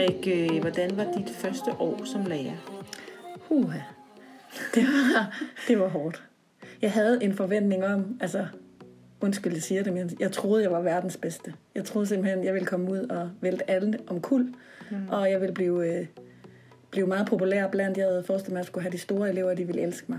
Rikke, 0.00 0.60
hvordan 0.60 0.96
var 0.96 1.06
dit 1.18 1.30
første 1.30 1.70
år 1.78 2.00
som 2.04 2.24
lærer? 2.26 2.86
Uha. 3.48 3.78
Det 4.74 4.82
var, 4.82 5.40
det 5.68 5.80
var 5.80 5.88
hårdt. 5.88 6.22
Jeg 6.82 6.92
havde 6.92 7.18
en 7.22 7.34
forventning 7.34 7.84
om, 7.84 8.18
altså, 8.20 8.46
undskyld, 9.20 9.52
jeg 9.52 9.62
siger 9.62 9.82
det, 9.82 9.92
men 9.92 10.10
jeg 10.20 10.32
troede, 10.32 10.62
jeg 10.62 10.70
var 10.70 10.80
verdens 10.80 11.16
bedste. 11.16 11.54
Jeg 11.74 11.84
troede 11.84 12.06
simpelthen, 12.06 12.44
jeg 12.44 12.54
ville 12.54 12.66
komme 12.66 12.90
ud 12.90 12.98
og 12.98 13.30
vælte 13.40 13.70
alle 13.70 13.98
om 14.06 14.20
kul, 14.20 14.54
mm. 14.90 15.08
og 15.08 15.30
jeg 15.30 15.40
ville 15.40 15.54
blive, 15.54 15.94
øh, 15.98 16.06
blive 16.90 17.06
meget 17.06 17.26
populær 17.26 17.66
blandt. 17.68 17.98
Jeg 17.98 18.06
havde 18.06 18.24
forestillet 18.26 18.52
mig, 18.52 18.58
at 18.58 18.64
jeg 18.64 18.66
skulle 18.66 18.82
have 18.82 18.92
de 18.92 18.98
store 18.98 19.28
elever, 19.28 19.54
de 19.54 19.64
ville 19.64 19.82
elske 19.82 20.04
mig. 20.08 20.18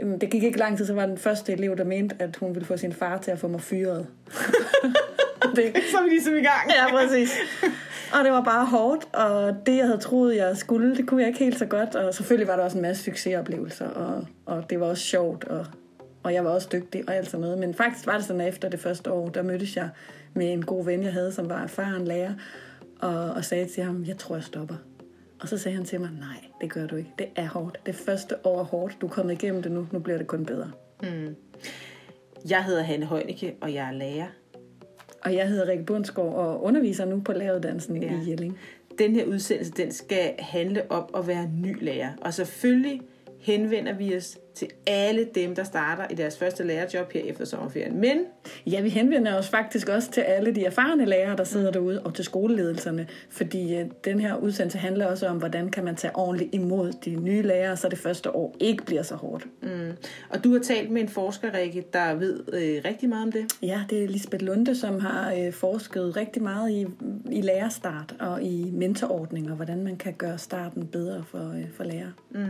Øhm, 0.00 0.18
Det 0.18 0.30
gik 0.30 0.42
ikke 0.42 0.58
lang 0.58 0.76
tid, 0.76 0.86
så 0.86 0.94
var 0.94 1.06
den 1.06 1.18
første 1.18 1.52
elev, 1.52 1.76
der 1.76 1.84
mente, 1.84 2.16
at 2.18 2.36
hun 2.36 2.54
ville 2.54 2.66
få 2.66 2.76
sin 2.76 2.92
far 2.92 3.18
til 3.18 3.30
at 3.30 3.38
få 3.38 3.48
mig 3.48 3.60
fyret. 3.60 4.06
det, 5.56 5.72
Så 5.90 5.98
er 5.98 6.02
vi 6.02 6.08
ligesom 6.08 6.34
i 6.34 6.42
gang. 6.42 6.70
Ja, 6.70 6.90
præcis. 6.90 7.32
Og 8.12 8.24
det 8.24 8.32
var 8.32 8.42
bare 8.42 8.66
hårdt, 8.66 9.14
og 9.14 9.56
det, 9.66 9.76
jeg 9.76 9.86
havde 9.86 9.98
troet, 9.98 10.36
jeg 10.36 10.56
skulle, 10.56 10.96
det 10.96 11.08
kunne 11.08 11.20
jeg 11.20 11.28
ikke 11.28 11.38
helt 11.38 11.58
så 11.58 11.66
godt. 11.66 11.94
Og 11.94 12.14
selvfølgelig 12.14 12.48
var 12.48 12.56
der 12.56 12.64
også 12.64 12.78
en 12.78 12.82
masse 12.82 13.04
succesoplevelser, 13.04 13.88
og, 13.88 14.26
og 14.46 14.70
det 14.70 14.80
var 14.80 14.86
også 14.86 15.02
sjovt, 15.02 15.44
og, 15.44 15.66
og 16.22 16.34
jeg 16.34 16.44
var 16.44 16.50
også 16.50 16.68
dygtig 16.72 17.04
og 17.08 17.16
alt 17.16 17.30
sådan 17.30 17.40
noget. 17.40 17.58
Men 17.58 17.74
faktisk 17.74 18.06
var 18.06 18.16
det 18.16 18.24
sådan, 18.24 18.40
at 18.40 18.48
efter 18.48 18.68
det 18.68 18.80
første 18.80 19.12
år, 19.12 19.28
der 19.28 19.42
mødtes 19.42 19.76
jeg 19.76 19.88
med 20.34 20.52
en 20.52 20.64
god 20.64 20.84
ven, 20.84 21.02
jeg 21.02 21.12
havde, 21.12 21.32
som 21.32 21.48
var 21.48 21.62
erfaren 21.62 22.04
lærer, 22.04 22.32
og, 23.00 23.30
og 23.30 23.44
sagde 23.44 23.66
til 23.66 23.82
ham, 23.82 24.04
jeg 24.04 24.18
tror, 24.18 24.34
jeg 24.34 24.44
stopper. 24.44 24.74
Og 25.40 25.48
så 25.48 25.58
sagde 25.58 25.76
han 25.76 25.84
til 25.86 26.00
mig, 26.00 26.10
nej, 26.18 26.44
det 26.60 26.72
gør 26.72 26.86
du 26.86 26.96
ikke. 26.96 27.10
Det 27.18 27.26
er 27.36 27.48
hårdt. 27.48 27.80
Det 27.86 27.94
første 27.94 28.46
år 28.46 28.60
er 28.60 28.64
hårdt. 28.64 28.96
Du 29.00 29.06
er 29.06 29.10
kommet 29.10 29.32
igennem 29.32 29.62
det 29.62 29.72
nu. 29.72 29.86
Nu 29.92 29.98
bliver 29.98 30.18
det 30.18 30.26
kun 30.26 30.46
bedre. 30.46 30.70
Mm. 31.02 31.36
Jeg 32.48 32.64
hedder 32.64 32.82
Hanne 32.82 33.06
Højnike, 33.06 33.56
og 33.60 33.74
jeg 33.74 33.88
er 33.88 33.92
lærer. 33.92 34.26
Og 35.24 35.34
jeg 35.34 35.48
hedder 35.48 35.68
Rikke 35.68 35.84
Bundsgaard 35.84 36.34
og 36.34 36.64
underviser 36.64 37.04
nu 37.04 37.20
på 37.20 37.32
læreruddannelsen 37.32 38.02
ja. 38.02 38.12
I 38.12 38.30
Jelling. 38.30 38.58
Den 38.98 39.14
her 39.14 39.24
udsendelse, 39.24 39.72
den 39.72 39.92
skal 39.92 40.34
handle 40.38 40.90
om 40.90 41.04
at 41.16 41.26
være 41.26 41.50
ny 41.54 41.84
lærer. 41.84 42.10
Og 42.20 42.34
selvfølgelig 42.34 43.00
henvender 43.40 43.92
vi 43.92 44.16
os 44.16 44.38
til 44.54 44.68
alle 44.86 45.28
dem, 45.34 45.54
der 45.54 45.64
starter 45.64 46.06
i 46.10 46.14
deres 46.14 46.38
første 46.38 46.64
lærerjob 46.64 47.12
her 47.12 47.20
efter 47.20 47.44
sommerferien. 47.44 48.00
Men 48.00 48.18
Ja, 48.66 48.80
vi 48.80 48.88
henvender 48.88 49.34
os 49.34 49.48
faktisk 49.48 49.88
også 49.88 50.10
til 50.10 50.20
alle 50.20 50.54
de 50.54 50.64
erfarne 50.64 51.04
lærere, 51.04 51.36
der 51.36 51.44
sidder 51.44 51.70
derude, 51.70 52.00
og 52.02 52.14
til 52.14 52.24
skoleledelserne, 52.24 53.06
fordi 53.30 53.76
øh, 53.76 53.86
den 54.04 54.20
her 54.20 54.36
udsendelse 54.36 54.78
handler 54.78 55.06
også 55.06 55.26
om, 55.26 55.36
hvordan 55.36 55.70
kan 55.70 55.84
man 55.84 55.96
tage 55.96 56.16
ordentligt 56.16 56.54
imod 56.54 56.92
de 57.04 57.10
nye 57.16 57.42
lærere, 57.42 57.76
så 57.76 57.88
det 57.88 57.98
første 57.98 58.36
år 58.36 58.56
ikke 58.60 58.84
bliver 58.84 59.02
så 59.02 59.14
hårdt. 59.14 59.46
Mm. 59.62 59.92
Og 60.30 60.44
du 60.44 60.52
har 60.52 60.58
talt 60.58 60.90
med 60.90 61.02
en 61.02 61.08
forsker, 61.08 61.54
Rikke, 61.54 61.84
der 61.92 62.14
ved 62.14 62.40
øh, 62.52 62.82
rigtig 62.84 63.08
meget 63.08 63.22
om 63.22 63.32
det. 63.32 63.44
Ja, 63.62 63.82
det 63.90 64.04
er 64.04 64.08
Lisbeth 64.08 64.44
Lunde, 64.44 64.74
som 64.74 65.00
har 65.00 65.34
øh, 65.34 65.52
forsket 65.52 66.16
rigtig 66.16 66.42
meget 66.42 66.70
i, 66.70 66.86
i 67.30 67.40
lærerstart 67.40 68.14
og 68.18 68.42
i 68.42 68.70
mentorordninger, 68.72 69.54
hvordan 69.54 69.84
man 69.84 69.96
kan 69.96 70.12
gøre 70.12 70.38
starten 70.38 70.86
bedre 70.86 71.24
for, 71.28 71.52
øh, 71.58 71.70
for 71.72 71.84
lærere. 71.84 72.12
Mm. 72.30 72.46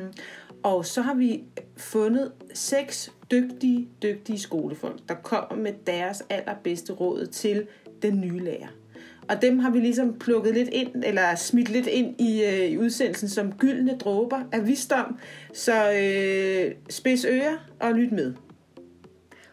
Og 0.62 0.86
så 0.86 1.02
har 1.02 1.14
vi 1.14 1.44
fundet 1.76 2.32
seks 2.54 3.12
dygtige, 3.30 3.88
dygtige 4.02 4.38
skolefolk, 4.38 5.00
der 5.08 5.14
kommer 5.14 5.62
med 5.62 5.72
deres 5.86 6.22
allerbedste 6.30 6.92
råd 6.92 7.26
til 7.26 7.66
den 8.02 8.20
nye 8.20 8.38
lærer. 8.38 8.68
Og 9.28 9.42
dem 9.42 9.58
har 9.58 9.70
vi 9.70 9.80
ligesom 9.80 10.18
plukket 10.18 10.54
lidt 10.54 10.68
ind, 10.68 11.04
eller 11.06 11.34
smidt 11.34 11.68
lidt 11.68 11.86
ind 11.86 12.20
i, 12.20 12.44
øh, 12.44 12.70
i 12.70 12.78
udsendelsen 12.78 13.28
som 13.28 13.52
gyldne 13.52 13.98
dråber 13.98 14.40
af 14.52 14.66
visdom. 14.66 15.18
Så 15.54 15.92
øh, 15.92 16.74
spids 16.90 17.24
ører 17.24 17.56
og 17.80 17.94
lyt 17.94 18.12
med. 18.12 18.34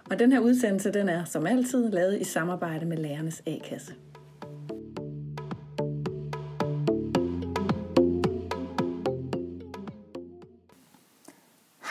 Og 0.10 0.20
den 0.20 0.32
her 0.32 0.40
udsendelse, 0.40 0.92
den 0.92 1.10
er 1.10 1.26
som 1.26 1.46
altid 1.46 1.92
lavet 1.92 2.22
i 2.22 2.24
samarbejde 2.24 2.86
med 2.86 2.98
Lærernes 2.98 3.44
A-kasse. 3.46 3.94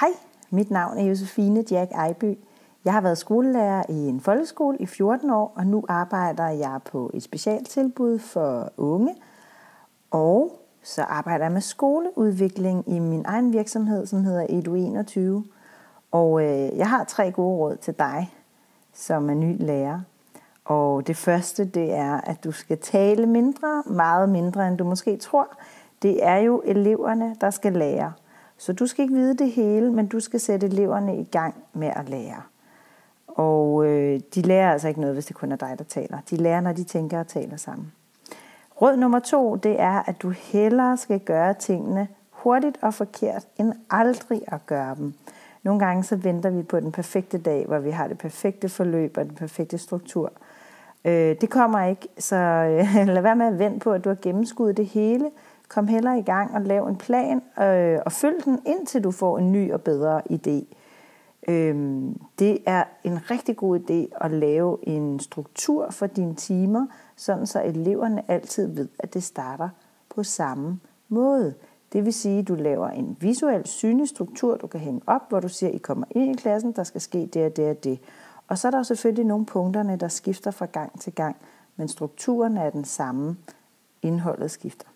Hej, 0.00 0.10
mit 0.50 0.70
navn 0.70 0.98
er 0.98 1.02
Josefine 1.02 1.64
Jack 1.70 1.92
Ejby. 1.92 2.38
Jeg 2.84 2.92
har 2.92 3.00
været 3.00 3.18
skolelærer 3.18 3.82
i 3.88 4.08
en 4.08 4.20
folkeskole 4.20 4.78
i 4.78 4.86
14 4.86 5.30
år, 5.30 5.52
og 5.56 5.66
nu 5.66 5.84
arbejder 5.88 6.48
jeg 6.48 6.80
på 6.84 7.10
et 7.14 7.22
specialtilbud 7.22 8.18
for 8.18 8.72
unge. 8.76 9.14
Og 10.10 10.60
så 10.82 11.02
arbejder 11.02 11.44
jeg 11.44 11.52
med 11.52 11.60
skoleudvikling 11.60 12.84
i 12.88 12.98
min 12.98 13.24
egen 13.28 13.52
virksomhed, 13.52 14.06
som 14.06 14.24
hedder 14.24 14.46
Edu21. 14.46 15.48
Og 16.10 16.42
øh, 16.42 16.76
jeg 16.76 16.88
har 16.88 17.04
tre 17.04 17.30
gode 17.30 17.56
råd 17.56 17.76
til 17.76 17.94
dig, 17.98 18.34
som 18.94 19.30
er 19.30 19.34
ny 19.34 19.56
lærer. 19.58 20.00
Og 20.64 21.06
det 21.06 21.16
første, 21.16 21.64
det 21.64 21.94
er, 21.94 22.20
at 22.20 22.44
du 22.44 22.52
skal 22.52 22.78
tale 22.78 23.26
mindre, 23.26 23.82
meget 23.86 24.28
mindre, 24.28 24.68
end 24.68 24.78
du 24.78 24.84
måske 24.84 25.16
tror. 25.16 25.48
Det 26.02 26.26
er 26.26 26.36
jo 26.36 26.62
eleverne, 26.64 27.36
der 27.40 27.50
skal 27.50 27.72
lære. 27.72 28.12
Så 28.58 28.72
du 28.72 28.86
skal 28.86 29.02
ikke 29.02 29.14
vide 29.14 29.36
det 29.36 29.50
hele, 29.50 29.92
men 29.92 30.06
du 30.06 30.20
skal 30.20 30.40
sætte 30.40 30.66
eleverne 30.66 31.18
i 31.18 31.24
gang 31.24 31.54
med 31.72 31.90
at 31.96 32.08
lære. 32.08 32.42
Og 33.26 33.86
øh, 33.86 34.20
de 34.34 34.42
lærer 34.42 34.72
altså 34.72 34.88
ikke 34.88 35.00
noget, 35.00 35.16
hvis 35.16 35.26
det 35.26 35.36
kun 35.36 35.52
er 35.52 35.56
dig, 35.56 35.74
der 35.78 35.84
taler. 35.84 36.18
De 36.30 36.36
lærer, 36.36 36.60
når 36.60 36.72
de 36.72 36.84
tænker 36.84 37.20
og 37.20 37.26
taler 37.26 37.56
sammen. 37.56 37.92
Råd 38.82 38.96
nummer 38.96 39.18
to, 39.18 39.56
det 39.56 39.80
er, 39.80 40.02
at 40.08 40.22
du 40.22 40.30
hellere 40.30 40.96
skal 40.96 41.20
gøre 41.20 41.54
tingene 41.54 42.08
hurtigt 42.30 42.78
og 42.82 42.94
forkert, 42.94 43.46
end 43.58 43.72
aldrig 43.90 44.42
at 44.46 44.66
gøre 44.66 44.94
dem. 44.94 45.14
Nogle 45.62 45.80
gange 45.80 46.04
så 46.04 46.16
venter 46.16 46.50
vi 46.50 46.62
på 46.62 46.80
den 46.80 46.92
perfekte 46.92 47.38
dag, 47.38 47.66
hvor 47.66 47.78
vi 47.78 47.90
har 47.90 48.08
det 48.08 48.18
perfekte 48.18 48.68
forløb 48.68 49.16
og 49.16 49.24
den 49.24 49.34
perfekte 49.34 49.78
struktur. 49.78 50.32
Øh, 51.04 51.36
det 51.40 51.50
kommer 51.50 51.84
ikke, 51.84 52.08
så 52.18 52.36
øh, 52.36 53.06
lad 53.14 53.22
være 53.22 53.36
med 53.36 53.46
at 53.46 53.58
vente 53.58 53.78
på, 53.78 53.92
at 53.92 54.04
du 54.04 54.08
har 54.08 54.16
gennemskuddet 54.22 54.76
det 54.76 54.86
hele. 54.86 55.30
Kom 55.68 55.88
heller 55.88 56.14
i 56.14 56.22
gang 56.22 56.54
og 56.54 56.60
lav 56.60 56.86
en 56.86 56.96
plan, 56.96 57.42
øh, 57.60 57.98
og 58.06 58.12
følg 58.12 58.44
den, 58.44 58.58
indtil 58.66 59.04
du 59.04 59.10
får 59.10 59.38
en 59.38 59.52
ny 59.52 59.72
og 59.72 59.80
bedre 59.80 60.22
idé. 60.30 60.74
Øh, 61.48 62.02
det 62.38 62.58
er 62.66 62.84
en 63.04 63.30
rigtig 63.30 63.56
god 63.56 63.78
idé 63.80 64.24
at 64.24 64.30
lave 64.30 64.78
en 64.82 65.20
struktur 65.20 65.90
for 65.90 66.06
dine 66.06 66.34
timer, 66.34 66.86
sådan 67.16 67.46
så 67.46 67.62
eleverne 67.62 68.30
altid 68.30 68.66
ved, 68.74 68.88
at 68.98 69.14
det 69.14 69.22
starter 69.22 69.68
på 70.08 70.22
samme 70.22 70.80
måde. 71.08 71.54
Det 71.92 72.04
vil 72.04 72.12
sige, 72.12 72.38
at 72.38 72.48
du 72.48 72.54
laver 72.54 72.88
en 72.88 73.16
visuel 73.20 73.66
synlig 73.66 74.08
struktur, 74.08 74.56
du 74.56 74.66
kan 74.66 74.80
hænge 74.80 75.00
op, 75.06 75.28
hvor 75.28 75.40
du 75.40 75.48
siger, 75.48 75.70
at 75.70 75.74
I 75.74 75.78
kommer 75.78 76.06
ind 76.10 76.38
i 76.38 76.42
klassen, 76.42 76.72
der 76.72 76.84
skal 76.84 77.00
ske 77.00 77.26
det 77.26 77.46
og 77.46 77.56
det 77.56 77.70
og 77.70 77.84
det. 77.84 78.00
Og 78.48 78.58
så 78.58 78.68
er 78.68 78.70
der 78.70 78.78
jo 78.78 78.84
selvfølgelig 78.84 79.24
nogle 79.24 79.46
punkterne, 79.46 79.96
der 79.96 80.08
skifter 80.08 80.50
fra 80.50 80.66
gang 80.66 81.00
til 81.00 81.12
gang, 81.12 81.36
men 81.76 81.88
strukturen 81.88 82.56
er 82.56 82.70
den 82.70 82.84
samme, 82.84 83.36
indholdet 84.02 84.50
skifter. 84.50 84.86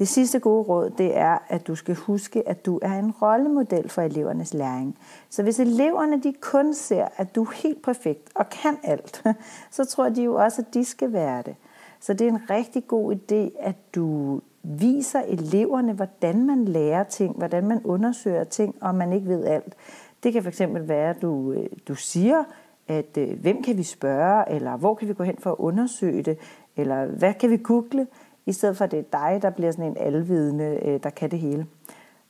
Det 0.00 0.08
sidste 0.08 0.38
gode 0.38 0.62
råd, 0.62 0.90
det 0.90 1.16
er, 1.16 1.38
at 1.48 1.66
du 1.66 1.74
skal 1.74 1.94
huske, 1.94 2.48
at 2.48 2.66
du 2.66 2.78
er 2.82 2.98
en 2.98 3.10
rollemodel 3.10 3.88
for 3.88 4.02
elevernes 4.02 4.54
læring. 4.54 4.98
Så 5.28 5.42
hvis 5.42 5.60
eleverne 5.60 6.22
de 6.22 6.34
kun 6.40 6.74
ser, 6.74 7.08
at 7.16 7.34
du 7.34 7.42
er 7.42 7.50
helt 7.54 7.82
perfekt 7.82 8.30
og 8.34 8.50
kan 8.50 8.76
alt, 8.82 9.24
så 9.76 9.84
tror 9.84 10.08
de 10.08 10.22
jo 10.22 10.34
også, 10.34 10.62
at 10.62 10.74
de 10.74 10.84
skal 10.84 11.12
være 11.12 11.42
det. 11.42 11.54
Så 12.00 12.12
det 12.12 12.26
er 12.26 12.30
en 12.30 12.50
rigtig 12.50 12.86
god 12.86 13.14
idé, 13.14 13.66
at 13.66 13.76
du 13.94 14.40
viser 14.62 15.20
eleverne, 15.28 15.92
hvordan 15.92 16.46
man 16.46 16.64
lærer 16.64 17.04
ting, 17.04 17.36
hvordan 17.36 17.66
man 17.66 17.80
undersøger 17.84 18.44
ting, 18.44 18.74
og 18.80 18.94
man 18.94 19.12
ikke 19.12 19.28
ved 19.28 19.44
alt. 19.44 19.74
Det 20.22 20.32
kan 20.32 20.42
fx 20.42 20.60
være, 20.74 21.10
at 21.10 21.22
du, 21.22 21.52
øh, 21.52 21.66
du 21.88 21.94
siger, 21.94 22.44
at 22.88 23.18
øh, 23.18 23.40
hvem 23.40 23.62
kan 23.62 23.76
vi 23.76 23.82
spørge, 23.82 24.50
eller 24.50 24.76
hvor 24.76 24.94
kan 24.94 25.08
vi 25.08 25.14
gå 25.14 25.22
hen 25.22 25.36
for 25.38 25.50
at 25.50 25.56
undersøge 25.58 26.22
det, 26.22 26.38
eller 26.76 27.06
hvad 27.06 27.34
kan 27.34 27.50
vi 27.50 27.56
google, 27.56 28.06
i 28.46 28.52
stedet 28.52 28.76
for 28.76 28.84
at 28.84 28.90
det 28.90 28.98
er 28.98 29.02
dig, 29.12 29.42
der 29.42 29.50
bliver 29.50 29.72
sådan 29.72 29.84
en 29.84 29.96
alvidende, 29.96 30.80
øh, 30.82 31.02
der 31.02 31.10
kan 31.10 31.30
det 31.30 31.38
hele. 31.38 31.66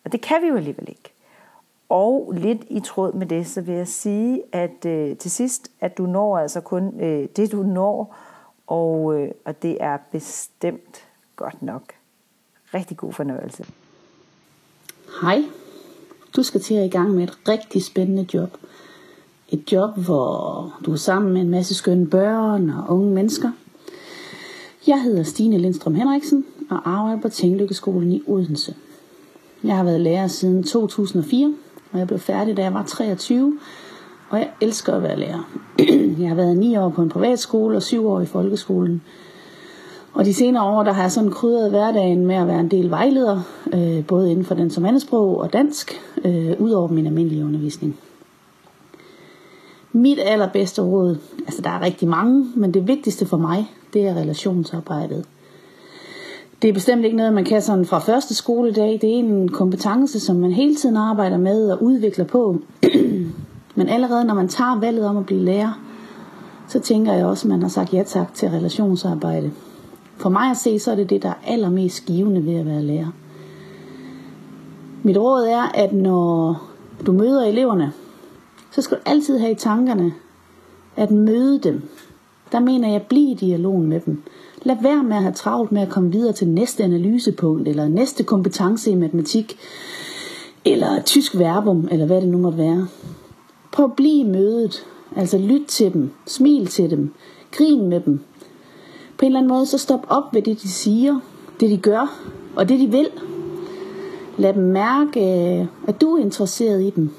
Og 0.04 0.12
det 0.12 0.20
kan 0.20 0.42
vi 0.42 0.46
jo 0.46 0.56
alligevel 0.56 0.88
ikke. 0.88 1.12
Og 1.88 2.32
lidt 2.36 2.64
i 2.68 2.80
tråd 2.80 3.12
med 3.12 3.26
det, 3.26 3.46
så 3.46 3.60
vil 3.60 3.74
jeg 3.74 3.88
sige, 3.88 4.42
at 4.52 4.86
øh, 4.86 5.16
til 5.16 5.30
sidst, 5.30 5.70
at 5.80 5.98
du 5.98 6.06
når 6.06 6.38
altså 6.38 6.60
kun 6.60 7.00
øh, 7.00 7.28
det, 7.36 7.52
du 7.52 7.62
når, 7.62 8.16
og, 8.66 9.20
øh, 9.20 9.30
og 9.44 9.62
det 9.62 9.76
er 9.80 9.98
bestemt 10.12 11.04
godt 11.36 11.62
nok. 11.62 11.82
Rigtig 12.74 12.96
god 12.96 13.12
fornøjelse. 13.12 13.64
Hej. 15.22 15.42
Du 16.36 16.42
skal 16.42 16.60
til 16.60 16.74
at 16.74 16.86
i 16.86 16.88
gang 16.88 17.10
med 17.10 17.24
et 17.24 17.48
rigtig 17.48 17.84
spændende 17.84 18.26
job. 18.34 18.56
Et 19.48 19.72
job, 19.72 19.96
hvor 19.96 20.72
du 20.86 20.92
er 20.92 20.96
sammen 20.96 21.32
med 21.32 21.40
en 21.40 21.50
masse 21.50 21.74
skønne 21.74 22.06
børn 22.06 22.70
og 22.70 22.84
unge 22.88 23.10
mennesker. 23.10 23.52
Jeg 24.86 25.02
hedder 25.02 25.22
Stine 25.22 25.58
Lindstrøm 25.58 25.94
Henriksen 25.94 26.44
og 26.70 26.90
arbejder 26.90 27.20
på 27.20 27.28
Tænklykkeskolen 27.28 28.12
i 28.12 28.22
Odense. 28.26 28.74
Jeg 29.64 29.76
har 29.76 29.84
været 29.84 30.00
lærer 30.00 30.26
siden 30.26 30.62
2004, 30.62 31.54
og 31.92 31.98
jeg 31.98 32.06
blev 32.06 32.18
færdig, 32.18 32.56
da 32.56 32.62
jeg 32.62 32.74
var 32.74 32.84
23, 32.84 33.58
og 34.30 34.38
jeg 34.38 34.50
elsker 34.60 34.92
at 34.92 35.02
være 35.02 35.18
lærer. 35.18 35.50
Jeg 36.18 36.28
har 36.28 36.34
været 36.34 36.56
9 36.56 36.76
år 36.76 36.88
på 36.88 37.02
en 37.02 37.08
privatskole 37.08 37.76
og 37.76 37.82
7 37.82 38.06
år 38.06 38.20
i 38.20 38.26
folkeskolen. 38.26 39.02
Og 40.12 40.24
de 40.24 40.34
senere 40.34 40.64
år, 40.64 40.82
der 40.82 40.92
har 40.92 41.02
jeg 41.02 41.12
sådan 41.12 41.30
krydret 41.30 41.70
hverdagen 41.70 42.26
med 42.26 42.34
at 42.34 42.46
være 42.46 42.60
en 42.60 42.70
del 42.70 42.90
vejleder, 42.90 43.40
øh, 43.72 44.06
både 44.06 44.30
inden 44.30 44.44
for 44.44 44.54
den 44.54 44.70
som 44.70 44.84
andetsprog 44.84 45.38
og 45.38 45.52
dansk, 45.52 46.00
øh, 46.24 46.52
ud 46.58 46.70
over 46.70 46.88
min 46.88 47.06
almindelige 47.06 47.44
undervisning. 47.44 47.98
Mit 49.92 50.18
allerbedste 50.18 50.82
råd, 50.82 51.16
altså 51.46 51.62
der 51.62 51.70
er 51.70 51.80
rigtig 51.80 52.08
mange, 52.08 52.46
men 52.54 52.74
det 52.74 52.88
vigtigste 52.88 53.26
for 53.26 53.36
mig, 53.36 53.70
det 53.92 54.06
er 54.06 54.14
relationsarbejdet. 54.14 55.24
Det 56.62 56.68
er 56.68 56.72
bestemt 56.72 57.04
ikke 57.04 57.16
noget, 57.16 57.32
man 57.32 57.44
kan 57.44 57.62
sådan 57.62 57.84
fra 57.84 57.98
første 57.98 58.34
skoledag. 58.34 58.98
Det 59.02 59.14
er 59.14 59.18
en 59.18 59.48
kompetence, 59.48 60.20
som 60.20 60.36
man 60.36 60.52
hele 60.52 60.74
tiden 60.74 60.96
arbejder 60.96 61.38
med 61.38 61.70
og 61.70 61.82
udvikler 61.82 62.24
på. 62.24 62.58
Men 63.76 63.88
allerede 63.88 64.24
når 64.24 64.34
man 64.34 64.48
tager 64.48 64.80
valget 64.80 65.06
om 65.06 65.16
at 65.16 65.26
blive 65.26 65.40
lærer, 65.40 65.80
så 66.68 66.80
tænker 66.80 67.12
jeg 67.12 67.26
også, 67.26 67.46
at 67.46 67.50
man 67.50 67.62
har 67.62 67.68
sagt 67.68 67.94
ja 67.94 68.02
tak 68.02 68.34
til 68.34 68.48
relationsarbejde. 68.48 69.50
For 70.16 70.30
mig 70.30 70.50
at 70.50 70.56
se, 70.56 70.78
så 70.78 70.90
er 70.90 70.94
det 70.94 71.10
det, 71.10 71.22
der 71.22 71.28
er 71.28 71.46
allermest 71.46 72.06
givende 72.06 72.46
ved 72.46 72.54
at 72.54 72.66
være 72.66 72.82
lærer. 72.82 73.12
Mit 75.02 75.16
råd 75.16 75.46
er, 75.46 75.62
at 75.74 75.92
når 75.92 76.62
du 77.06 77.12
møder 77.12 77.44
eleverne, 77.44 77.92
så 78.70 78.82
skal 78.82 78.96
du 78.96 79.02
altid 79.06 79.38
have 79.38 79.52
i 79.52 79.54
tankerne 79.54 80.12
at 80.96 81.10
møde 81.10 81.58
dem. 81.58 81.82
Der 82.52 82.60
mener 82.60 82.88
jeg, 82.88 83.02
bliv 83.02 83.30
i 83.30 83.34
dialogen 83.34 83.86
med 83.86 84.00
dem. 84.00 84.22
Lad 84.62 84.76
være 84.82 85.02
med 85.02 85.16
at 85.16 85.22
have 85.22 85.34
travlt 85.34 85.72
med 85.72 85.82
at 85.82 85.88
komme 85.88 86.12
videre 86.12 86.32
til 86.32 86.48
næste 86.48 86.84
analysepunkt, 86.84 87.68
eller 87.68 87.88
næste 87.88 88.24
kompetence 88.24 88.90
i 88.90 88.94
matematik, 88.94 89.58
eller 90.64 91.02
tysk 91.02 91.38
verbum, 91.38 91.88
eller 91.90 92.06
hvad 92.06 92.20
det 92.20 92.28
nu 92.28 92.38
måtte 92.38 92.58
være. 92.58 92.88
Prøv 93.72 93.84
at 93.84 93.96
blive 93.96 94.24
mødet. 94.24 94.86
Altså 95.16 95.38
lyt 95.38 95.66
til 95.68 95.92
dem, 95.92 96.10
smil 96.26 96.66
til 96.66 96.90
dem, 96.90 97.14
grin 97.52 97.88
med 97.88 98.00
dem. 98.00 98.20
På 99.18 99.24
en 99.24 99.26
eller 99.26 99.38
anden 99.38 99.48
måde, 99.48 99.66
så 99.66 99.78
stop 99.78 100.06
op 100.08 100.34
ved 100.34 100.42
det, 100.42 100.62
de 100.62 100.68
siger, 100.68 101.20
det 101.60 101.70
de 101.70 101.76
gør, 101.76 102.20
og 102.56 102.68
det 102.68 102.80
de 102.80 102.86
vil. 102.86 103.08
Lad 104.38 104.54
dem 104.54 104.62
mærke, 104.62 105.20
at 105.88 106.00
du 106.00 106.16
er 106.16 106.20
interesseret 106.20 106.82
i 106.82 106.90
dem. 106.90 107.10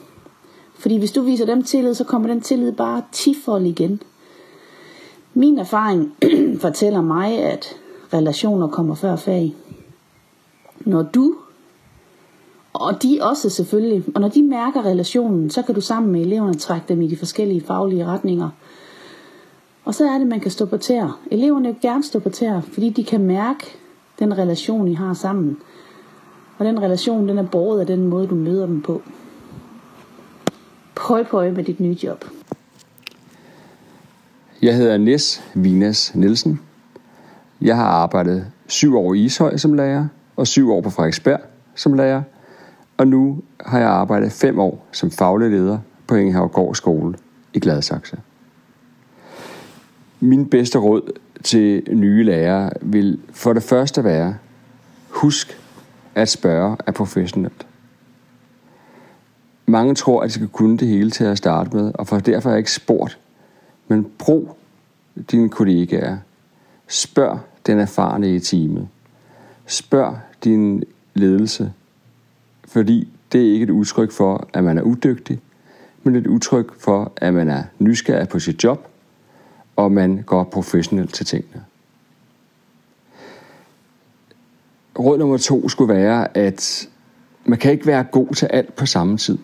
Fordi 0.81 0.97
hvis 0.97 1.11
du 1.11 1.21
viser 1.21 1.45
dem 1.45 1.63
tillid, 1.63 1.93
så 1.93 2.03
kommer 2.03 2.27
den 2.27 2.41
tillid 2.41 2.71
bare 2.71 3.03
tifold 3.11 3.65
igen. 3.65 4.01
Min 5.33 5.57
erfaring 5.57 6.13
fortæller 6.65 7.01
mig, 7.01 7.37
at 7.37 7.75
relationer 8.13 8.67
kommer 8.67 8.95
før 8.95 9.15
fag. 9.15 9.55
Når 10.79 11.01
du, 11.01 11.35
og 12.73 13.03
de 13.03 13.19
også 13.21 13.49
selvfølgelig, 13.49 14.03
og 14.15 14.21
når 14.21 14.27
de 14.27 14.43
mærker 14.43 14.85
relationen, 14.85 15.49
så 15.49 15.61
kan 15.61 15.75
du 15.75 15.81
sammen 15.81 16.11
med 16.11 16.21
eleverne 16.21 16.53
trække 16.53 16.85
dem 16.89 17.01
i 17.01 17.07
de 17.07 17.17
forskellige 17.17 17.61
faglige 17.61 18.05
retninger. 18.05 18.49
Og 19.85 19.95
så 19.95 20.05
er 20.05 20.17
det, 20.17 20.27
man 20.27 20.39
kan 20.39 20.51
stå 20.51 20.65
på 20.65 20.77
tæer. 20.77 21.19
Eleverne 21.31 21.67
vil 21.67 21.81
gerne 21.81 22.03
stå 22.03 22.19
på 22.19 22.29
tæer, 22.29 22.61
fordi 22.61 22.89
de 22.89 23.03
kan 23.03 23.21
mærke 23.21 23.65
den 24.19 24.37
relation, 24.37 24.87
I 24.87 24.93
har 24.93 25.13
sammen. 25.13 25.57
Og 26.57 26.65
den 26.65 26.81
relation, 26.81 27.29
den 27.29 27.37
er 27.37 27.47
båret 27.47 27.79
af 27.79 27.87
den 27.87 28.07
måde, 28.07 28.27
du 28.27 28.35
møder 28.35 28.65
dem 28.65 28.81
på. 28.81 29.01
Pøj, 31.07 31.23
pøj 31.23 31.51
med 31.51 31.63
dit 31.63 31.79
nye 31.79 31.97
job. 32.03 32.25
Jeg 34.61 34.75
hedder 34.75 34.97
Nes 34.97 35.43
Vinas 35.53 36.15
Nielsen. 36.15 36.59
Jeg 37.61 37.75
har 37.75 37.85
arbejdet 37.85 38.45
syv 38.67 38.97
år 38.97 39.13
i 39.13 39.19
Ishøj 39.19 39.57
som 39.57 39.73
lærer, 39.73 40.07
og 40.35 40.47
syv 40.47 40.71
år 40.71 40.81
på 40.81 40.89
Frederiksberg 40.89 41.39
som 41.75 41.93
lærer, 41.93 42.21
og 42.97 43.07
nu 43.07 43.41
har 43.65 43.79
jeg 43.79 43.89
arbejdet 43.89 44.31
fem 44.31 44.59
år 44.59 44.87
som 44.91 45.11
faglig 45.11 45.49
leder 45.49 45.79
på 46.07 46.15
Ingehavgård 46.15 46.75
Skole 46.75 47.17
i 47.53 47.59
Gladsaxe. 47.59 48.17
Min 50.19 50.49
bedste 50.49 50.79
råd 50.79 51.11
til 51.43 51.83
nye 51.91 52.23
lærere 52.23 52.69
vil 52.81 53.19
for 53.31 53.53
det 53.53 53.63
første 53.63 54.03
være, 54.03 54.35
husk 55.09 55.59
at 56.15 56.29
spørge 56.29 56.77
er 56.87 56.91
professionelt. 56.91 57.67
Mange 59.71 59.95
tror, 59.95 60.21
at 60.21 60.27
de 60.27 60.33
skal 60.33 60.47
kunne 60.47 60.77
det 60.77 60.87
hele 60.87 61.11
til 61.11 61.23
at 61.23 61.37
starte 61.37 61.75
med, 61.75 61.91
og 61.95 62.07
for 62.07 62.19
derfor 62.19 62.49
er 62.49 62.53
jeg 62.53 62.57
ikke 62.57 62.71
spurgt. 62.71 63.19
Men 63.87 64.11
brug 64.17 64.57
dine 65.31 65.49
kollegaer. 65.49 66.17
Spørg 66.87 67.39
den 67.65 67.79
erfarne 67.79 68.35
i 68.35 68.39
teamet. 68.39 68.87
Spørg 69.65 70.19
din 70.43 70.83
ledelse. 71.13 71.73
Fordi 72.67 73.07
det 73.31 73.47
er 73.47 73.53
ikke 73.53 73.63
et 73.63 73.69
udtryk 73.69 74.11
for, 74.11 74.47
at 74.53 74.63
man 74.63 74.77
er 74.77 74.81
udygtig, 74.81 75.39
men 76.03 76.15
et 76.15 76.27
udtryk 76.27 76.81
for, 76.81 77.11
at 77.17 77.33
man 77.33 77.49
er 77.49 77.63
nysgerrig 77.79 78.29
på 78.29 78.39
sit 78.39 78.63
job, 78.63 78.87
og 79.75 79.91
man 79.91 80.23
går 80.25 80.43
professionelt 80.43 81.13
til 81.13 81.25
tingene. 81.25 81.63
Råd 84.99 85.17
nummer 85.17 85.37
to 85.37 85.69
skulle 85.69 85.93
være, 85.93 86.37
at 86.37 86.89
man 87.45 87.59
kan 87.59 87.71
ikke 87.71 87.87
være 87.87 88.03
god 88.03 88.35
til 88.35 88.45
alt 88.45 88.75
på 88.75 88.85
samme 88.85 89.17
tid. 89.17 89.37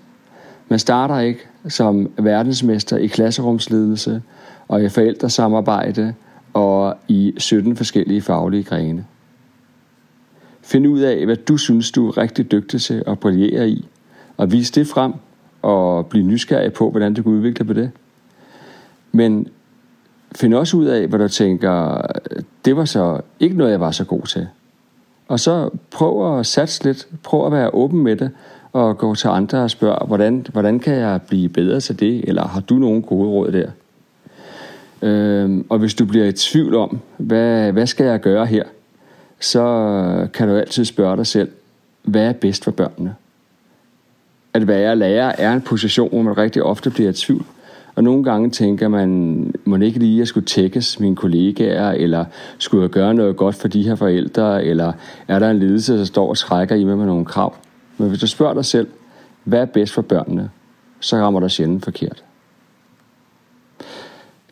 Man 0.69 0.79
starter 0.79 1.19
ikke 1.19 1.47
som 1.67 2.11
verdensmester 2.17 2.97
i 2.97 3.07
klasserumsledelse 3.07 4.21
og 4.67 4.83
i 4.83 4.89
forældresamarbejde 4.89 6.13
og 6.53 6.97
i 7.07 7.33
17 7.37 7.75
forskellige 7.75 8.21
faglige 8.21 8.63
grene. 8.63 9.05
Find 10.61 10.87
ud 10.87 10.99
af, 10.99 11.25
hvad 11.25 11.35
du 11.35 11.57
synes, 11.57 11.91
du 11.91 12.07
er 12.07 12.17
rigtig 12.17 12.51
dygtig 12.51 12.81
til 12.81 13.03
at 13.07 13.19
brillere 13.19 13.69
i, 13.69 13.87
og 14.37 14.51
vis 14.51 14.71
det 14.71 14.87
frem 14.87 15.13
og 15.61 16.05
bliv 16.05 16.23
nysgerrig 16.23 16.73
på, 16.73 16.91
hvordan 16.91 17.13
du 17.13 17.23
kan 17.23 17.31
udvikle 17.31 17.65
på 17.65 17.73
det. 17.73 17.91
Men 19.11 19.47
find 20.35 20.53
også 20.53 20.77
ud 20.77 20.85
af, 20.85 21.07
hvad 21.07 21.19
du 21.19 21.27
tænker, 21.27 22.01
det 22.65 22.77
var 22.77 22.85
så 22.85 23.21
ikke 23.39 23.57
noget, 23.57 23.71
jeg 23.71 23.79
var 23.79 23.91
så 23.91 24.05
god 24.05 24.21
til. 24.21 24.47
Og 25.27 25.39
så 25.39 25.69
prøv 25.91 26.39
at 26.39 26.45
satse 26.45 26.83
lidt, 26.83 27.07
prøv 27.23 27.45
at 27.45 27.51
være 27.51 27.73
åben 27.73 28.03
med 28.03 28.15
det, 28.15 28.31
og 28.77 28.97
gå 28.97 29.15
til 29.15 29.27
andre 29.27 29.57
og 29.57 29.71
spørge, 29.71 30.07
hvordan, 30.07 30.45
hvordan 30.51 30.79
kan 30.79 30.93
jeg 30.93 31.21
blive 31.27 31.49
bedre 31.49 31.79
til 31.79 31.99
det, 31.99 32.29
eller 32.29 32.47
har 32.47 32.59
du 32.59 32.75
nogle 32.75 33.01
gode 33.01 33.29
råd 33.29 33.51
der? 33.51 33.69
Øhm, 35.01 35.65
og 35.69 35.79
hvis 35.79 35.93
du 35.93 36.05
bliver 36.05 36.25
i 36.25 36.31
tvivl 36.31 36.75
om, 36.75 36.99
hvad, 37.17 37.71
hvad 37.71 37.87
skal 37.87 38.05
jeg 38.05 38.19
gøre 38.19 38.45
her, 38.45 38.63
så 39.39 40.27
kan 40.33 40.47
du 40.47 40.55
altid 40.55 40.85
spørge 40.85 41.17
dig 41.17 41.27
selv, 41.27 41.49
hvad 42.03 42.25
er 42.25 42.33
bedst 42.33 42.63
for 42.63 42.71
børnene? 42.71 43.15
At 44.53 44.67
være 44.67 44.95
lærer 44.95 45.31
er 45.37 45.53
en 45.53 45.61
position, 45.61 46.09
hvor 46.09 46.21
man 46.21 46.37
rigtig 46.37 46.63
ofte 46.63 46.89
bliver 46.89 47.09
i 47.09 47.13
tvivl. 47.13 47.45
Og 47.95 48.03
nogle 48.03 48.23
gange 48.23 48.49
tænker 48.49 48.87
man, 48.87 49.53
må 49.65 49.75
ikke 49.77 49.99
lige 49.99 50.21
at 50.21 50.27
skulle 50.27 50.45
tækkes 50.45 50.99
mine 50.99 51.15
kollegaer, 51.15 51.91
eller 51.91 52.25
skulle 52.57 52.81
jeg 52.81 52.89
gøre 52.89 53.13
noget 53.13 53.35
godt 53.37 53.55
for 53.55 53.67
de 53.67 53.83
her 53.83 53.95
forældre, 53.95 54.63
eller 54.63 54.93
er 55.27 55.39
der 55.39 55.49
en 55.49 55.59
ledelse, 55.59 55.97
der 55.97 56.03
står 56.03 56.29
og 56.29 56.37
trækker 56.37 56.75
i 56.75 56.83
med, 56.83 56.95
med 56.95 57.05
nogle 57.05 57.25
krav? 57.25 57.53
Men 57.97 58.09
hvis 58.09 58.19
du 58.19 58.27
spørger 58.27 58.53
dig 58.53 58.65
selv, 58.65 58.87
hvad 59.43 59.61
er 59.61 59.65
bedst 59.65 59.93
for 59.93 60.01
børnene, 60.01 60.49
så 60.99 61.15
rammer 61.15 61.39
der 61.39 61.47
sjældent 61.47 61.83
forkert. 61.83 62.23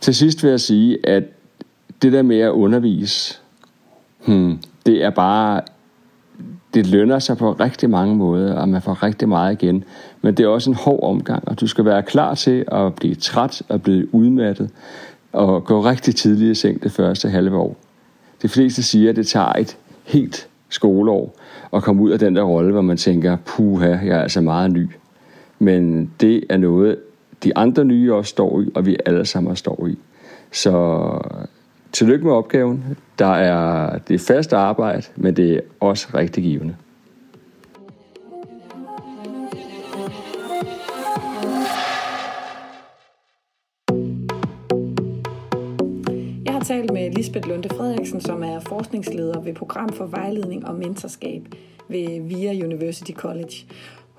Til 0.01 0.15
sidst 0.15 0.43
vil 0.43 0.49
jeg 0.49 0.59
sige, 0.59 1.09
at 1.09 1.23
det 2.01 2.13
der 2.13 2.21
med 2.21 2.39
at 2.39 2.49
undervise, 2.49 3.39
hmm, 4.25 4.59
det 4.85 5.03
er 5.03 5.09
bare, 5.09 5.61
det 6.73 6.87
lønner 6.87 7.19
sig 7.19 7.37
på 7.37 7.51
rigtig 7.51 7.89
mange 7.89 8.15
måder, 8.15 8.53
og 8.53 8.69
man 8.69 8.81
får 8.81 9.03
rigtig 9.03 9.29
meget 9.29 9.63
igen. 9.63 9.83
Men 10.21 10.37
det 10.37 10.43
er 10.43 10.47
også 10.47 10.69
en 10.69 10.75
hård 10.75 11.03
omgang, 11.03 11.47
og 11.47 11.59
du 11.59 11.67
skal 11.67 11.85
være 11.85 12.03
klar 12.03 12.35
til 12.35 12.65
at 12.67 12.95
blive 12.95 13.15
træt 13.15 13.61
og 13.69 13.81
blive 13.81 14.15
udmattet, 14.15 14.69
og 15.33 15.63
gå 15.63 15.85
rigtig 15.85 16.15
tidligt 16.15 16.51
i 16.51 16.55
seng 16.55 16.83
det 16.83 16.91
første 16.91 17.29
halve 17.29 17.57
år. 17.57 17.77
De 18.41 18.49
fleste 18.49 18.83
siger, 18.83 19.09
at 19.09 19.15
det 19.15 19.27
tager 19.27 19.53
et 19.53 19.77
helt 20.03 20.47
skoleår 20.69 21.35
at 21.75 21.83
komme 21.83 22.01
ud 22.01 22.11
af 22.11 22.19
den 22.19 22.35
der 22.35 22.43
rolle, 22.43 22.71
hvor 22.71 22.81
man 22.81 22.97
tænker, 22.97 23.37
puha, 23.45 23.87
jeg 23.87 24.17
er 24.17 24.21
altså 24.21 24.41
meget 24.41 24.71
ny. 24.71 24.89
Men 25.59 26.11
det 26.21 26.43
er 26.49 26.57
noget, 26.57 26.97
de 27.43 27.57
andre 27.57 27.85
nye 27.85 28.13
også 28.13 28.29
står 28.29 28.61
i, 28.61 28.71
og 28.75 28.85
vi 28.85 28.97
alle 29.05 29.25
sammen 29.25 29.55
står 29.55 29.87
i. 29.87 29.97
Så 30.51 31.07
tillykke 31.91 32.25
med 32.25 32.33
opgaven. 32.33 32.97
Der 33.19 33.33
er, 33.33 33.97
det 33.97 34.13
er 34.13 34.19
fast 34.19 34.53
arbejde, 34.53 35.01
men 35.15 35.35
det 35.35 35.53
er 35.53 35.59
også 35.79 36.07
rigtig 36.13 36.43
givende. 36.43 36.75
Talt 46.71 46.91
med 46.91 47.11
Lisbeth 47.11 47.47
Lunde 47.49 47.69
Frederiksen, 47.77 48.21
som 48.21 48.43
er 48.43 48.59
forskningsleder 48.59 49.39
ved 49.41 49.53
Program 49.61 49.89
for 49.89 50.05
Vejledning 50.17 50.61
og 50.69 50.75
Mentorskab 50.75 51.41
ved 51.93 52.07
VIA 52.29 52.53
University 52.67 53.13
College. 53.23 53.55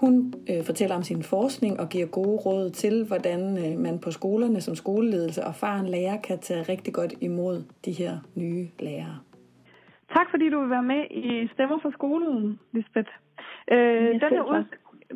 Hun 0.00 0.12
øh, 0.50 0.64
fortæller 0.68 0.96
om 0.96 1.02
sin 1.02 1.22
forskning 1.22 1.80
og 1.80 1.88
giver 1.88 2.06
gode 2.06 2.38
råd 2.46 2.70
til, 2.70 3.04
hvordan 3.06 3.40
øh, 3.62 3.78
man 3.86 3.98
på 4.04 4.10
skolerne 4.10 4.60
som 4.60 4.74
skoleledelse 4.74 5.44
og 5.44 5.54
faren 5.54 5.88
lærer 5.94 6.16
kan 6.28 6.38
tage 6.38 6.62
rigtig 6.62 6.94
godt 6.94 7.12
imod 7.20 7.56
de 7.84 7.92
her 7.92 8.12
nye 8.34 8.66
lærere. 8.78 9.18
Tak 10.16 10.26
fordi 10.30 10.50
du 10.50 10.60
vil 10.60 10.70
være 10.70 10.88
med 10.94 11.02
i 11.10 11.48
Stemmer 11.54 11.78
for 11.82 11.90
skolen, 11.90 12.58
Lisbeth. 12.72 13.12
Øh, 13.72 14.10
den, 14.24 14.30
her 14.36 14.44
ud, 14.54 14.64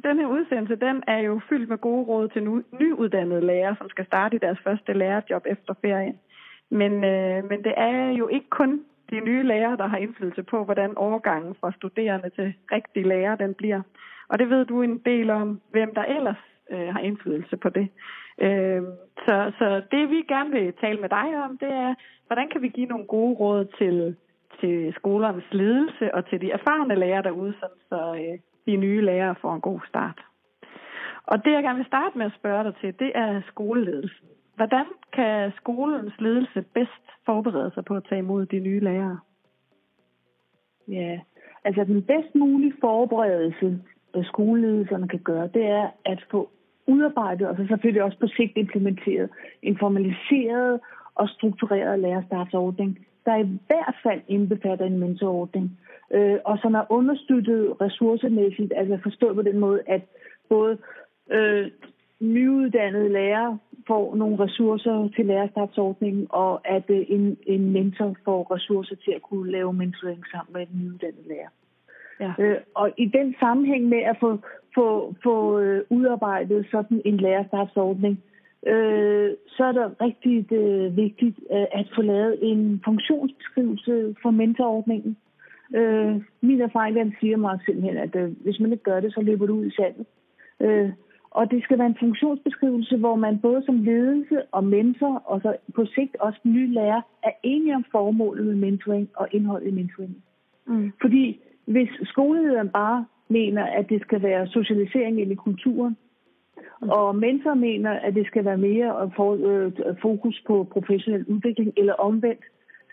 den 0.07 0.19
her 0.21 0.27
udsendelse 0.27 0.77
den 0.77 1.03
er 1.07 1.19
jo 1.19 1.41
fyldt 1.49 1.69
med 1.69 1.79
gode 1.79 2.05
råd 2.11 2.29
til 2.29 2.43
nu, 2.43 2.63
nyuddannede 2.81 3.47
lærere, 3.47 3.77
som 3.79 3.89
skal 3.89 4.07
starte 4.07 4.37
i 4.37 4.39
deres 4.39 4.59
første 4.65 4.93
lærerjob 4.93 5.45
efter 5.47 5.75
ferien. 5.83 6.17
Men, 6.71 7.05
øh, 7.05 7.45
men 7.51 7.65
det 7.65 7.75
er 7.77 8.11
jo 8.11 8.29
ikke 8.29 8.51
kun 8.51 8.85
de 9.11 9.21
nye 9.21 9.43
lærere, 9.43 9.77
der 9.77 9.87
har 9.87 9.97
indflydelse 9.97 10.43
på, 10.43 10.65
hvordan 10.65 10.97
overgangen 10.97 11.55
fra 11.61 11.73
studerende 11.73 12.31
til 12.31 12.55
rigtige 12.73 13.09
lærer 13.09 13.37
den 13.37 13.55
bliver. 13.55 13.83
Og 14.29 14.39
det 14.39 14.51
ved 14.51 14.65
du 14.65 14.83
en 14.83 14.99
del 14.99 15.31
om, 15.31 15.61
hvem 15.71 15.95
der 15.95 16.05
ellers 16.05 16.43
øh, 16.71 16.89
har 16.95 17.01
indflydelse 17.01 17.57
på 17.57 17.69
det. 17.69 17.89
Øh, 18.39 18.83
så, 19.27 19.53
så 19.59 19.83
det 19.91 20.11
vi 20.11 20.23
gerne 20.29 20.51
vil 20.51 20.73
tale 20.81 21.01
med 21.01 21.09
dig 21.09 21.45
om, 21.45 21.59
det 21.59 21.73
er, 21.73 21.95
hvordan 22.27 22.49
kan 22.49 22.63
vi 22.63 22.69
give 22.69 22.87
nogle 22.87 23.07
gode 23.07 23.35
råd 23.35 23.65
til, 23.79 24.17
til 24.61 24.95
skolernes 24.95 25.53
ledelse 25.53 26.15
og 26.15 26.27
til 26.29 26.41
de 26.41 26.51
erfarne 26.51 26.95
lærere 26.95 27.23
derude, 27.23 27.55
så 27.89 28.15
øh, 28.15 28.39
de 28.67 28.77
nye 28.77 29.01
lærere 29.01 29.35
får 29.41 29.55
en 29.55 29.61
god 29.61 29.81
start. 29.89 30.21
Og 31.27 31.45
det, 31.45 31.53
jeg 31.53 31.63
gerne 31.63 31.77
vil 31.77 31.87
starte 31.87 32.19
med 32.19 32.27
at 32.27 32.39
spørge 32.39 32.65
dig 32.65 32.75
til, 32.81 32.99
det 32.99 33.13
er 33.15 33.43
skoleledelsen. 33.49 34.29
Hvordan 34.61 34.87
kan 35.13 35.53
skolens 35.57 36.13
ledelse 36.19 36.65
bedst 36.75 37.05
forberede 37.27 37.71
sig 37.75 37.85
på 37.85 37.95
at 37.97 38.05
tage 38.09 38.19
imod 38.19 38.47
de 38.47 38.59
nye 38.59 38.81
lærere? 38.81 39.19
Ja, 40.89 41.21
altså 41.65 41.85
den 41.85 42.03
bedst 42.03 42.35
mulige 42.35 42.75
forberedelse, 42.81 43.83
skoleledelserne 44.23 45.09
kan 45.09 45.19
gøre, 45.19 45.49
det 45.55 45.65
er 45.67 45.89
at 46.05 46.25
få 46.31 46.51
udarbejdet, 46.87 47.49
og 47.49 47.57
så 47.57 47.67
selvfølgelig 47.69 48.03
også 48.03 48.19
på 48.19 48.27
sigt 48.27 48.57
implementeret, 48.57 49.31
en 49.63 49.79
formaliseret 49.79 50.81
og 51.15 51.29
struktureret 51.29 51.99
lærerstartsordning, 51.99 53.07
der 53.25 53.37
i 53.37 53.49
hvert 53.67 53.97
fald 54.03 54.21
indbefatter 54.29 54.85
en 54.87 54.99
mentorordning, 54.99 55.79
øh, 56.11 56.39
og 56.45 56.59
som 56.63 56.75
er 56.75 56.93
understøttet 56.93 57.81
ressourcemæssigt, 57.81 58.73
altså 58.77 58.99
forstået 59.03 59.35
på 59.35 59.43
den 59.43 59.59
måde, 59.59 59.81
at 59.87 60.03
både 60.49 60.79
øh, 61.31 61.71
nyuddannede 62.21 63.09
lærere 63.09 63.59
får 63.87 64.15
nogle 64.15 64.45
ressourcer 64.45 65.09
til 65.17 65.27
lærerstartsordningen, 65.27 66.27
og 66.31 66.69
at 66.69 66.85
øh, 66.89 67.05
en, 67.09 67.37
en 67.47 67.73
mentor 67.73 68.17
får 68.25 68.55
ressourcer 68.55 68.97
til 68.97 69.13
at 69.17 69.23
kunne 69.23 69.51
lave 69.51 69.73
mentoring 69.73 70.25
sammen 70.33 70.53
med 70.53 70.61
en 70.63 70.81
nyuddannet 70.81 71.27
lærer. 71.27 71.53
Ja. 72.21 72.33
Øh, 72.39 72.61
og 72.75 72.91
i 72.97 73.07
den 73.07 73.35
sammenhæng 73.41 73.85
med 73.89 73.99
at 73.99 74.17
få, 74.21 74.39
få, 74.75 75.15
få 75.23 75.59
øh, 75.59 75.85
udarbejdet 75.91 76.67
sådan 76.71 77.03
en 77.05 77.17
lærerstartsordning, 77.17 78.23
øh, 78.67 79.31
så 79.47 79.65
er 79.65 79.73
det 79.73 80.01
rigtig 80.01 80.53
øh, 80.53 80.97
vigtigt 80.97 81.39
øh, 81.53 81.67
at 81.73 81.87
få 81.95 82.03
lavet 82.03 82.39
en 82.43 82.81
funktionsbeskrivelse 82.85 84.15
for 84.23 84.31
mentorordningen. 84.31 85.17
Øh, 85.75 86.23
min 86.41 86.61
erfaring 86.61 86.97
den 86.97 87.15
siger 87.21 87.37
mig 87.37 87.59
simpelthen, 87.65 87.97
at 87.97 88.17
øh, 88.17 88.33
hvis 88.43 88.61
man 88.61 88.73
ikke 88.73 88.85
gør 88.85 89.01
det, 89.01 89.15
så 89.15 89.21
løber 89.21 89.47
du 89.47 89.55
ud 89.55 89.67
i 89.67 89.75
sandet. 89.77 90.07
Øh, 90.61 90.91
og 91.31 91.51
det 91.51 91.63
skal 91.63 91.79
være 91.79 91.87
en 91.87 92.01
funktionsbeskrivelse, 92.01 92.97
hvor 92.97 93.17
man 93.17 93.39
både 93.39 93.63
som 93.67 93.83
ledelse 93.83 94.43
og 94.53 94.65
mentor, 94.65 95.23
og 95.25 95.41
så 95.41 95.57
på 95.75 95.87
sigt 95.87 96.17
også 96.21 96.41
nye 96.45 96.75
lærer, 96.75 97.01
er 97.23 97.31
enige 97.43 97.75
om 97.75 97.85
formålet 97.91 98.47
med 98.47 98.55
mentoring 98.55 99.09
og 99.17 99.29
indholdet 99.31 99.69
i 99.69 99.71
mentoring. 99.71 100.17
Mm. 100.67 100.93
Fordi 101.01 101.41
hvis 101.65 101.89
skolelederen 102.03 102.69
bare 102.69 103.07
mener, 103.29 103.65
at 103.65 103.89
det 103.89 104.01
skal 104.03 104.23
være 104.23 104.47
socialisering 104.47 105.21
ind 105.21 105.33
i 105.33 105.35
kulturen, 105.35 105.97
mm. 106.83 106.89
og 106.89 107.17
mentor 107.17 107.55
mener, 107.55 107.91
at 107.91 108.15
det 108.15 108.27
skal 108.27 108.45
være 108.45 108.59
mere 108.59 109.11
øh, 109.49 109.73
fokus 110.03 110.43
på 110.47 110.65
professionel 110.73 111.25
udvikling 111.25 111.73
eller 111.77 111.93
omvendt, 111.93 112.45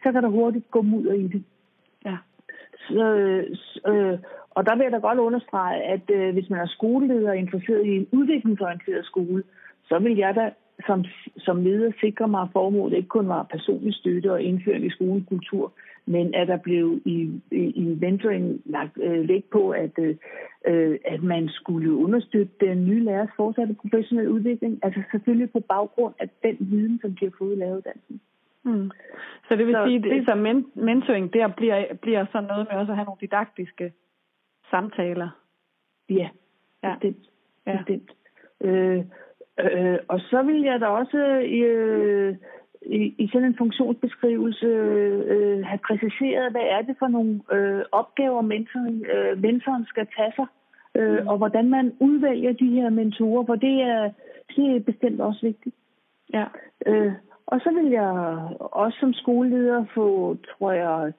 så 0.03 0.11
kan 0.11 0.23
der 0.23 0.29
hurtigt 0.29 0.71
gå 0.71 0.81
mudder 0.81 1.13
i 1.13 1.27
det. 1.27 1.43
Øh, 2.91 3.55
så, 3.55 3.79
øh, 3.87 4.19
og 4.49 4.65
der 4.65 4.75
vil 4.75 4.83
jeg 4.83 4.91
da 4.91 4.97
godt 4.97 5.19
understrege, 5.19 5.83
at 5.83 6.09
øh, 6.09 6.33
hvis 6.33 6.49
man 6.49 6.59
er 6.59 6.67
skoleleder 6.67 7.29
og 7.29 7.37
interesseret 7.37 7.85
i 7.85 7.95
en 7.97 8.07
udviklingsorienteret 8.11 9.05
skole, 9.05 9.43
så 9.89 9.99
vil 9.99 10.17
jeg 10.17 10.35
da 10.35 10.49
som, 10.85 11.05
som 11.37 11.63
leder 11.63 11.91
sikre 12.01 12.27
mig, 12.27 12.41
at 12.41 12.49
formålet 12.53 12.97
ikke 12.97 13.09
kun 13.09 13.27
var 13.27 13.43
personlig 13.43 13.93
støtte 13.93 14.31
og 14.31 14.41
indføring 14.41 14.85
i 14.85 14.89
skolekultur, 14.89 15.73
men 16.05 16.33
at 16.35 16.47
der 16.47 16.57
blev 16.57 17.01
i, 17.05 17.41
i, 17.51 17.63
i 17.75 17.97
mentoring 18.01 18.61
lagt 18.65 18.97
øh, 19.03 19.25
læg 19.25 19.43
på, 19.51 19.69
at, 19.69 19.91
øh, 19.99 20.15
øh, 20.67 20.99
at 21.05 21.23
man 21.23 21.49
skulle 21.49 21.93
understøtte 21.93 22.53
den 22.59 22.85
nye 22.85 23.03
lærers 23.03 23.29
fortsatte 23.37 23.75
professionelle 23.81 24.31
udvikling, 24.31 24.79
altså 24.83 25.01
selvfølgelig 25.11 25.51
på 25.51 25.59
baggrund 25.59 26.13
af 26.19 26.29
den 26.43 26.57
viden, 26.59 26.99
som 27.01 27.15
de 27.15 27.25
har 27.25 27.33
fået 27.37 27.55
i 27.55 27.59
læreruddannelsen. 27.59 28.21
Mm. 28.67 28.91
Så 29.47 29.55
det 29.55 29.67
vil 29.67 29.75
så 29.75 29.85
sige, 29.87 30.19
at 30.19 30.25
så 30.25 30.35
men, 30.35 30.65
mentoring 30.75 31.33
der 31.33 31.47
bliver, 31.47 31.93
bliver 32.01 32.25
sådan 32.31 32.47
noget 32.47 32.67
med 32.69 32.79
også 32.79 32.91
at 32.91 32.97
have 32.97 33.05
nogle 33.05 33.21
didaktiske 33.21 33.93
samtaler. 34.69 35.29
Ja, 36.09 36.29
ja. 36.83 36.93
bestemt. 36.93 37.29
Ja. 37.67 37.77
bestemt. 37.77 38.11
Øh, 38.61 39.03
øh, 39.59 39.97
og 40.07 40.19
så 40.19 40.41
vil 40.41 40.61
jeg 40.61 40.79
da 40.79 40.85
også 40.85 41.17
øh, 41.17 42.35
i, 42.81 43.15
i 43.17 43.29
sådan 43.33 43.47
en 43.47 43.57
funktionsbeskrivelse 43.57 44.65
øh, 44.65 45.65
have 45.65 45.79
præciseret, 45.87 46.51
hvad 46.51 46.61
er 46.61 46.81
det 46.81 46.95
for 46.99 47.07
nogle 47.07 47.41
øh, 47.51 47.85
opgaver, 47.91 48.41
mentoren, 48.41 49.05
øh, 49.05 49.41
mentoren 49.41 49.85
skal 49.85 50.07
tage 50.17 50.33
sig, 50.35 50.45
øh, 50.95 51.21
mm. 51.21 51.27
og 51.27 51.37
hvordan 51.37 51.69
man 51.69 51.93
udvælger 51.99 52.51
de 52.51 52.69
her 52.69 52.89
mentorer, 52.89 53.45
for 53.45 53.55
det 53.55 53.81
er, 53.81 54.11
det 54.55 54.75
er 54.75 54.79
bestemt 54.79 55.21
også 55.21 55.39
vigtigt. 55.41 55.75
Ja. 56.33 56.45
Øh, 56.85 57.13
og 57.47 57.59
så 57.63 57.69
vil 57.71 57.91
jeg 57.91 58.13
også 58.59 58.97
som 58.99 59.13
skoleleder 59.13 59.85
få, 59.93 60.37
tror 60.51 60.71
jeg, 60.71 61.13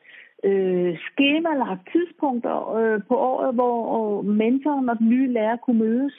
øh, 0.45 0.99
skemalagt 0.99 1.89
tidspunkter 1.93 2.75
øh, 2.77 3.01
på 3.09 3.17
året, 3.17 3.55
hvor 3.55 4.23
mentoren 4.23 4.89
og 4.89 4.99
den 4.99 5.09
nye 5.09 5.33
lærer 5.33 5.57
kunne 5.57 5.79
mødes. 5.79 6.15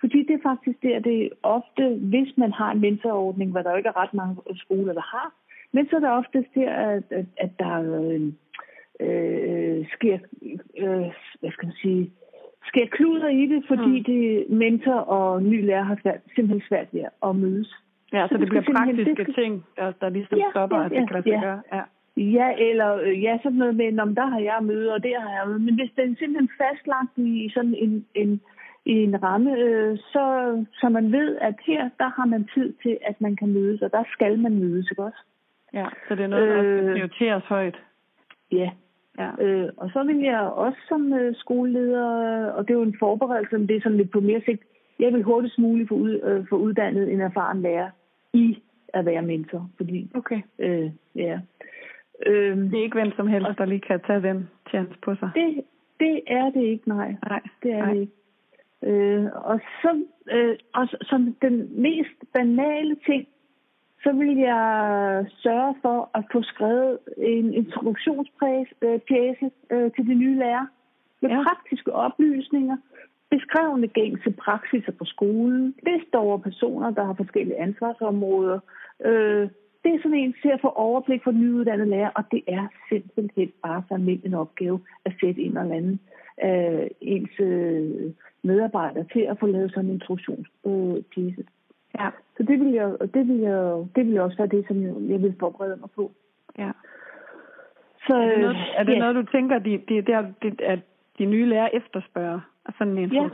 Fordi 0.00 0.18
det 0.26 0.34
er 0.34 0.48
faktisk 0.50 0.82
der, 0.82 0.98
det 1.00 1.24
er 1.24 1.28
ofte, 1.42 1.84
hvis 1.88 2.36
man 2.36 2.52
har 2.52 2.70
en 2.72 2.80
mentorordning, 2.80 3.52
hvad 3.52 3.64
der 3.64 3.70
jo 3.70 3.76
ikke 3.76 3.88
er 3.88 4.02
ret 4.02 4.14
mange 4.14 4.36
skoler, 4.56 4.92
der 4.92 5.06
har, 5.16 5.34
men 5.72 5.88
så 5.88 5.96
er 5.96 6.00
det 6.00 6.10
ofte 6.10 6.44
der, 6.54 6.70
at, 6.70 7.04
at, 7.10 7.26
at 7.36 7.50
der 7.58 7.74
øh, 8.00 8.22
øh, 9.00 9.86
sker, 9.94 10.18
øh, 10.78 11.12
hvad 11.40 11.50
skal 11.50 11.66
man 11.66 11.76
sige, 11.82 12.10
sker 12.66 12.86
kluder 12.86 13.28
i 13.28 13.46
det, 13.46 13.64
fordi 13.68 13.98
mm. 13.98 14.04
det 14.04 14.50
mentor 14.50 14.94
og 14.94 15.42
ny 15.42 15.66
lærer 15.66 15.82
har 15.82 15.98
svært, 16.02 16.20
simpelthen 16.34 16.68
svært 16.68 16.88
ved 16.92 17.04
at 17.22 17.36
mødes. 17.36 17.74
Ja, 18.12 18.22
så, 18.22 18.28
så 18.28 18.34
det, 18.34 18.40
det 18.40 18.48
bliver 18.48 18.64
praktiske 18.76 19.14
det 19.14 19.24
skal... 19.24 19.34
ting, 19.34 19.64
der, 19.76 19.92
der 20.00 20.08
ligesom 20.08 20.38
ja, 20.38 20.50
stopper, 20.50 20.78
ja, 20.78 20.84
at 20.84 20.90
det 20.90 21.08
kan 21.08 21.14
lade 21.14 21.30
ja. 21.36 21.40
gøre. 21.40 21.62
Ja. 21.72 21.82
Ja, 22.16 22.48
eller 22.58 22.94
øh, 22.94 23.22
ja, 23.22 23.38
sådan 23.42 23.58
noget 23.58 23.76
med, 23.76 23.98
om 23.98 24.14
der 24.14 24.26
har 24.26 24.40
jeg 24.40 24.58
møde, 24.62 24.94
og 24.94 25.02
der 25.02 25.20
har 25.20 25.30
jeg 25.38 25.48
møde. 25.48 25.58
Men 25.58 25.74
hvis 25.74 25.90
den 25.96 26.12
er 26.12 26.16
simpelthen 26.18 26.50
fastlagt 26.58 27.18
i 27.18 27.50
sådan 27.54 27.74
en, 27.74 28.06
en, 28.14 28.40
i 28.86 28.92
en 28.92 29.22
ramme, 29.22 29.56
øh, 29.58 29.98
så, 29.98 30.24
så 30.72 30.88
man 30.88 31.12
ved, 31.12 31.36
at 31.40 31.54
her, 31.66 31.90
der 31.98 32.08
har 32.16 32.26
man 32.26 32.48
tid 32.54 32.72
til, 32.82 32.98
at 33.02 33.20
man 33.20 33.36
kan 33.36 33.48
mødes, 33.52 33.82
og 33.82 33.92
der 33.92 34.04
skal 34.12 34.38
man 34.38 34.54
mødes, 34.58 34.90
ikke 34.90 35.02
også? 35.02 35.22
Ja, 35.74 35.86
så 36.08 36.14
det 36.14 36.24
er 36.24 36.26
noget, 36.26 36.48
der 36.48 36.62
øh, 36.62 36.92
prioriteres 36.92 37.44
højt. 37.44 37.78
Ja. 38.52 38.70
ja. 39.18 39.30
Øh, 39.40 39.68
og 39.76 39.90
så 39.92 40.02
vil 40.02 40.18
jeg 40.18 40.40
også 40.40 40.78
som 40.88 41.12
øh, 41.12 41.34
skoleleder, 41.34 42.46
og 42.46 42.68
det 42.68 42.74
er 42.74 42.78
jo 42.78 42.82
en 42.82 42.96
forberedelse, 42.98 43.58
men 43.58 43.68
det 43.68 43.76
er 43.76 43.80
sådan 43.80 43.98
lidt 43.98 44.10
på 44.10 44.20
mere 44.20 44.42
sigt, 44.44 44.62
jeg 44.98 45.12
vil 45.12 45.22
hurtigst 45.22 45.58
muligt 45.58 45.88
få, 45.88 45.94
ud, 45.94 46.20
øh, 46.24 46.46
få 46.48 46.56
uddannet 46.56 47.12
en 47.12 47.20
erfaren 47.20 47.62
lærer 47.62 47.90
i 48.32 48.62
at 48.88 49.06
være 49.06 49.22
mentor, 49.22 49.70
fordi 49.76 50.10
okay. 50.14 50.40
øh, 50.58 50.90
ja, 51.16 51.40
Øhm, 52.26 52.70
det 52.70 52.78
er 52.78 52.82
ikke 52.82 53.00
hvem 53.00 53.12
som 53.16 53.26
helst, 53.26 53.58
der 53.58 53.64
lige 53.64 53.80
kan 53.80 54.00
tage 54.06 54.22
den 54.22 54.48
chance 54.68 54.94
på 55.02 55.14
sig. 55.14 55.30
Det, 55.34 55.64
det 56.00 56.20
er 56.26 56.50
det 56.50 56.62
ikke, 56.62 56.88
nej. 56.88 57.14
Nej, 57.28 57.42
det 57.62 57.72
er 57.72 57.78
nej. 57.78 57.94
det 57.94 58.00
ikke. 58.00 58.12
Øh, 58.82 59.24
og 59.34 59.60
så, 59.82 60.04
øh, 60.30 60.56
og 60.74 60.88
som 61.02 61.36
den 61.42 61.82
mest 61.82 62.32
banale 62.32 62.96
ting, 63.06 63.26
så 64.02 64.12
vil 64.12 64.36
jeg 64.36 65.26
sørge 65.28 65.74
for 65.82 66.10
at 66.14 66.24
få 66.32 66.42
skrevet 66.42 66.98
en 67.16 67.54
introduktionspjæse 67.54 69.50
øh, 69.70 69.90
til 69.92 70.06
de 70.06 70.14
nye 70.14 70.38
lærer 70.38 70.66
med 71.20 71.30
ja. 71.30 71.42
praktiske 71.42 71.92
oplysninger, 71.92 72.76
beskrevne 73.34 73.88
gængse 73.88 74.30
praksiser 74.44 74.92
på 74.92 75.04
skolen, 75.04 75.74
liste 75.88 76.16
over 76.16 76.38
personer, 76.38 76.90
der 76.90 77.04
har 77.04 77.14
forskellige 77.14 77.60
ansvarsområder, 77.66 78.58
øh, 79.04 79.48
det 79.82 79.94
er 79.94 79.98
sådan 80.02 80.18
en 80.18 80.34
til 80.42 80.48
at 80.48 80.60
få 80.60 80.68
overblik 80.68 81.24
for 81.24 81.30
nyuddannede 81.30 81.90
lærer, 81.90 82.10
og 82.14 82.24
det 82.30 82.42
er 82.46 82.66
simpelthen 82.88 83.52
bare 83.62 83.82
så 83.88 83.94
almindelig 83.94 84.28
en 84.28 84.34
opgave 84.34 84.80
at 85.04 85.12
sætte 85.20 85.40
en 85.40 85.58
eller 85.58 85.76
anden 85.76 86.00
øh, 86.44 86.86
ens 87.00 87.40
øh, 87.40 88.12
medarbejdere 88.42 89.04
til 89.12 89.20
at 89.20 89.38
få 89.40 89.46
lavet 89.46 89.70
sådan 89.70 89.84
en 89.84 89.94
introduktionspjece. 89.94 91.40
Øh, 91.40 91.46
ja. 92.00 92.08
Så 92.36 92.42
det 92.42 92.60
vil, 92.60 92.72
jeg, 92.72 92.88
det, 93.14 93.28
vil 93.28 93.38
jeg, 93.38 93.84
det 93.96 94.06
vil 94.06 94.12
jeg 94.12 94.22
også 94.22 94.36
være 94.36 94.54
det, 94.56 94.64
som 94.68 94.82
jeg, 94.82 94.94
jeg 95.12 95.22
vil 95.22 95.34
forberede 95.40 95.76
mig 95.76 95.90
på. 95.96 96.12
Ja. 96.58 96.70
Så, 98.06 98.14
er 98.14 98.28
det 98.28 98.38
noget, 98.40 98.56
er 98.76 98.84
det 98.84 98.92
ja. 98.92 98.98
noget 98.98 99.14
du 99.14 99.22
tænker, 99.32 99.58
de, 99.58 99.82
de, 99.88 100.02
der, 100.02 100.22
de, 100.42 100.64
at 100.64 100.80
de 101.18 101.24
nye 101.24 101.46
lærer 101.46 101.68
efterspørger? 101.72 102.40
Sådan 102.78 102.98
en? 102.98 103.12
Ja, 103.12 103.30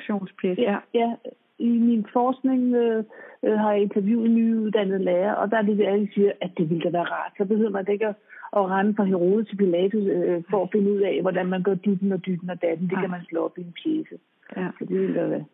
ja, 0.59 0.79
ja 0.95 1.15
i 1.59 1.69
min 1.69 2.07
forskning 2.13 2.75
øh, 2.75 3.05
øh, 3.43 3.59
har 3.59 3.73
jeg 3.73 3.83
interviewet 3.83 4.31
nyuddannede 4.31 5.05
lærere, 5.05 5.37
og 5.37 5.51
der 5.51 5.57
er 5.57 5.63
det 5.63 5.79
der, 5.79 5.97
de 5.97 6.09
siger, 6.15 6.33
at 6.41 6.51
det 6.59 6.71
ville 6.71 6.83
da 6.85 6.91
være 6.91 7.11
rart. 7.17 7.33
Så 7.39 7.45
behøver 7.45 7.71
man 7.71 7.87
ikke 7.89 8.07
at, 8.07 8.15
at 8.57 8.71
rende 8.71 8.95
fra 8.95 9.05
Herodes 9.05 9.49
til 9.49 9.57
Pilatus 9.57 10.03
øh, 10.03 10.43
for 10.51 10.63
at 10.63 10.69
finde 10.73 10.93
ud 10.93 11.01
af, 11.01 11.19
hvordan 11.23 11.47
man 11.47 11.63
gør 11.63 11.75
dytten 11.75 12.13
og 12.13 12.27
dytten 12.27 12.51
og 12.51 12.63
datten. 12.63 12.87
Det 12.89 12.97
ja. 12.97 13.01
kan 13.01 13.11
man 13.11 13.25
slå 13.29 13.45
op 13.45 13.59
i 13.59 13.61
en 13.61 13.75
pjæse. 13.83 14.17
Ja. 14.57 14.69
Så 14.79 14.85
det 14.85 15.01
vil 15.01 15.15
da 15.15 15.27
være. 15.27 15.45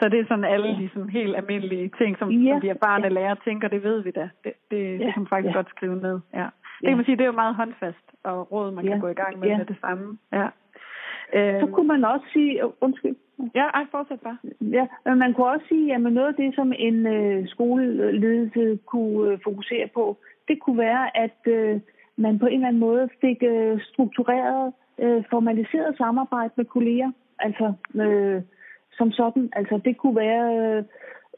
Så 0.00 0.08
det 0.08 0.20
er 0.20 0.24
sådan 0.28 0.44
alle 0.44 0.68
de 0.68 0.88
sådan 0.94 1.08
helt 1.08 1.36
almindelige 1.36 1.90
ting, 1.98 2.18
som, 2.18 2.30
ja. 2.30 2.52
som 2.52 2.60
de 2.60 2.68
erfarne 2.68 3.04
ja. 3.04 3.08
lærere 3.08 3.36
tænker, 3.44 3.68
det 3.68 3.82
ved 3.82 4.02
vi 4.02 4.10
da. 4.10 4.28
Det, 4.44 4.52
det, 4.70 4.82
ja. 4.84 4.92
det 4.92 5.14
kan 5.14 5.22
man 5.22 5.26
faktisk 5.26 5.54
ja. 5.54 5.58
godt 5.58 5.70
skrive 5.70 5.96
ned. 5.96 6.20
Ja. 6.34 6.46
Det 6.80 6.88
kan 6.88 6.96
man 6.96 7.04
sige, 7.04 7.16
det 7.16 7.22
er 7.22 7.32
jo 7.32 7.42
meget 7.42 7.54
håndfast 7.54 8.06
og 8.24 8.52
råd, 8.52 8.70
man 8.70 8.84
ja. 8.84 8.90
kan 8.90 9.00
gå 9.00 9.08
i 9.08 9.14
gang 9.14 9.38
med 9.38 9.48
ja. 9.48 9.56
med 9.56 9.66
det 9.66 9.76
samme. 9.80 10.18
Ja. 10.32 10.48
Så 11.32 11.68
kunne 11.72 11.88
man 11.88 12.04
også 12.04 12.26
sige, 12.32 12.60
undskyld, 12.80 13.16
Ja, 13.54 13.66
ej, 13.74 13.84
fortsæt 13.90 14.20
bare. 14.20 14.38
Ja, 14.60 14.86
men 15.04 15.18
man 15.18 15.34
kunne 15.34 15.46
også 15.46 15.66
sige, 15.68 15.94
at 15.94 16.00
noget 16.00 16.28
af 16.28 16.34
det, 16.34 16.54
som 16.54 16.72
en 16.76 17.06
øh, 17.06 17.48
skoleledelse 17.48 18.78
kunne 18.86 19.32
øh, 19.32 19.38
fokusere 19.44 19.88
på, 19.94 20.16
det 20.48 20.60
kunne 20.60 20.78
være, 20.78 21.16
at, 21.16 21.38
øh, 21.46 21.80
man 22.16 22.38
på 22.38 22.46
en 22.46 22.54
eller 22.54 22.68
anden 22.68 22.80
måde 22.80 23.08
fik 23.20 23.42
øh, 23.42 23.80
struktureret, 23.80 24.72
øh, 24.98 25.24
formaliseret 25.30 25.96
samarbejde 25.96 26.52
med 26.56 26.64
kolleger. 26.64 27.10
Altså 27.38 27.72
øh, 27.94 28.42
som 28.92 29.12
sådan. 29.12 29.48
Altså 29.52 29.80
det 29.84 29.96
kunne 29.96 30.16
være 30.16 30.84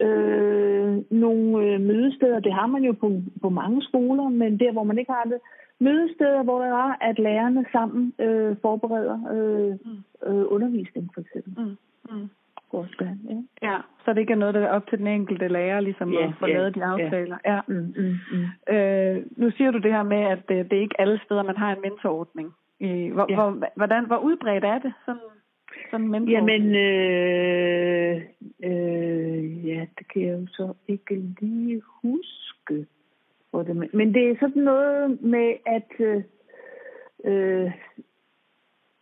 øh, 0.00 0.96
nogle 1.10 1.66
øh, 1.66 1.80
mødesteder. 1.80 2.40
Det 2.40 2.52
har 2.52 2.66
man 2.66 2.82
jo 2.82 2.92
på, 2.92 3.12
på 3.42 3.48
mange 3.48 3.82
skoler, 3.82 4.28
men 4.28 4.60
der 4.60 4.72
hvor 4.72 4.84
man 4.84 4.98
ikke 4.98 5.12
har 5.12 5.24
det, 5.24 5.38
mødesteder, 5.80 6.42
hvor 6.42 6.58
der 6.58 6.66
er, 6.66 6.94
at 7.00 7.18
lærerne 7.18 7.66
sammen 7.72 8.12
øh, 8.18 8.56
forbereder 8.62 9.18
øh, 9.34 9.74
øh, 10.28 10.44
undervisning 10.52 11.10
for 11.14 11.20
eksempel. 11.20 11.64
Mm. 11.64 11.76
Mm. 12.16 12.28
Forstand, 12.70 13.18
ja. 13.30 13.68
Ja, 13.68 13.78
så 14.04 14.12
det 14.12 14.20
ikke 14.20 14.32
er 14.32 14.36
noget, 14.36 14.54
der 14.54 14.60
er 14.60 14.72
op 14.76 14.86
til 14.88 14.98
den 14.98 15.06
enkelte 15.06 15.48
lærer, 15.48 15.80
ligesom 15.80 16.12
Ja, 16.12 16.26
at 16.26 16.34
få 16.38 16.46
ja, 16.46 16.52
lavet 16.52 16.74
de 16.74 16.84
aftaler. 16.84 17.36
Ja. 17.46 17.60
Mm, 17.66 17.94
mm, 17.96 18.16
mm. 18.32 18.74
Øh, 18.74 19.22
nu 19.36 19.50
siger 19.50 19.70
du 19.70 19.78
det 19.78 19.92
her 19.92 20.02
med, 20.02 20.16
at 20.16 20.48
det, 20.48 20.70
det 20.70 20.78
er 20.78 20.82
ikke 20.82 21.00
alle 21.00 21.20
steder, 21.24 21.42
man 21.42 21.56
har 21.56 21.72
en 21.72 21.80
mentorordning. 21.82 22.54
I, 22.80 23.08
hvor, 23.08 23.26
Ja. 23.28 23.34
hvor, 23.34 23.68
hvordan, 23.76 24.06
hvor 24.06 24.18
udbredt 24.18 24.64
er 24.64 24.78
det, 24.78 24.92
sådan, 25.04 25.20
sådan 25.90 26.04
en 26.06 26.10
mentorordning? 26.10 26.64
Jamen, 26.64 26.76
øh, 26.76 28.22
øh, 28.64 29.66
ja, 29.68 29.86
det 29.98 30.08
kan 30.12 30.22
jeg 30.22 30.40
jo 30.40 30.46
så 30.46 30.74
ikke 30.88 31.14
lige 31.40 31.82
huske. 32.02 32.86
Hvor 33.56 33.62
det, 33.62 33.94
men- 33.94 34.14
det 34.14 34.30
er 34.30 34.36
sådan 34.40 34.62
noget 34.62 35.22
med, 35.22 35.54
at 35.66 35.90
øh, 35.98 36.22
øh, 37.24 37.72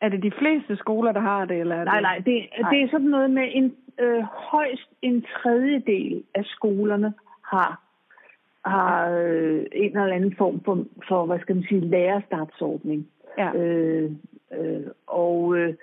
Er 0.00 0.08
det 0.08 0.22
de 0.22 0.32
fleste 0.38 0.76
skoler, 0.76 1.12
der 1.12 1.20
har 1.20 1.44
det? 1.44 1.60
Eller 1.60 1.76
er 1.76 1.84
Nej, 1.84 1.94
det... 1.94 2.02
nej, 2.02 2.18
det, 2.18 2.46
Nej. 2.60 2.70
det 2.70 2.82
er 2.82 2.88
sådan 2.90 3.06
noget 3.06 3.30
med 3.30 3.48
en 3.52 3.76
øh, 4.00 4.22
højst 4.22 4.88
en 5.02 5.22
tredjedel 5.22 6.24
af 6.34 6.44
skolerne 6.44 7.14
har 7.44 7.80
har 8.64 9.10
øh, 9.10 9.66
en 9.72 9.98
eller 9.98 10.14
anden 10.14 10.34
form 10.36 10.60
for, 10.64 10.84
for 11.08 11.26
hvad 11.26 11.38
skal 11.40 11.54
man 11.56 11.64
sige, 11.68 11.80
lærerstartsordning. 11.80 13.08
Ja. 13.38 13.52
Øh, 13.54 14.10
øh, 14.58 14.86
og, 15.06 15.56
øh, 15.56 15.74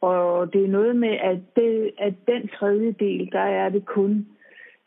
og 0.00 0.52
det 0.52 0.64
er 0.64 0.68
noget 0.68 0.96
med, 0.96 1.08
at, 1.08 1.38
det, 1.56 1.90
at 1.98 2.14
den 2.26 2.48
tredjedel, 2.48 3.32
der 3.32 3.40
er 3.40 3.68
det 3.68 3.84
kun, 3.86 4.26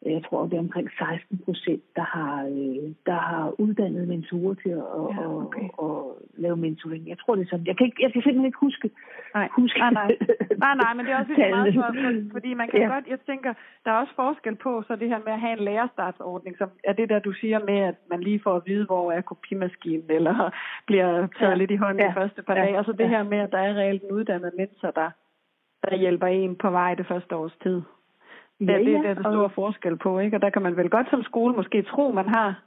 jeg 0.06 0.24
tror, 0.30 0.44
det 0.44 0.54
er 0.54 0.60
omkring 0.60 0.90
16 0.98 1.38
procent, 1.46 1.84
der 1.96 2.02
har, 2.16 2.36
øh, 2.46 2.86
der 3.06 3.20
har 3.30 3.54
uddannet 3.64 4.08
mentorer 4.08 4.54
til 4.54 4.70
at 4.70 4.76
Ja, 4.78 5.22
ja, 5.22 5.28
okay. 5.46 5.68
og, 5.78 5.90
og 5.90 6.18
lave 6.38 6.58
mentoring. 6.58 7.08
Jeg 7.10 7.18
tror, 7.20 7.36
det 7.36 7.44
er 7.46 7.50
sådan. 7.50 7.68
Jeg 7.68 7.78
kan, 7.78 7.86
ikke, 7.86 8.04
jeg 8.04 8.12
kan 8.14 8.22
simpelthen 8.22 8.46
ikke 8.46 8.58
huske. 8.68 8.90
Nej, 9.34 9.48
huske 9.52 9.80
nej, 9.80 9.92
nej. 9.94 10.08
nej, 10.66 10.76
nej, 10.84 10.94
men 10.94 11.06
det 11.06 11.12
er 11.14 11.18
også 11.20 11.32
lige 11.34 11.44
så 11.46 11.56
meget 11.56 11.74
for, 11.76 11.82
for, 12.04 12.32
fordi 12.32 12.54
man 12.54 12.68
kan 12.70 12.80
ja. 12.82 12.88
Godt, 12.94 13.08
jeg 13.08 13.20
tænker, 13.20 13.54
der 13.86 13.92
er 13.92 13.96
også 14.04 14.14
forskel 14.16 14.56
på, 14.56 14.84
så 14.88 14.96
det 14.96 15.08
her 15.10 15.20
med 15.26 15.34
at 15.34 15.40
have 15.40 15.58
en 15.60 15.64
lærerstartsordning, 15.66 16.58
som 16.58 16.70
er 16.84 16.94
det 16.94 17.10
der, 17.10 17.20
du 17.20 17.32
siger 17.32 17.60
med, 17.70 17.80
at 17.92 17.96
man 18.10 18.20
lige 18.22 18.40
får 18.44 18.56
at 18.56 18.64
vide, 18.66 18.86
hvor 18.86 19.12
er 19.12 19.22
kopimaskinen, 19.22 20.06
eller 20.10 20.50
bliver 20.88 21.28
taget 21.40 21.52
Ja. 21.52 21.56
lidt 21.56 21.72
i 21.72 21.76
hånden. 21.76 22.00
Ja. 22.04 22.08
de 22.10 22.14
første 22.14 22.42
par 22.44 22.56
Ja. 22.56 22.62
dage, 22.62 22.78
og 22.80 22.86
så 22.86 22.92
det 22.92 23.00
Ja. 23.00 23.08
her 23.08 23.24
med, 23.24 23.38
at 23.38 23.52
der 23.52 23.58
er 23.58 23.74
reelt 23.74 24.04
en 24.04 24.12
uddannet 24.12 24.52
mentor, 24.58 24.92
der, 24.92 25.10
der 25.90 25.96
hjælper 25.98 26.28
en 26.28 26.56
på 26.56 26.70
vej 26.70 26.96
det 26.96 27.08
første 27.08 27.36
års 27.36 27.58
tid. 27.64 27.82
Ja, 28.60 28.66
Ja, 28.72 28.78
det, 28.78 28.86
det 28.86 28.96
er 28.96 29.14
der 29.14 29.24
og- 29.24 29.34
store 29.34 29.50
forskel 29.50 29.98
på, 29.98 30.20
ikke? 30.20 30.38
Og 30.38 30.42
der 30.42 30.50
kan 30.50 30.62
man 30.62 30.78
vel 30.78 30.90
godt 30.90 31.10
som 31.10 31.24
skole 31.24 31.56
måske 31.56 31.82
tro, 31.82 32.12
man 32.12 32.28
har, 32.28 32.64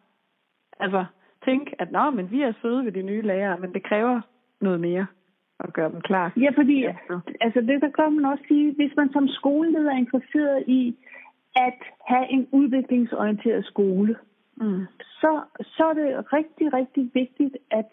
altså 0.80 1.04
tænke, 1.45 1.75
at 1.83 1.92
nå, 1.92 2.11
men 2.11 2.30
vi 2.30 2.42
er 2.42 2.52
søde 2.62 2.85
ved 2.85 2.92
de 2.92 3.02
nye 3.02 3.23
lærere, 3.23 3.59
men 3.59 3.73
det 3.75 3.83
kræver 3.83 4.21
noget 4.61 4.80
mere 4.80 5.07
at 5.61 5.73
gøre 5.73 5.90
dem 5.92 6.00
klar. 6.00 6.33
Ja, 6.37 6.50
fordi 6.57 6.80
Ja. 6.80 6.95
altså 7.40 7.61
det 7.61 7.83
der 7.83 7.90
kan 7.90 8.12
man 8.12 8.25
også 8.25 8.45
sige, 8.49 8.75
hvis 8.75 8.92
man 8.97 9.12
som 9.12 9.28
skoleleder 9.28 9.90
er 9.92 9.97
interesseret 9.99 10.64
i 10.66 10.97
at 11.57 11.78
have 12.09 12.26
en 12.30 12.49
udviklingsorienteret 12.52 13.64
skole, 13.64 14.16
Mm. 14.61 14.87
så, 15.00 15.40
så 15.61 15.85
er 15.85 15.92
det 15.95 16.33
rigtig, 16.33 16.73
rigtig 16.73 17.11
vigtigt, 17.14 17.57
at, 17.71 17.87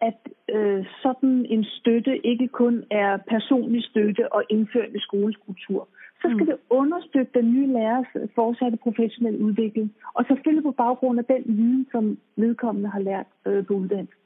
at 0.00 0.18
øh, 0.54 0.86
sådan 1.02 1.46
en 1.48 1.64
støtte 1.64 2.26
ikke 2.26 2.48
kun 2.48 2.84
er 2.90 3.16
personlig 3.16 3.84
støtte 3.84 4.32
og 4.32 4.42
indført 4.50 4.88
i 4.94 4.98
skolens 4.98 5.36
kultur. 5.46 5.88
Så 6.24 6.28
skal 6.30 6.46
Mm. 6.46 6.46
det 6.46 6.56
understøtte 6.70 7.32
den 7.40 7.52
nye 7.54 7.66
lærers 7.72 8.06
fortsatte 8.34 8.76
professionelle 8.86 9.44
udvikling. 9.44 9.94
Og 10.14 10.24
selvfølgelig 10.28 10.62
på 10.64 10.70
baggrund 10.84 11.18
af 11.18 11.24
den 11.24 11.42
viden, 11.46 11.86
som 11.92 12.18
vedkommende 12.36 12.88
har 12.88 13.00
lært 13.00 13.26
øh, 13.46 13.66
på 13.66 13.74
uddannelse. 13.74 14.16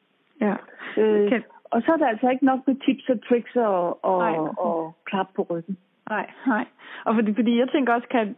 Ja. 0.41 0.55
Øh, 1.03 1.29
Kan- 1.29 1.45
og 1.65 1.83
så 1.83 1.93
er 1.93 1.97
det 1.97 2.07
altså 2.07 2.29
ikke 2.31 2.45
nok 2.45 2.61
med 2.67 2.77
tips 2.87 3.09
og 3.09 3.19
tricks 3.29 3.57
og, 3.57 4.05
og, 4.05 4.19
Nej. 4.19 4.37
og 4.59 4.93
klap 5.05 5.27
på 5.37 5.43
ryggen. 5.51 5.77
Nej, 6.11 6.31
nej. 6.47 6.65
Og 7.05 7.15
fordi, 7.15 7.35
fordi 7.35 7.59
jeg 7.59 7.69
tænker 7.69 7.95
også, 7.95 8.09
kan, 8.09 8.37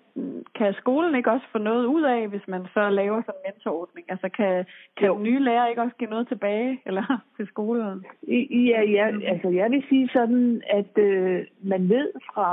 kan 0.55 0.75
skolen 0.75 1.15
ikke 1.15 1.31
også 1.31 1.47
få 1.53 1.59
noget 1.59 1.85
ud 1.87 2.03
af, 2.03 2.29
hvis 2.29 2.49
man 2.49 2.63
så 2.75 2.91
laver 2.91 3.23
sådan 3.23 3.41
en 3.41 3.43
mentorordning? 3.47 4.07
Altså 4.11 4.29
kan, 4.29 4.65
kan 4.97 5.07
Jo. 5.07 5.15
den 5.15 5.23
nye 5.23 5.39
lærer 5.39 5.67
ikke 5.67 5.83
også 5.83 5.97
give 5.97 6.11
noget 6.11 6.29
tilbage 6.29 6.81
eller 6.87 7.05
til 7.37 7.47
skolen? 7.47 8.05
Ja, 8.69 8.81
ja, 8.97 9.07
altså 9.33 9.49
jeg 9.49 9.71
vil 9.71 9.85
sige 9.89 10.09
sådan, 10.13 10.63
at 10.71 10.99
øh, 10.99 11.47
man 11.63 11.89
ved 11.89 12.09
fra 12.35 12.51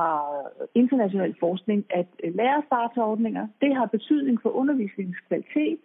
international 0.76 1.36
forskning, 1.40 1.86
at 1.90 2.08
øh, 2.24 2.36
lærerstartsordninger, 2.36 3.48
det 3.62 3.76
har 3.76 3.86
betydning 3.86 4.42
for 4.42 4.50
undervisningens 4.50 5.20
kvalitet, 5.28 5.80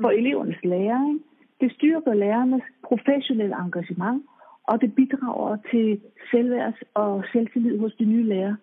for 0.00 0.10
elevernes 0.10 0.64
læring. 0.64 1.20
Det 1.60 1.72
styrker 1.72 2.14
lærernes 2.14 2.62
professionelle 2.84 3.56
engagement, 3.64 4.22
og 4.64 4.80
det 4.80 4.94
bidrager 4.94 5.56
til 5.70 6.00
selvværds 6.30 6.80
og 6.94 7.24
selvtillid 7.32 7.78
hos 7.78 7.94
de 7.94 8.04
nye 8.04 8.22
lærere. 8.22 8.56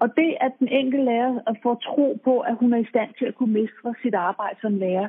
Og 0.00 0.16
det, 0.16 0.36
at 0.40 0.52
den 0.58 0.68
enkelte 0.68 1.04
lærer 1.04 1.54
får 1.62 1.74
tro 1.74 2.20
på, 2.24 2.40
at 2.40 2.54
hun 2.60 2.72
er 2.72 2.78
i 2.78 2.90
stand 2.92 3.10
til 3.18 3.24
at 3.24 3.34
kunne 3.34 3.52
mestre 3.52 3.94
sit 4.02 4.14
arbejde 4.14 4.58
som 4.60 4.74
lærer, 4.74 5.08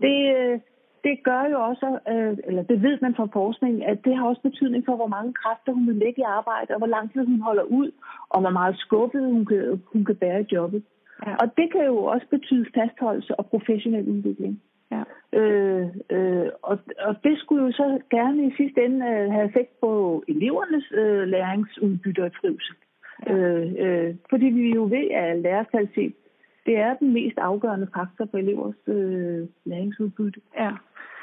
det, 0.00 0.36
øh, 0.36 0.60
det 1.04 1.22
gør 1.22 1.42
jo 1.52 1.58
også, 1.70 1.98
øh, 2.12 2.38
eller 2.48 2.62
det 2.62 2.82
ved 2.82 2.98
man 3.02 3.14
fra 3.14 3.28
forskning, 3.32 3.84
at 3.84 3.98
det 4.04 4.16
har 4.16 4.26
også 4.26 4.42
betydning 4.42 4.84
for, 4.84 4.96
hvor 4.96 5.06
mange 5.16 5.32
kræfter 5.32 5.72
hun 5.72 5.86
vil 5.86 5.94
lægge 5.94 6.20
i 6.20 6.30
arbejde, 6.38 6.74
og 6.74 6.78
hvor 6.78 6.92
lang 6.96 7.12
tid 7.12 7.24
hun 7.26 7.40
holder 7.40 7.62
ud, 7.62 7.90
og 8.28 8.40
hvor 8.40 8.50
meget 8.50 8.76
skuffet 8.78 9.22
hun 9.32 9.44
kan, 9.46 9.82
hun 9.92 10.04
kan 10.04 10.16
bære 10.16 10.40
i 10.40 10.46
jobbet. 10.52 10.82
Ja. 11.26 11.34
Og 11.36 11.46
det 11.56 11.72
kan 11.72 11.84
jo 11.84 12.04
også 12.04 12.26
betyde 12.30 12.66
fastholdelse 12.74 13.34
og 13.34 13.46
professionel 13.46 14.08
udvikling. 14.08 14.62
Ja. 14.94 15.02
Øh, 15.38 15.86
øh, 16.10 16.48
og, 16.62 16.78
og 16.98 17.14
det 17.24 17.38
skulle 17.38 17.64
jo 17.64 17.72
så 17.72 17.98
gerne 18.10 18.46
i 18.46 18.54
sidste 18.56 18.84
ende 18.84 19.06
øh, 19.06 19.30
have 19.32 19.44
effekt 19.48 19.80
på 19.80 20.22
elevernes 20.28 20.92
øh, 20.92 21.28
læringsudbytte 21.28 22.24
og 22.24 22.32
trivsel. 22.32 22.74
Øh, 23.30 23.72
øh, 23.78 24.14
fordi 24.30 24.46
vi 24.46 24.74
jo 24.74 24.82
ved, 24.84 25.10
at 25.10 25.38
lærerkvalitet 25.38 26.14
det 26.66 26.76
er 26.76 26.94
den 26.94 27.12
mest 27.12 27.38
afgørende 27.38 27.88
faktor 27.96 28.26
for 28.30 28.38
elevers 28.38 28.80
øh, 28.86 29.48
læringsudbytte. 29.64 30.40
Ja, 30.58 30.70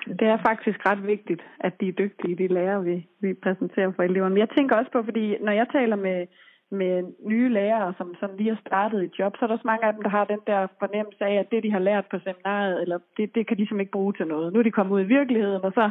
det 0.08 0.28
er 0.28 0.38
faktisk 0.48 0.86
ret 0.86 1.08
vigtigt, 1.08 1.42
at 1.60 1.82
de 1.82 1.88
er 1.88 1.92
dygtige, 1.92 2.36
de 2.36 2.48
lærere, 2.48 2.84
vi, 2.84 3.08
vi 3.20 3.34
præsenterer 3.34 3.92
for 3.92 4.04
eleverne. 4.04 4.34
Men 4.34 4.40
jeg 4.40 4.50
tænker 4.50 4.76
også 4.76 4.92
på, 4.92 5.04
fordi 5.04 5.38
når 5.42 5.52
jeg 5.52 5.68
taler 5.72 5.96
med, 5.96 6.28
med 6.72 7.04
nye 7.26 7.50
lærere, 7.50 7.94
som 7.98 8.16
sådan 8.20 8.38
lige 8.38 8.50
har 8.50 8.62
startet 8.68 9.04
et 9.04 9.20
job, 9.20 9.34
så 9.36 9.46
er 9.46 9.48
der 9.48 9.56
også 9.56 9.68
mange 9.68 9.86
af 9.86 9.94
dem, 9.94 10.02
der 10.02 10.10
har 10.10 10.26
den 10.26 10.40
der 10.48 10.68
fornemmelse 10.80 11.24
af, 11.26 11.36
at 11.40 11.52
det, 11.52 11.64
de 11.64 11.72
har 11.72 11.80
lært 11.80 12.06
på 12.12 12.18
seminariet, 12.20 12.82
eller 12.82 13.00
det, 13.18 13.36
det 13.36 13.48
kan 13.48 13.58
de 13.58 13.62
simpelthen 13.62 13.80
ikke 13.80 13.98
bruge 13.98 14.14
til 14.14 14.28
noget. 14.28 14.54
Nu 14.54 14.60
er 14.60 14.64
de 14.64 14.72
kommet 14.72 14.96
ud 14.96 15.02
i 15.02 15.14
virkeligheden, 15.18 15.62
og 15.64 15.72
så, 15.74 15.90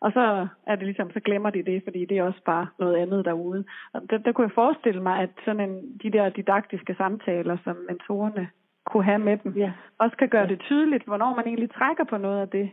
og 0.00 0.12
så 0.12 0.46
er 0.66 0.74
det 0.76 0.84
ligesom, 0.86 1.10
så 1.10 1.20
glemmer 1.20 1.50
de 1.50 1.62
det, 1.62 1.82
fordi 1.84 2.04
det 2.04 2.18
er 2.18 2.22
også 2.22 2.40
bare 2.46 2.66
noget 2.78 2.96
andet 2.96 3.24
derude. 3.24 3.64
Og 3.92 4.00
der, 4.10 4.18
der 4.18 4.32
kunne 4.32 4.46
jeg 4.46 4.54
forestille 4.54 5.02
mig, 5.02 5.18
at 5.18 5.30
sådan 5.44 5.60
en, 5.70 5.98
de 6.02 6.10
der 6.12 6.28
didaktiske 6.28 6.94
samtaler, 6.94 7.56
som 7.64 7.76
mentorerne 7.88 8.48
kunne 8.86 9.04
have 9.04 9.18
med 9.18 9.36
dem, 9.36 9.52
Ja. 9.56 9.72
også 9.98 10.16
kan 10.16 10.28
gøre 10.28 10.48
det 10.48 10.60
tydeligt, 10.60 11.04
hvornår 11.04 11.34
man 11.36 11.46
egentlig 11.46 11.70
trækker 11.70 12.04
på 12.04 12.16
noget 12.16 12.40
af 12.40 12.48
det, 12.48 12.70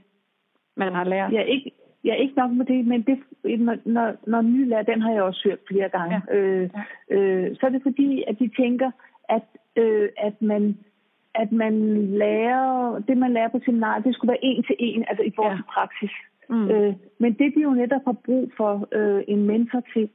man 0.78 0.94
har 0.94 1.04
lært. 1.04 1.34
Ja, 1.34 1.42
ikke, 1.42 1.72
ja, 2.04 2.14
ikke 2.14 2.34
nok 2.38 2.52
med 2.52 2.66
det, 2.66 2.86
men 2.88 3.02
det, 3.02 3.20
når, 3.60 3.76
når, 3.86 4.14
når 4.28 4.42
nye 4.42 4.68
lærer, 4.70 4.82
den 4.84 5.02
har 5.02 5.12
jeg 5.12 5.24
også 5.24 5.42
hørt 5.50 5.60
flere 5.68 5.90
gange, 5.90 6.22
Ja. 6.28 6.36
øh, 6.36 6.70
øh, 7.10 7.56
så 7.56 7.66
er 7.66 7.70
det 7.70 7.82
fordi, 7.84 8.24
at 8.28 8.40
de 8.40 8.50
tænker, 8.58 8.92
at, 9.30 9.44
øh, 9.76 10.10
at 10.18 10.42
man 10.42 10.78
at 11.36 11.52
man 11.52 11.98
lærer, 12.08 13.00
det 13.08 13.18
man 13.18 13.34
lærer 13.34 13.48
på 13.48 13.60
seminariet, 13.66 14.06
det 14.06 14.16
skulle 14.16 14.30
være 14.30 14.44
en 14.46 14.64
til 14.64 14.76
en, 14.80 15.06
altså 15.08 15.24
i 15.24 15.32
forhold 15.36 15.54
Ja. 15.54 15.58
til 15.58 15.64
praksis. 15.64 16.12
Mm. 16.52 16.70
Øh, 16.72 16.94
men 17.20 17.34
det, 17.34 17.54
de 17.56 17.62
jo 17.62 17.74
netop 17.74 18.02
har 18.06 18.16
brug 18.26 18.52
for 18.58 18.88
øh, 18.92 19.24
en 19.28 19.42
mentor 19.48 19.82
til, 19.94 20.10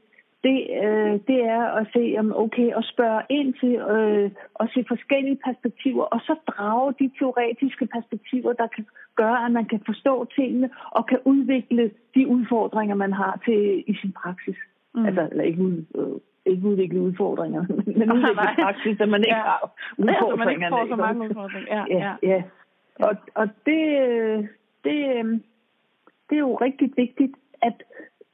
det, 0.44 0.59
øh, 0.85 1.14
det 1.29 1.38
er 1.44 1.62
at 1.81 1.87
se, 1.94 2.14
om 2.18 2.33
okay, 2.37 2.72
og 2.72 2.85
spørge 2.85 3.22
ind 3.31 3.55
til 3.61 3.75
øh, 3.75 4.31
og 4.55 4.68
se 4.75 4.85
forskellige 4.88 5.38
perspektiver, 5.44 6.05
og 6.05 6.20
så 6.20 6.35
drage 6.46 6.94
de 7.01 7.11
teoretiske 7.18 7.87
perspektiver, 7.87 8.53
der 8.53 8.66
kan 8.66 8.87
gøre, 9.16 9.44
at 9.46 9.53
man 9.53 9.64
kan 9.64 9.81
forstå 9.87 10.25
tingene, 10.37 10.70
og 10.90 11.07
kan 11.07 11.18
udvikle 11.25 11.90
de 12.14 12.27
udfordringer, 12.27 12.94
man 12.94 13.12
har 13.12 13.40
til 13.44 13.85
i 13.87 13.94
sin 14.01 14.12
praksis. 14.12 14.57
Mm. 14.94 15.07
Altså, 15.07 15.29
eller 15.31 15.44
ikke, 15.44 15.62
ud, 15.62 15.85
øh, 15.94 16.53
ikke 16.53 16.68
udvikle 16.68 17.01
udfordringer, 17.01 17.64
men 17.99 18.12
udvikle 18.12 18.62
praksis, 18.62 18.99
så 18.99 19.07
man 19.07 19.20
ikke 19.20 19.37
Ja. 19.37 19.42
har 19.42 19.75
Ja, 19.99 20.05
så 20.20 20.37
man 20.37 20.49
ikke 20.51 20.66
udfordringerne. 20.66 20.77
får 20.77 20.87
så 20.88 20.96
mange 20.96 21.25
udfordringer. 21.29 21.68
Ja, 21.77 21.85
Ja, 21.90 22.14
ja. 22.22 22.29
ja. 22.35 22.42
Og, 23.07 23.16
og 23.35 23.49
det, 23.66 23.83
øh, 24.09 24.44
det, 24.85 24.99
øh, 25.25 25.40
det 26.31 26.37
er 26.37 26.41
jo 26.49 26.55
rigtig 26.55 26.93
vigtigt, 26.97 27.37
at, 27.62 27.83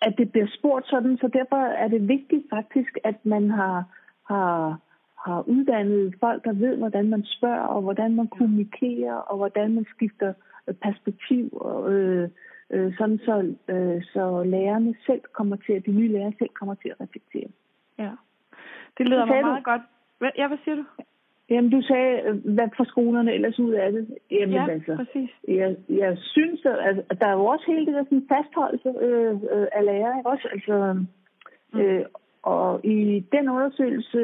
at 0.01 0.15
det 0.19 0.33
bliver 0.33 0.47
spurgt 0.59 0.87
sådan, 0.87 1.19
så 1.19 1.29
derfor 1.29 1.57
er 1.57 1.89
det 1.89 2.09
vigtigt 2.09 2.45
faktisk, 2.51 2.99
at 3.05 3.27
man 3.27 3.51
har, 3.51 3.85
har, 4.29 4.79
har 5.25 5.49
uddannet 5.49 6.15
folk, 6.21 6.45
der 6.45 6.53
ved, 6.53 6.77
hvordan 6.77 7.09
man 7.11 7.25
spørger, 7.25 7.67
og 7.75 7.83
hvordan 7.83 8.17
man 8.17 8.29
kommunikerer, 8.29 9.15
og 9.15 9.37
hvordan 9.37 9.75
man 9.75 9.87
skifter 9.97 10.33
øh, 10.69 10.75
perspektiv 10.75 11.49
og, 11.53 11.93
øh, 11.93 12.29
øh, 12.71 12.97
sådan 12.99 13.19
så, 13.19 13.55
øh, 13.69 14.03
så 14.03 14.43
lærerne 14.45 14.95
selv 15.07 15.21
kommer 15.33 15.57
til, 15.57 15.73
at 15.73 15.87
de 15.87 15.93
nye 15.93 16.13
lærere 16.13 16.33
selv 16.39 16.51
kommer 16.51 16.75
til 16.75 16.89
at 16.89 17.01
reflektere. 17.01 17.49
Ja, 17.99 18.11
det 18.99 19.09
lyder 19.09 19.25
mig 19.25 19.41
meget 19.43 19.65
du? 19.67 19.71
godt. 19.71 19.83
Ja, 20.39 20.49
hvad 20.49 20.59
siger 20.65 20.77
du? 20.77 20.85
Jamen, 21.51 21.71
du 21.71 21.83
sagde, 21.83 22.23
øh, 22.27 22.55
hvad 22.55 22.69
får 22.77 22.85
skolerne 22.85 23.33
ellers 23.33 23.59
ud 23.59 23.73
af 23.73 23.93
det? 23.93 24.07
Jamen, 24.31 24.55
ja, 24.55 24.71
altså, 24.71 24.97
præcis. 24.97 25.31
Jeg, 25.49 25.77
jeg 25.89 26.19
synes, 26.19 26.65
at, 26.65 27.05
at 27.11 27.21
der 27.21 27.27
er 27.27 27.33
jo 27.33 27.45
også 27.45 27.65
hele 27.67 27.87
det 27.87 27.95
der 27.95 28.05
sådan, 28.05 28.29
fastholdelse 28.29 28.89
øh, 29.01 29.35
øh, 29.35 29.67
af 29.73 29.85
lærere, 29.85 30.19
ikke? 30.19 30.31
også? 30.31 30.49
Altså, 30.53 30.93
mm. 31.73 31.81
øh, 31.81 32.05
og 32.43 32.81
i 32.85 33.25
den 33.33 33.49
undersøgelse, 33.49 34.19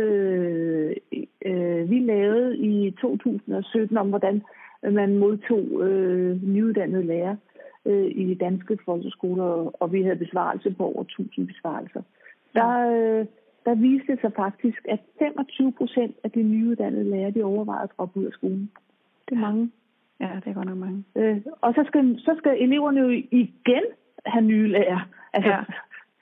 øh, 1.46 1.90
vi 1.90 1.98
lavede 1.98 2.58
i 2.58 2.90
2017 2.90 3.96
om, 3.98 4.08
hvordan 4.08 4.42
man 4.82 5.18
modtog 5.18 5.82
øh, 5.82 6.42
nyuddannede 6.42 7.06
lærere 7.06 7.36
øh, 7.86 8.06
i 8.06 8.34
danske 8.34 8.78
folkeskoler, 8.84 9.44
og 9.82 9.92
vi 9.92 10.02
havde 10.02 10.16
besvarelse 10.16 10.74
på 10.78 10.84
over 10.84 11.02
1000 11.02 11.46
besvarelser. 11.46 12.02
Der, 12.54 12.70
øh, 12.90 13.26
der 13.68 13.74
viste 13.74 14.12
det 14.12 14.20
sig 14.20 14.32
faktisk, 14.36 14.80
at 14.88 15.00
25 15.18 15.72
procent 15.72 16.16
af 16.24 16.30
de 16.30 16.42
nyuddannede 16.42 17.10
lærere, 17.10 17.30
de 17.30 17.42
overvejede 17.42 17.82
at 17.82 17.92
droppe 17.96 18.20
ud 18.20 18.24
af 18.24 18.32
skolen. 18.32 18.70
Det 19.28 19.34
er 19.36 19.40
mange. 19.40 19.70
Ja, 20.20 20.30
det 20.44 20.50
er 20.50 20.54
godt 20.54 20.68
nok 20.68 20.78
mange. 20.78 21.04
Øh, 21.16 21.40
og 21.60 21.74
så 21.74 21.82
skal, 21.86 22.18
så 22.18 22.34
skal 22.38 22.62
eleverne 22.62 23.00
jo 23.00 23.08
igen 23.30 23.84
have 24.26 24.44
nye 24.44 24.68
lærere. 24.68 25.04
Altså, 25.32 25.50
ja. 25.50 25.60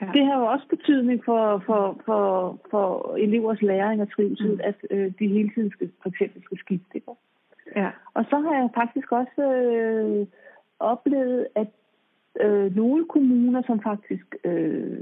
Ja. 0.00 0.06
Det 0.14 0.26
har 0.26 0.38
jo 0.40 0.46
også 0.46 0.66
betydning 0.68 1.24
for, 1.24 1.62
for, 1.66 2.00
for, 2.06 2.22
for 2.70 3.16
elevers 3.16 3.62
læring 3.62 4.02
og 4.02 4.10
trivsel, 4.12 4.52
mm. 4.52 4.60
at 4.64 4.74
øh, 4.90 5.12
de 5.18 5.28
hele 5.28 5.50
tiden 5.54 5.70
skal, 5.70 5.90
for 6.02 6.08
eksempel 6.08 6.42
skal 6.42 6.58
skifte. 6.58 6.94
Ikke? 6.94 7.10
Ja. 7.76 7.90
Og 8.14 8.24
så 8.30 8.36
har 8.38 8.54
jeg 8.60 8.68
faktisk 8.74 9.12
også 9.12 9.42
øh, 9.42 10.26
oplevet, 10.78 11.46
at 11.54 11.68
øh, 12.40 12.76
nogle 12.76 13.04
kommuner, 13.04 13.62
som 13.66 13.82
faktisk 13.82 14.36
øh, 14.44 14.96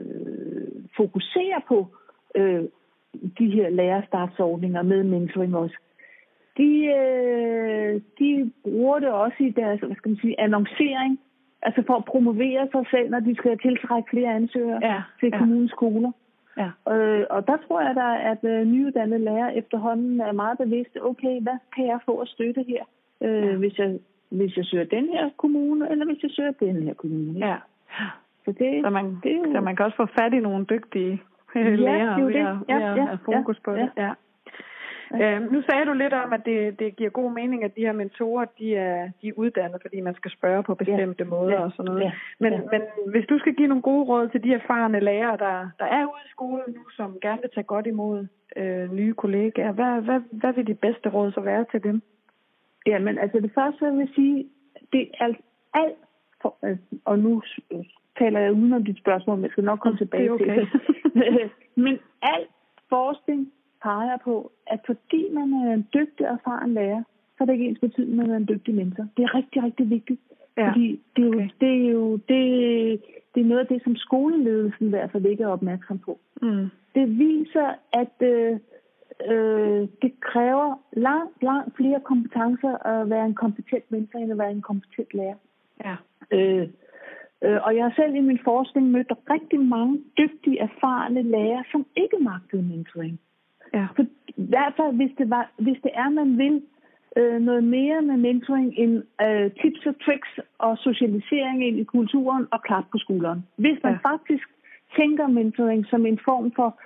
fokuserer 0.96 1.60
på 1.68 1.88
øh, 2.34 2.64
de 3.38 3.50
her 3.50 3.68
lærerstartsordninger 3.68 4.82
med 4.82 5.02
mentoring 5.02 5.56
også, 5.56 5.76
de, 6.58 6.70
øh, 7.00 8.00
de 8.18 8.52
bruger 8.62 8.98
det 8.98 9.08
også 9.08 9.36
i 9.38 9.50
deres 9.50 9.80
hvad 9.80 9.96
skal 9.96 10.08
man 10.08 10.18
sige, 10.18 10.40
annoncering, 10.40 11.20
altså 11.62 11.82
for 11.86 11.96
at 11.96 12.04
promovere 12.04 12.68
sig 12.72 12.84
selv, 12.90 13.10
når 13.10 13.20
de 13.20 13.34
skal 13.34 13.58
tiltrække 13.58 14.10
flere 14.10 14.34
ansøgere 14.34 14.80
ja, 14.82 15.02
til 15.20 15.28
ja. 15.32 15.38
kommunens 15.38 15.70
skoler. 15.70 16.12
Ja. 16.56 16.94
Øh, 16.94 17.26
og 17.30 17.46
der 17.46 17.56
tror 17.66 17.80
jeg 17.80 17.94
da, 17.94 18.30
at 18.30 18.50
øh, 18.50 18.66
nyuddannede 18.66 19.24
lærere 19.24 19.56
efterhånden 19.56 20.20
er 20.20 20.32
meget 20.32 20.58
bevidste, 20.58 21.04
okay, 21.04 21.42
hvad 21.42 21.58
kan 21.76 21.86
jeg 21.86 21.98
få 22.06 22.18
at 22.18 22.28
støtte 22.28 22.64
her, 22.68 22.82
øh, 23.20 23.44
ja. 23.44 23.56
hvis, 23.56 23.78
jeg, 23.78 23.98
hvis 24.28 24.56
jeg 24.56 24.64
søger 24.64 24.84
den 24.84 25.08
her 25.08 25.30
kommune, 25.36 25.90
eller 25.90 26.04
hvis 26.06 26.22
jeg 26.22 26.30
søger 26.30 26.52
den 26.60 26.82
her 26.82 26.94
kommune. 26.94 27.46
Ja. 27.46 27.56
Så, 28.44 28.52
det, 28.58 28.82
så, 28.84 28.90
man, 28.90 29.04
det, 29.22 29.40
så 29.52 29.60
man 29.60 29.76
kan 29.76 29.84
også 29.84 29.96
få 29.96 30.06
fat 30.06 30.32
i 30.32 30.40
nogle 30.40 30.64
dygtige 30.64 31.22
ja, 31.54 31.74
lærere 31.88 32.26
ved, 32.26 32.34
at, 32.34 32.56
ja, 32.68 32.74
ved 32.74 32.82
at 32.82 32.96
ja, 32.96 33.04
have 33.04 33.18
fokus 33.24 33.56
ja, 33.56 33.62
på 33.64 33.76
det. 33.76 33.90
Ja. 33.96 34.12
Øh, 35.20 35.52
nu 35.52 35.62
sagde 35.62 35.84
du 35.86 35.92
lidt 35.92 36.12
om, 36.12 36.32
at 36.32 36.42
det, 36.44 36.78
det 36.78 36.96
giver 36.96 37.10
god 37.10 37.30
mening, 37.32 37.64
at 37.64 37.76
de 37.76 37.80
her 37.80 37.92
mentorer, 37.92 38.44
de 38.58 38.76
er, 38.76 39.10
de 39.22 39.28
er 39.28 39.32
uddannet, 39.36 39.82
fordi 39.82 40.00
man 40.00 40.14
skal 40.14 40.30
spørge 40.30 40.62
på 40.62 40.74
bestemte 40.74 41.24
ja. 41.24 41.30
måder 41.30 41.52
ja. 41.52 41.64
og 41.64 41.72
sådan 41.72 41.84
noget. 41.84 42.02
Ja. 42.02 42.12
Men, 42.40 42.52
ja. 42.52 42.60
men 42.72 42.82
hvis 43.06 43.26
du 43.26 43.38
skal 43.38 43.54
give 43.54 43.68
nogle 43.68 43.82
gode 43.82 44.04
råd 44.04 44.28
til 44.28 44.42
de 44.42 44.54
erfarne 44.54 45.00
lærere, 45.00 45.36
der, 45.36 45.68
der 45.78 45.84
er 45.84 46.04
ude 46.04 46.24
i 46.26 46.30
skolen 46.30 46.64
nu, 46.68 46.82
som 46.90 47.18
gerne 47.22 47.40
vil 47.40 47.50
tage 47.54 47.64
godt 47.64 47.86
imod 47.86 48.26
øh, 48.56 48.92
nye 48.92 49.14
kollegaer, 49.14 49.72
hvad, 49.72 50.00
hvad, 50.00 50.20
hvad 50.32 50.52
vil 50.52 50.66
de 50.66 50.74
bedste 50.74 51.08
råd 51.08 51.32
så 51.32 51.40
være 51.40 51.64
til 51.70 51.82
dem? 51.82 52.02
Jamen, 52.86 53.18
altså 53.18 53.40
det 53.40 53.52
første, 53.54 53.84
jeg 53.84 53.92
vil 53.92 54.10
sige, 54.14 54.48
det 54.92 55.00
er 55.00 55.24
alt, 55.24 55.40
alt 55.74 55.98
for, 56.44 56.52
øh, 56.64 56.78
og 57.04 57.18
nu 57.18 57.42
taler 58.18 58.40
jeg 58.40 58.52
uden 58.52 58.72
om 58.72 58.84
dit 58.84 58.98
spørgsmål, 58.98 59.36
men 59.36 59.44
jeg 59.44 59.50
skal 59.50 59.64
nok 59.64 59.78
komme 59.78 59.98
tilbage 59.98 60.32
okay. 60.32 60.44
til 60.44 60.54
det. 60.56 61.50
men 61.84 61.94
al 62.22 62.44
forskning 62.88 63.52
peger 63.82 64.16
på, 64.24 64.52
at 64.66 64.80
fordi 64.86 65.22
man 65.32 65.52
er 65.52 65.72
en 65.74 65.86
dygtig 65.94 66.28
og 66.28 66.34
erfaren 66.34 66.74
lærer, 66.74 67.02
så 67.34 67.38
er 67.40 67.44
det 67.44 67.52
ikke 67.52 67.68
ens 67.68 67.78
betydning, 67.78 68.20
at 68.20 68.26
man 68.26 68.34
er 68.34 68.36
en 68.36 68.48
dygtig 68.52 68.74
mentor. 68.74 69.06
Det 69.16 69.22
er 69.22 69.34
rigtig, 69.34 69.62
rigtig 69.62 69.90
vigtigt. 69.90 70.20
Ja. 70.56 70.68
Fordi 70.68 71.00
det 71.16 71.24
er, 71.24 71.28
jo, 71.28 71.34
okay. 71.34 71.48
det, 71.60 71.86
er 71.86 71.90
jo 71.90 72.16
det, 72.16 72.44
det 73.34 73.40
er 73.40 73.44
noget 73.44 73.60
af 73.60 73.66
det, 73.66 73.82
som 73.84 73.96
skoleledelsen 73.96 74.86
i 74.86 74.90
hvert 74.90 75.10
fald 75.12 75.26
ikke 75.26 75.42
er 75.42 75.48
opmærksom 75.48 75.98
på. 75.98 76.18
Mm. 76.42 76.66
Det 76.94 77.18
viser, 77.18 77.68
at 77.92 78.16
øh, 78.20 78.58
øh, 79.30 79.88
det 80.02 80.12
kræver 80.20 80.82
langt, 80.92 81.42
langt 81.42 81.76
flere 81.76 82.00
kompetencer 82.00 82.86
at 82.86 83.10
være 83.10 83.26
en 83.26 83.34
kompetent 83.34 83.90
mentor, 83.90 84.18
end 84.18 84.32
at 84.32 84.38
være 84.38 84.50
en 84.50 84.62
kompetent 84.62 85.14
lærer. 85.14 85.38
Ja. 85.84 85.96
Øh, 86.30 86.68
øh, 87.44 87.58
og 87.66 87.76
jeg 87.76 87.84
har 87.84 87.92
selv 87.96 88.14
i 88.14 88.20
min 88.20 88.40
forskning 88.44 88.90
mødt 88.90 89.12
rigtig 89.30 89.60
mange 89.60 90.00
dygtige, 90.18 90.60
erfarne 90.60 91.22
lærere, 91.22 91.64
som 91.72 91.86
ikke 91.96 92.16
magtede 92.20 92.62
mentoring. 92.62 93.20
Ja. 93.74 93.86
For, 93.96 94.02
I 94.26 94.46
hvert 94.52 94.74
fald, 94.76 94.96
hvis 94.96 95.10
det, 95.18 95.30
var, 95.30 95.52
hvis 95.58 95.78
det 95.82 95.90
er, 95.94 96.08
man 96.08 96.38
vil 96.38 96.62
øh, 97.16 97.40
noget 97.40 97.64
mere 97.64 98.02
med 98.02 98.16
mentoring 98.16 98.74
end 98.76 99.02
øh, 99.26 99.50
tips 99.60 99.86
og 99.86 99.94
tricks 100.04 100.32
og 100.58 100.78
socialisering 100.78 101.66
ind 101.66 101.78
i 101.78 101.84
kulturen 101.84 102.46
og 102.50 102.62
klap 102.62 102.84
på 102.92 102.98
skulderen. 102.98 103.46
Hvis 103.56 103.78
man 103.82 103.92
ja. 103.92 104.10
faktisk 104.10 104.46
tænker 104.96 105.26
mentoring 105.26 105.86
som 105.86 106.06
en 106.06 106.18
form 106.24 106.52
for 106.56 106.80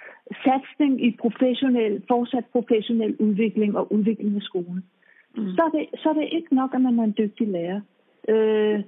satsning 0.45 1.05
i 1.07 1.17
professionel, 1.21 2.03
fortsat 2.09 2.45
professionel 2.53 3.17
udvikling 3.19 3.77
og 3.77 3.93
udvikling 3.93 4.37
af 4.37 4.43
skolen, 4.43 4.85
mm. 5.37 5.51
så, 5.57 5.63
er 5.63 5.79
det, 5.79 6.01
så 6.01 6.09
er 6.09 6.13
det 6.13 6.29
ikke 6.33 6.55
nok, 6.55 6.75
at 6.75 6.81
man 6.81 6.99
er 6.99 7.05
en 7.05 7.15
dygtig 7.19 7.49
lærer. 7.49 7.81
Øh, 8.29 8.81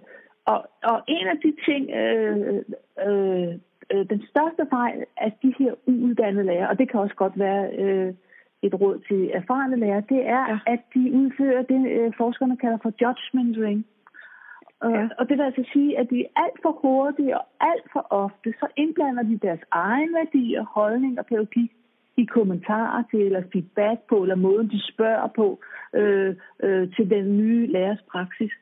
og, 0.45 0.65
og 0.83 1.03
en 1.09 1.27
af 1.27 1.39
de 1.45 1.53
ting, 1.69 1.91
øh, 1.91 2.63
øh, 3.07 3.55
øh, 3.93 4.09
den 4.11 4.23
største 4.31 4.67
fejl 4.71 5.05
af 5.17 5.33
de 5.43 5.55
her 5.59 5.73
uuddannede 5.87 6.47
lærere, 6.47 6.69
og 6.69 6.79
det 6.79 6.91
kan 6.91 7.01
også 7.01 7.15
godt 7.15 7.39
være 7.39 7.71
øh, 7.79 8.15
et 8.63 8.75
råd 8.81 8.99
til 9.09 9.31
erfarne 9.35 9.77
lærere, 9.77 10.03
det 10.09 10.27
er, 10.27 10.45
ja. 10.49 10.59
at 10.67 10.81
de 10.95 11.13
udfører 11.13 11.63
det, 11.63 11.91
øh, 11.91 12.13
forskerne 12.17 12.57
kalder 12.57 12.79
for 12.83 12.93
judgmentoring. 13.03 13.87
Ja. 14.85 15.09
Og 15.19 15.29
det 15.29 15.39
vil 15.39 15.45
altså 15.45 15.65
sige, 15.73 15.99
at 15.99 16.11
de 16.11 16.25
alt 16.37 16.59
for 16.63 16.73
hurtigt 16.83 17.35
og 17.35 17.45
alt 17.61 17.87
for 17.93 18.07
ofte, 18.11 18.55
så 18.61 18.67
indblander 18.77 19.23
de 19.23 19.39
deres 19.39 19.61
egen 19.71 20.15
værdier, 20.15 20.65
holdning 20.65 21.19
og 21.19 21.27
pædagogik 21.27 21.73
i 22.17 22.25
kommentarer 22.25 23.03
til, 23.11 23.21
eller 23.21 23.43
feedback 23.53 24.01
på, 24.09 24.23
eller 24.23 24.35
måden 24.35 24.69
de 24.71 24.81
spørger 24.93 25.29
på 25.37 25.61
øh, 25.95 26.37
øh, 26.63 26.93
til 26.95 27.11
den 27.11 27.39
nye 27.39 27.67
lærers 27.67 28.03
praksis. 28.13 28.53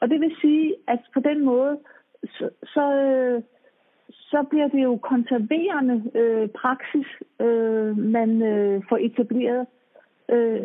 Og 0.00 0.10
det 0.10 0.20
vil 0.20 0.36
sige, 0.40 0.74
at 0.88 0.98
på 1.14 1.20
den 1.20 1.44
måde, 1.44 1.78
så, 2.24 2.50
så, 2.62 2.94
øh, 2.94 3.42
så 4.10 4.44
bliver 4.50 4.68
det 4.68 4.82
jo 4.82 4.96
konserverende 4.96 6.10
øh, 6.14 6.48
praksis, 6.48 7.06
øh, 7.40 7.98
man 7.98 8.42
øh, 8.42 8.82
får 8.88 8.96
etableret. 8.96 9.66
Øh, 10.28 10.62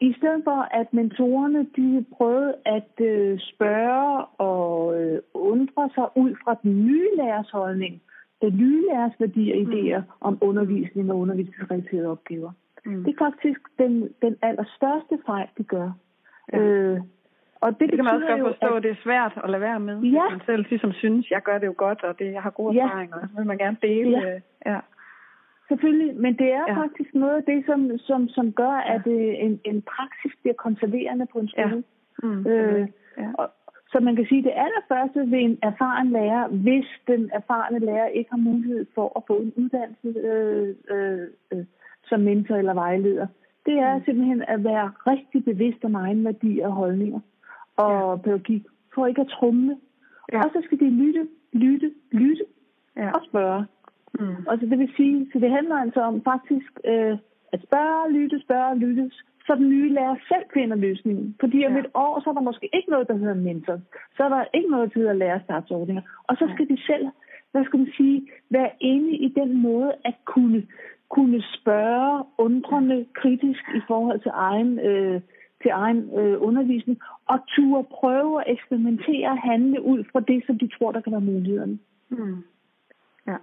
I 0.00 0.14
stedet 0.18 0.40
for, 0.44 0.68
at 0.80 0.94
mentorerne 0.94 1.66
de 1.76 2.04
prøvede 2.16 2.54
at 2.64 3.00
øh, 3.00 3.38
spørge 3.40 4.24
og 4.24 5.02
øh, 5.02 5.18
undre 5.34 5.90
sig 5.94 6.08
ud 6.16 6.34
fra 6.44 6.56
den 6.62 6.86
nye 6.86 7.08
lærers 7.16 7.50
holdning, 7.50 8.02
den 8.42 8.56
nye 8.56 8.82
lærers 8.90 9.12
værdier 9.18 9.54
og 9.54 9.60
idéer 9.62 9.98
mm. 9.98 10.12
om 10.20 10.38
undervisning 10.40 11.12
og 11.12 11.18
undervisningsrelaterede 11.18 12.08
opgaver. 12.08 12.52
Mm. 12.86 13.04
Det 13.04 13.14
er 13.14 13.24
faktisk 13.24 13.60
den, 13.78 14.08
den 14.22 14.36
allerstørste 14.42 15.18
fejl, 15.26 15.48
de 15.58 15.64
gør. 15.64 15.90
Ja. 16.52 16.58
Øh, 16.58 17.00
og 17.64 17.70
det, 17.78 17.86
det 17.90 17.96
kan 17.96 18.04
man 18.04 18.14
også 18.14 18.26
godt 18.26 18.48
forstå, 18.52 18.70
at 18.76 18.82
det 18.82 18.90
er 18.90 19.04
svært 19.06 19.34
at 19.44 19.50
lade 19.50 19.62
være 19.68 19.80
med. 19.80 19.96
Ja. 20.00 20.28
Man 20.30 20.40
selv 20.46 20.64
ligesom 20.70 20.92
synes, 20.92 21.30
jeg 21.30 21.42
gør 21.42 21.58
det 21.58 21.66
jo 21.66 21.74
godt, 21.76 22.02
og 22.02 22.18
det, 22.18 22.32
jeg 22.32 22.42
har 22.42 22.50
gode 22.50 22.74
ja. 22.74 22.84
erfaringer, 22.84 23.18
så 23.20 23.36
vil 23.36 23.46
man 23.46 23.58
gerne 23.58 23.76
dele. 23.82 24.10
Ja. 24.18 24.72
ja. 24.72 24.80
Selvfølgelig, 25.68 26.10
men 26.24 26.32
det 26.38 26.52
er 26.52 26.64
ja. 26.68 26.76
faktisk 26.82 27.14
noget 27.14 27.36
af 27.36 27.44
det, 27.44 27.66
som, 27.66 27.98
som, 27.98 28.28
som 28.28 28.52
gør, 28.52 28.76
ja. 28.76 28.94
at 28.94 29.06
øh, 29.06 29.34
en, 29.46 29.60
en 29.64 29.82
praksis 29.82 30.32
bliver 30.40 30.54
konserverende 30.54 31.26
på 31.32 31.38
en 31.38 31.48
skole. 31.48 31.84
Ja. 32.22 32.28
Mm. 32.28 32.46
Øh, 32.46 32.88
ja. 33.18 33.28
Og, 33.38 33.46
så 33.92 34.00
man 34.00 34.16
kan 34.16 34.26
sige, 34.26 34.38
at 34.38 34.44
det 34.44 34.54
allerførste 34.64 35.30
ved 35.30 35.40
en 35.48 35.58
erfaren 35.62 36.10
lærer, 36.10 36.48
hvis 36.48 36.88
den 37.06 37.30
erfarne 37.32 37.78
lærer 37.78 38.06
ikke 38.06 38.30
har 38.30 38.42
mulighed 38.50 38.86
for 38.94 39.12
at 39.16 39.22
få 39.26 39.36
en 39.36 39.52
uddannelse 39.56 40.08
øh, 40.30 40.74
øh, 40.90 41.26
øh, 41.52 41.64
som 42.08 42.20
mentor 42.20 42.56
eller 42.56 42.74
vejleder, 42.74 43.26
det 43.66 43.74
er 43.78 43.96
mm. 43.96 44.04
simpelthen 44.04 44.42
at 44.48 44.64
være 44.64 44.92
rigtig 45.06 45.44
bevidst 45.44 45.84
om 45.84 45.94
egen 45.94 46.24
værdier 46.24 46.66
og 46.66 46.72
holdninger 46.72 47.20
og 47.76 48.16
ja. 48.16 48.22
pædagogik, 48.22 48.64
for 48.94 49.06
ikke 49.06 49.20
at 49.20 49.28
trumle. 49.28 49.76
Ja. 50.32 50.38
Og 50.38 50.50
så 50.52 50.60
skal 50.64 50.78
de 50.78 50.90
lytte, 50.90 51.28
lytte, 51.52 51.92
lytte 52.12 52.44
ja. 52.96 53.10
og 53.10 53.20
spørge. 53.24 53.64
Mm. 54.20 54.46
Og 54.48 54.58
så 54.58 54.66
det 54.66 54.78
vil 54.78 54.92
sige, 54.96 55.30
så 55.32 55.38
det 55.38 55.50
handler 55.50 55.76
altså 55.76 56.00
om 56.00 56.22
faktisk 56.24 56.72
øh, 56.84 57.18
at 57.52 57.60
spørge, 57.66 58.12
lytte, 58.12 58.40
spørge, 58.40 58.78
lytte, 58.78 59.10
så 59.46 59.54
den 59.54 59.68
nye 59.68 59.92
lærer 59.92 60.16
selv 60.28 60.46
finder 60.54 60.76
løsningen. 60.76 61.36
Fordi 61.40 61.66
om 61.66 61.72
ja. 61.72 61.78
et 61.78 61.90
år, 61.94 62.20
så 62.20 62.30
er 62.30 62.34
der 62.34 62.50
måske 62.50 62.68
ikke 62.72 62.90
noget, 62.90 63.08
der 63.08 63.16
hedder 63.16 63.34
mentor. 63.34 63.78
Så 64.16 64.24
er 64.24 64.28
der 64.28 64.44
ikke 64.54 64.70
noget, 64.70 64.94
der 64.94 65.00
hedder 65.00 65.12
lærerstartsordninger. 65.12 66.02
Og 66.28 66.36
så 66.36 66.44
skal 66.54 66.66
ja. 66.68 66.74
de 66.74 66.80
selv, 66.86 67.06
hvad 67.52 67.64
skal 67.64 67.78
man 67.78 67.92
sige, 67.96 68.28
være 68.50 68.70
inde 68.80 69.10
i 69.26 69.28
den 69.28 69.62
måde 69.62 69.92
at 70.04 70.14
kunne, 70.24 70.62
kunne 71.08 71.42
spørge 71.56 72.24
undrende 72.38 73.06
kritisk 73.14 73.64
i 73.78 73.80
forhold 73.86 74.20
til 74.20 74.30
egen 74.34 74.78
øh, 74.78 75.20
til 75.64 75.70
egen 75.84 76.00
øh, 76.20 76.36
undervisning, 76.48 76.96
og 77.32 77.38
turde 77.54 77.86
prøve 77.98 78.32
at 78.40 78.46
eksperimentere 78.54 79.28
og 79.34 79.38
handle 79.50 79.78
ud 79.82 80.00
fra 80.12 80.20
det, 80.20 80.38
som 80.46 80.58
de 80.58 80.68
tror, 80.78 80.92
der 80.92 81.00
kan 81.00 81.12
være 81.12 81.28
mulighederne. 81.32 81.78
Mm. 82.08 82.36
Ja. 83.30 83.36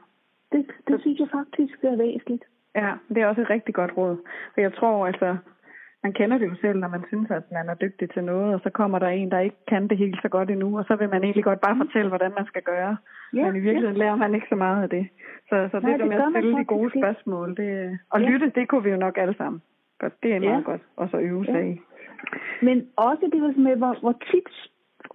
Det, 0.51 0.61
det 0.87 1.01
synes 1.01 1.19
jeg 1.19 1.27
faktisk 1.39 1.83
er 1.83 1.95
væsentligt. 2.05 2.43
Ja, 2.75 2.91
det 3.09 3.17
er 3.17 3.27
også 3.27 3.41
et 3.41 3.49
rigtig 3.49 3.73
godt 3.73 3.97
råd. 3.97 4.17
For 4.53 4.61
jeg 4.61 4.73
tror 4.73 5.07
altså, 5.07 5.37
man 6.03 6.13
kender 6.13 6.37
det 6.37 6.45
jo 6.51 6.55
selv, 6.61 6.79
når 6.79 6.87
man 6.87 7.03
synes, 7.07 7.31
at 7.31 7.43
man 7.51 7.69
er 7.69 7.73
dygtig 7.73 8.09
til 8.09 8.23
noget, 8.23 8.53
og 8.55 8.59
så 8.63 8.69
kommer 8.69 8.99
der 8.99 9.07
en, 9.07 9.31
der 9.31 9.39
ikke 9.39 9.55
kan 9.67 9.87
det 9.87 9.97
helt 9.97 10.19
så 10.21 10.29
godt 10.29 10.49
endnu, 10.51 10.77
og 10.79 10.85
så 10.85 10.95
vil 10.95 11.09
man 11.09 11.23
egentlig 11.23 11.43
godt 11.43 11.61
bare 11.61 11.77
fortælle, 11.77 12.07
hvordan 12.09 12.31
man 12.37 12.45
skal 12.45 12.61
gøre. 12.61 12.97
Ja, 13.33 13.45
Men 13.45 13.55
i 13.55 13.59
virkeligheden 13.59 13.97
ja. 13.97 14.03
lærer 14.03 14.15
man 14.15 14.35
ikke 14.35 14.47
så 14.49 14.55
meget 14.55 14.83
af 14.83 14.89
det. 14.89 15.07
Så, 15.49 15.55
så 15.71 15.77
det 15.79 15.83
Nej, 15.83 15.97
det 15.97 16.07
med 16.07 16.17
at 16.17 16.31
stille 16.31 16.57
de 16.57 16.65
gode 16.65 16.91
spørgsmål, 16.99 17.55
det, 17.57 17.99
og 18.09 18.21
Ja. 18.21 18.29
lytte, 18.29 18.51
det 18.55 18.67
kunne 18.67 18.83
vi 18.83 18.89
jo 18.89 18.97
nok 18.97 19.17
alle 19.17 19.35
sammen. 19.37 19.61
Godt, 19.99 20.23
det 20.23 20.33
er 20.35 20.39
meget 20.39 20.51
Ja. 20.57 20.61
godt 20.71 20.81
også 20.95 21.17
at 21.17 21.23
øve 21.23 21.45
sig 21.45 21.53
Ja. 21.53 21.59
i. 21.71 21.79
Men 22.61 22.87
også 22.95 23.21
det 23.25 23.41
der 23.41 23.59
med, 23.67 23.75
hvor, 23.75 23.97
hvor, 24.01 24.15
tit, 24.31 24.49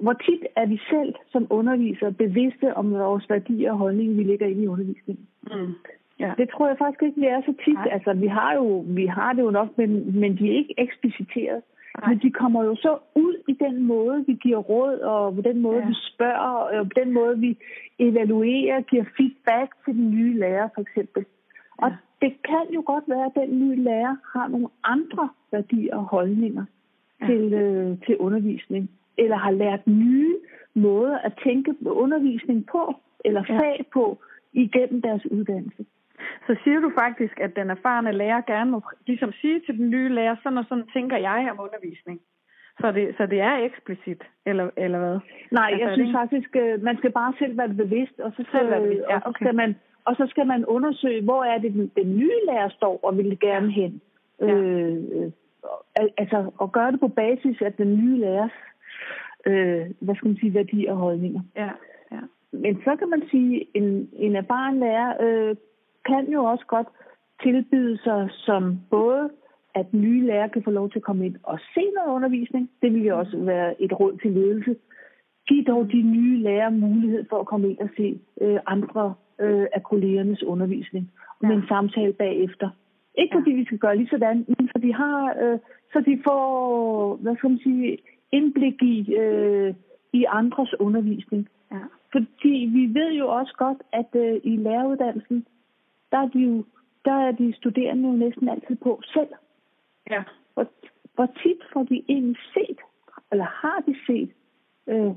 hvor 0.01 0.13
tit 0.13 0.43
er 0.57 0.67
vi 0.67 0.81
selv 0.91 1.15
som 1.33 1.47
undervisere 1.51 2.13
bevidste 2.13 2.75
om 2.75 2.93
vores 2.93 3.31
værdier 3.31 3.73
og 3.73 3.79
holdninger, 3.79 4.15
vi 4.15 4.23
lægger 4.23 4.47
ind 4.47 4.63
i 4.63 4.67
undervisningen. 4.67 5.27
Mm. 5.43 5.75
Ja. 6.21 6.33
Det 6.39 6.51
tror 6.51 6.69
jeg 6.69 6.79
faktisk 6.79 7.03
ikke, 7.03 7.21
vi 7.21 7.27
er 7.27 7.41
så 7.41 7.55
tit. 7.65 7.75
Nej. 7.75 7.89
Altså, 7.93 8.13
vi 8.13 8.27
har, 8.27 8.55
jo, 8.55 8.85
vi 8.87 9.07
har 9.07 9.33
det 9.33 9.43
jo 9.43 9.51
nok, 9.51 9.79
men, 9.79 10.21
men 10.21 10.39
de 10.39 10.49
er 10.51 10.57
ikke 10.57 10.75
ekspliciteret. 10.79 11.63
Nej. 12.01 12.09
Men 12.09 12.19
de 12.19 12.31
kommer 12.31 12.65
jo 12.65 12.75
så 12.75 12.99
ud 13.15 13.35
i 13.49 13.53
den 13.53 13.83
måde, 13.83 14.25
vi 14.27 14.35
giver 14.35 14.59
råd, 14.59 14.99
og 14.99 15.35
på 15.35 15.41
den 15.41 15.61
måde, 15.61 15.79
Ja. 15.79 15.87
vi 15.87 15.95
spørger, 16.15 16.79
og 16.79 16.87
på 16.89 16.95
den 17.05 17.13
måde, 17.13 17.39
vi 17.39 17.59
evaluerer, 17.99 18.81
giver 18.81 19.05
feedback 19.17 19.75
til 19.85 19.95
den 19.95 20.11
nye 20.11 20.39
lærer, 20.39 20.69
for 20.75 20.81
eksempel. 20.81 21.25
Og 21.79 21.93
det 22.23 22.33
kan 22.45 22.67
jo 22.75 22.83
godt 22.87 23.05
være, 23.09 23.27
at 23.27 23.33
den 23.35 23.59
nye 23.59 23.77
lærer 23.77 24.17
har 24.33 24.49
nogle 24.49 24.69
andre 24.85 25.29
værdier 25.53 25.97
og 25.97 26.05
holdninger 26.05 26.65
Ja. 27.21 27.27
til, 27.27 27.53
øh, 27.53 27.99
til 28.07 28.17
undervisning, 28.17 28.91
eller 29.19 29.37
har 29.37 29.51
lært 29.51 29.87
nye 29.87 30.37
måder 30.75 31.19
at 31.19 31.33
tænke 31.45 31.75
undervisning 31.87 32.67
på, 32.67 32.95
eller 33.25 33.43
Ja. 33.49 33.59
fag 33.59 33.85
på, 33.93 34.19
igennem 34.53 35.03
deres 35.03 35.27
uddannelse. 35.31 35.85
Så 36.47 36.57
siger 36.65 36.81
du 36.81 36.91
faktisk, 36.99 37.41
at 37.41 37.57
den 37.57 37.71
erfarne 37.71 38.13
lærer 38.13 38.41
gerne 38.41 38.71
må 38.71 38.81
ligesom 39.07 39.33
sige 39.33 39.61
til 39.61 39.79
den 39.79 39.91
nye 39.91 40.09
lærer, 40.09 40.37
sådan 40.43 40.59
og 40.59 40.65
sådan 40.69 40.87
tænker 40.93 41.17
jeg 41.17 41.49
om 41.51 41.61
undervisning. 41.61 42.21
Så 42.81 42.93
det, 42.93 43.15
så 43.17 43.27
det 43.27 43.41
er 43.41 43.57
eksplicit, 43.57 44.23
eller, 44.47 44.71
eller 44.77 44.99
hvad? 44.99 45.19
Nej, 45.51 45.71
Altså, 45.73 45.87
jeg 45.87 45.95
synes 45.95 46.13
faktisk, 46.13 46.57
øh, 46.57 46.83
man 46.83 46.97
skal 46.97 47.13
bare 47.13 47.33
selv 47.39 47.59
være 47.59 47.69
bevidst, 47.69 48.21
og 48.21 48.33
så 48.37 48.43
skal, 48.49 48.61
Selv 48.61 48.71
være 48.71 48.81
bevidst, 48.81 49.05
ja, 49.11 49.15
og 49.15 49.23
så 49.23 49.29
okay. 49.29 49.45
skal 49.45 49.55
man 49.55 49.75
og 50.05 50.17
så 50.17 50.27
skal 50.31 50.47
man 50.47 50.67
undersøge, 50.67 51.23
hvor 51.23 51.45
er 51.45 51.59
det, 51.59 51.73
den, 51.97 52.17
nye 52.19 52.41
lærer 52.47 52.69
står 52.69 53.01
og 53.03 53.17
vil 53.19 53.39
gerne 53.41 53.71
hen. 53.73 54.01
Ja. 54.41 54.47
Øh, 54.47 54.97
øh, 55.13 55.31
altså, 56.19 56.51
og 56.59 56.73
gøre 56.73 56.93
det 56.93 57.01
på 57.01 57.09
basis 57.09 57.61
af 57.61 57.73
den 57.73 57.97
nye 57.97 58.19
lærers, 58.19 58.57
øh, 59.47 59.87
hvad 60.01 60.15
skal 60.15 60.29
man 60.29 60.37
sige, 60.37 60.55
værdier 60.55 60.93
og 60.93 60.97
holdninger. 60.99 61.41
Ja, 61.57 61.71
ja. 62.13 62.21
Men 62.53 62.77
så 62.85 62.97
kan 62.97 63.11
man 63.11 63.23
sige, 63.31 63.67
en, 63.75 64.09
en 64.13 64.37
erfaren 64.37 64.81
lærer 64.81 65.15
øh, 65.21 65.57
kan 66.07 66.33
jo 66.33 66.45
også 66.45 66.65
godt 66.67 66.89
tilbyde 67.43 67.99
sig 67.99 68.29
som 68.33 68.81
både, 68.91 69.31
at 69.75 69.95
nye 69.95 70.27
lærere 70.27 70.49
kan 70.49 70.63
få 70.63 70.71
lov 70.71 70.91
til 70.91 70.99
at 70.99 71.03
komme 71.03 71.27
ind 71.27 71.37
og 71.43 71.59
se 71.75 71.81
noget 71.97 72.15
undervisning. 72.17 72.71
Det 72.83 72.95
vil 72.95 73.05
jo 73.05 73.19
også 73.19 73.37
være 73.39 73.83
et 73.83 74.01
råd 74.01 74.19
til 74.23 74.31
ledelse. 74.33 74.77
Giv 75.49 75.65
dog 75.65 75.93
de 75.93 76.03
nye 76.03 76.43
lærere 76.43 76.71
mulighed 76.71 77.25
for 77.31 77.39
at 77.41 77.47
komme 77.47 77.71
ind 77.71 77.79
og 77.79 77.89
se 77.97 78.21
øh, 78.41 78.59
andre 78.67 79.15
øh, 79.41 79.67
af 79.73 79.83
kollegernes 79.83 80.43
undervisning. 80.43 81.13
Og 81.41 81.47
med 81.47 81.57
Ja. 81.57 81.61
en 81.63 81.69
samtale 81.69 82.13
bagefter. 82.13 82.69
Ikke 83.17 83.35
Ja. 83.35 83.41
fordi 83.41 83.51
vi 83.51 83.65
skal 83.65 83.79
gøre 83.79 83.97
lige 83.97 84.09
sådan, 84.09 84.45
men 84.49 84.69
så 84.73 84.79
de 84.83 84.95
har, 84.95 85.37
øh, 85.43 85.59
så 85.93 86.01
de 86.01 86.21
får, 86.25 87.17
hvad 87.17 87.37
skal 87.37 87.51
man 87.51 87.59
sige, 87.59 87.99
indblik 88.33 88.83
i, 88.83 89.15
øh, 89.15 89.75
i 90.13 90.25
andres 90.29 90.81
undervisning. 90.81 91.49
ja. 91.73 91.79
Fordi 92.13 92.71
vi 92.73 93.01
ved 93.01 93.13
jo 93.13 93.29
også 93.29 93.55
godt, 93.59 93.83
at 93.93 94.11
øh, 94.15 94.41
i 94.45 94.57
læreruddannelsen, 94.57 95.47
der 96.13 96.19
er, 96.19 96.29
de 96.29 96.39
jo, 96.39 96.65
der 97.05 97.13
er 97.13 97.33
de 97.33 97.53
studerende 97.57 98.09
jo 98.09 98.17
næsten 98.17 98.49
altid 98.49 98.77
på 98.77 99.01
selv. 99.05 99.29
ja. 100.11 100.23
Hvor, 100.55 100.67
hvor 101.15 101.27
tit 101.43 101.59
får 101.73 101.83
de 101.83 102.05
egentlig 102.09 102.37
set, 102.55 102.79
eller 103.33 103.45
har 103.45 103.83
de 103.87 103.95
set 104.07 104.31
øh, 104.87 105.13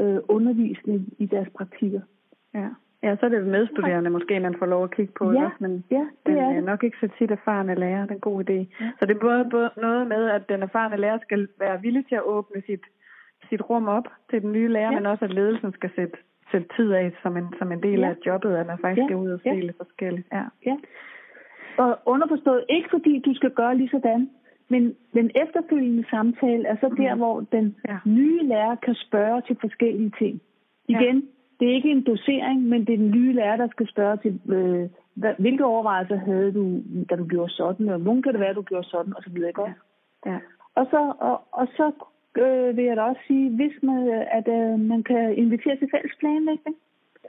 øh, 0.00 0.20
undervisning 0.28 1.12
i 1.18 1.26
deres 1.26 1.48
praktikker? 1.56 2.00
Ja. 2.54 2.68
Ja, 3.02 3.16
så 3.16 3.26
er 3.26 3.30
det 3.30 3.46
medstuderende 3.46 4.10
måske, 4.10 4.40
man 4.40 4.54
får 4.58 4.66
lov 4.66 4.84
at 4.84 4.90
kigge 4.96 5.12
på, 5.18 5.32
Ja, 5.32 5.50
men, 5.58 5.84
ja, 5.90 6.04
det 6.26 6.34
men 6.34 6.38
er 6.38 6.52
det. 6.52 6.64
nok 6.64 6.84
ikke 6.84 6.96
så 7.00 7.08
tit 7.18 7.30
erfarne 7.30 7.74
lærer, 7.74 8.00
det 8.02 8.10
er 8.10 8.14
en 8.14 8.20
god 8.20 8.50
idé. 8.50 8.58
Så 8.98 9.06
det 9.06 9.16
er 9.16 9.20
både, 9.20 9.48
både 9.50 9.70
noget 9.76 10.06
med, 10.06 10.30
at 10.30 10.48
den 10.48 10.62
erfarne 10.62 10.96
lærer 10.96 11.18
skal 11.22 11.48
være 11.58 11.80
villig 11.82 12.06
til 12.08 12.14
at 12.14 12.22
åbne 12.24 12.62
sit, 12.66 12.84
sit 13.48 13.62
rum 13.70 13.88
op 13.88 14.06
til 14.30 14.42
den 14.42 14.52
nye 14.52 14.68
lærer, 14.68 14.90
Ja. 14.92 14.98
men 14.98 15.06
også 15.06 15.24
at 15.24 15.34
ledelsen 15.34 15.72
skal 15.72 15.90
sætte, 15.96 16.16
sætte 16.50 16.66
tid 16.76 16.92
af 16.92 17.12
som 17.22 17.36
en, 17.36 17.46
som 17.58 17.72
en 17.72 17.82
del 17.82 17.98
Ja. 18.00 18.08
af 18.08 18.16
jobbet, 18.26 18.56
at 18.56 18.66
man 18.66 18.78
faktisk 18.78 19.00
Ja, 19.02 19.06
skal 19.06 19.16
ud 19.16 19.30
og 19.30 19.40
se 19.40 19.48
ja. 19.48 19.54
lidt 19.60 19.76
forskelligt. 19.76 20.26
Ja. 20.32 20.44
Ja. 20.66 20.76
Og 21.78 21.98
underforstået, 22.06 22.64
ikke 22.68 22.88
fordi 22.90 23.18
du 23.18 23.34
skal 23.34 23.50
gøre 23.50 23.76
lige 23.76 23.88
sådan, 23.90 24.30
men 24.68 24.94
den 25.14 25.30
efterfølgende 25.34 26.04
samtale 26.10 26.66
er 26.66 26.76
så 26.76 26.88
der, 26.96 27.14
hvor 27.14 27.40
den. 27.40 27.76
Ja. 27.88 27.96
nye 28.06 28.42
lærer 28.42 28.74
kan 28.74 28.94
spørge 28.94 29.42
til 29.46 29.56
forskellige 29.60 30.12
ting. 30.18 30.40
Igen, 30.88 31.28
det 31.62 31.70
er 31.70 31.74
ikke 31.74 31.90
en 31.90 32.02
dosering, 32.02 32.62
men 32.62 32.80
det 32.86 32.92
er 32.92 32.96
den 32.96 33.10
nye 33.10 33.32
lærer, 33.32 33.56
der 33.56 33.68
skal 33.68 33.88
spørge 33.88 34.16
til, 34.16 34.40
øh, 34.56 34.88
hvad, 35.14 35.34
hvilke 35.38 35.64
overvejelser 35.64 36.16
havde 36.16 36.52
du, 36.52 36.82
da 37.10 37.16
du 37.16 37.26
gjorde 37.26 37.52
sådan, 37.52 37.88
og 37.88 38.00
nogen 38.00 38.22
kan 38.22 38.32
det 38.32 38.40
være, 38.40 38.50
at 38.50 38.56
du 38.56 38.62
gjorde 38.62 38.88
sådan, 38.88 39.16
og 39.16 39.22
så 39.22 39.30
videre. 39.30 39.48
Ikke? 39.48 39.74
Ja. 40.26 40.38
Og 40.74 40.86
så, 40.90 41.12
og, 41.20 41.40
og 41.52 41.66
så 41.76 41.86
øh, 42.42 42.76
vil 42.76 42.84
jeg 42.84 42.96
da 42.96 43.02
også 43.02 43.20
sige, 43.26 43.50
hvis 43.50 43.72
man, 43.82 44.08
at 44.38 44.48
øh, 44.48 44.80
man 44.80 45.02
kan 45.02 45.36
invitere 45.36 45.76
til 45.76 45.88
fælles 45.94 46.14
planlægning. 46.20 46.76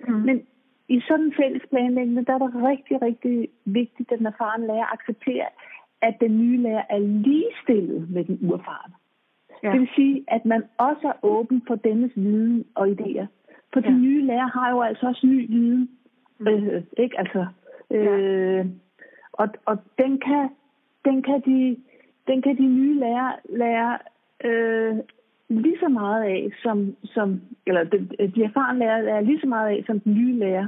Mm. 0.07 0.13
Men 0.13 0.41
i 0.87 1.01
sådan 1.07 1.25
en 1.25 1.33
fælles 1.41 1.63
planlægning, 1.69 2.27
der 2.27 2.33
er 2.33 2.37
det 2.37 2.63
rigtig, 2.71 3.01
rigtig 3.01 3.49
vigtigt, 3.65 4.11
at 4.11 4.19
den 4.19 4.27
erfarne 4.27 4.67
lærer 4.67 4.93
accepterer, 4.93 5.49
at 6.01 6.15
den 6.21 6.37
nye 6.37 6.57
lærer 6.61 6.83
er 6.89 6.99
ligestillet 6.99 8.09
med 8.09 8.23
den 8.23 8.39
uerfarne. 8.41 8.93
Ja. 9.63 9.71
Det 9.71 9.79
vil 9.79 9.89
sige, 9.95 10.23
at 10.27 10.45
man 10.45 10.63
også 10.77 11.07
er 11.07 11.25
åben 11.25 11.61
for 11.67 11.75
dennes 11.75 12.11
viden 12.15 12.65
og 12.75 12.87
idéer. 12.87 13.25
For 13.73 13.79
de 13.79 13.91
Ja. 13.91 13.97
nye 13.97 14.25
lærer 14.25 14.47
har 14.47 14.71
jo 14.71 14.81
altså 14.81 15.07
også 15.07 15.27
ny 15.27 15.47
viden. 15.49 15.89
Mm. 16.39 16.47
Øh, 16.47 16.83
ikke? 16.97 17.19
Altså, 17.19 17.45
øh, 17.91 18.65
og, 19.33 19.47
og 19.65 19.77
den 19.97 20.19
kan, 20.19 20.49
den 21.05 21.23
kan 21.23 21.41
de, 21.45 21.77
den 22.27 22.41
kan 22.41 22.57
de 22.57 22.65
nye 22.65 22.99
lærer 22.99 23.31
lære 23.49 23.97
øh, 24.43 24.97
lige 25.49 25.77
så 25.79 25.87
meget 25.87 26.23
af, 26.23 26.51
som, 26.63 26.95
som 27.03 27.41
eller 27.67 27.83
de, 27.83 28.07
de 28.35 28.43
erfarne 28.43 28.79
lærer 28.79 29.01
lærer 29.01 29.21
lige 29.21 29.39
så 29.39 29.47
meget 29.47 29.69
af, 29.77 29.83
som 29.87 29.99
den 29.99 30.13
nye 30.13 30.39
lærer. 30.39 30.67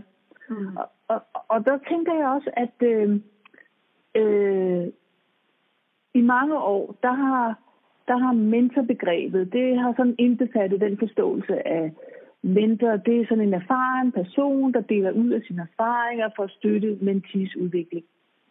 Mm. 0.49 0.77
Og, 0.77 0.89
og, 1.07 1.21
og 1.47 1.65
der 1.65 1.77
tænker 1.89 2.13
jeg 2.13 2.27
også, 2.27 2.49
at 2.53 2.87
øh, 2.87 3.19
øh, 4.15 4.87
i 6.13 6.21
mange 6.21 6.57
år, 6.57 6.95
der 7.03 7.11
har, 7.11 7.59
der 8.07 8.17
har 8.17 8.33
mentorbegrebet, 8.33 9.53
det 9.53 9.79
har 9.79 9.93
sådan 9.97 10.15
indbefattet 10.17 10.81
den 10.81 10.97
forståelse 10.97 11.67
af 11.67 11.91
mentor. 12.45 12.97
Det 12.97 13.21
er 13.21 13.25
sådan 13.29 13.47
en 13.47 13.53
erfaren 13.53 14.11
person, 14.11 14.73
der 14.73 14.81
deler 14.81 15.11
ud 15.11 15.29
af 15.29 15.41
sine 15.47 15.61
erfaringer 15.61 16.29
for 16.35 16.43
at 16.43 16.51
støtte 16.51 16.97
mentees 17.01 17.55
udvikling. 17.55 18.05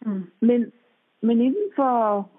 Mm. 0.05 0.23
Men, 0.39 0.71
men 1.21 1.41
inden 1.41 1.69
for, 1.75 2.29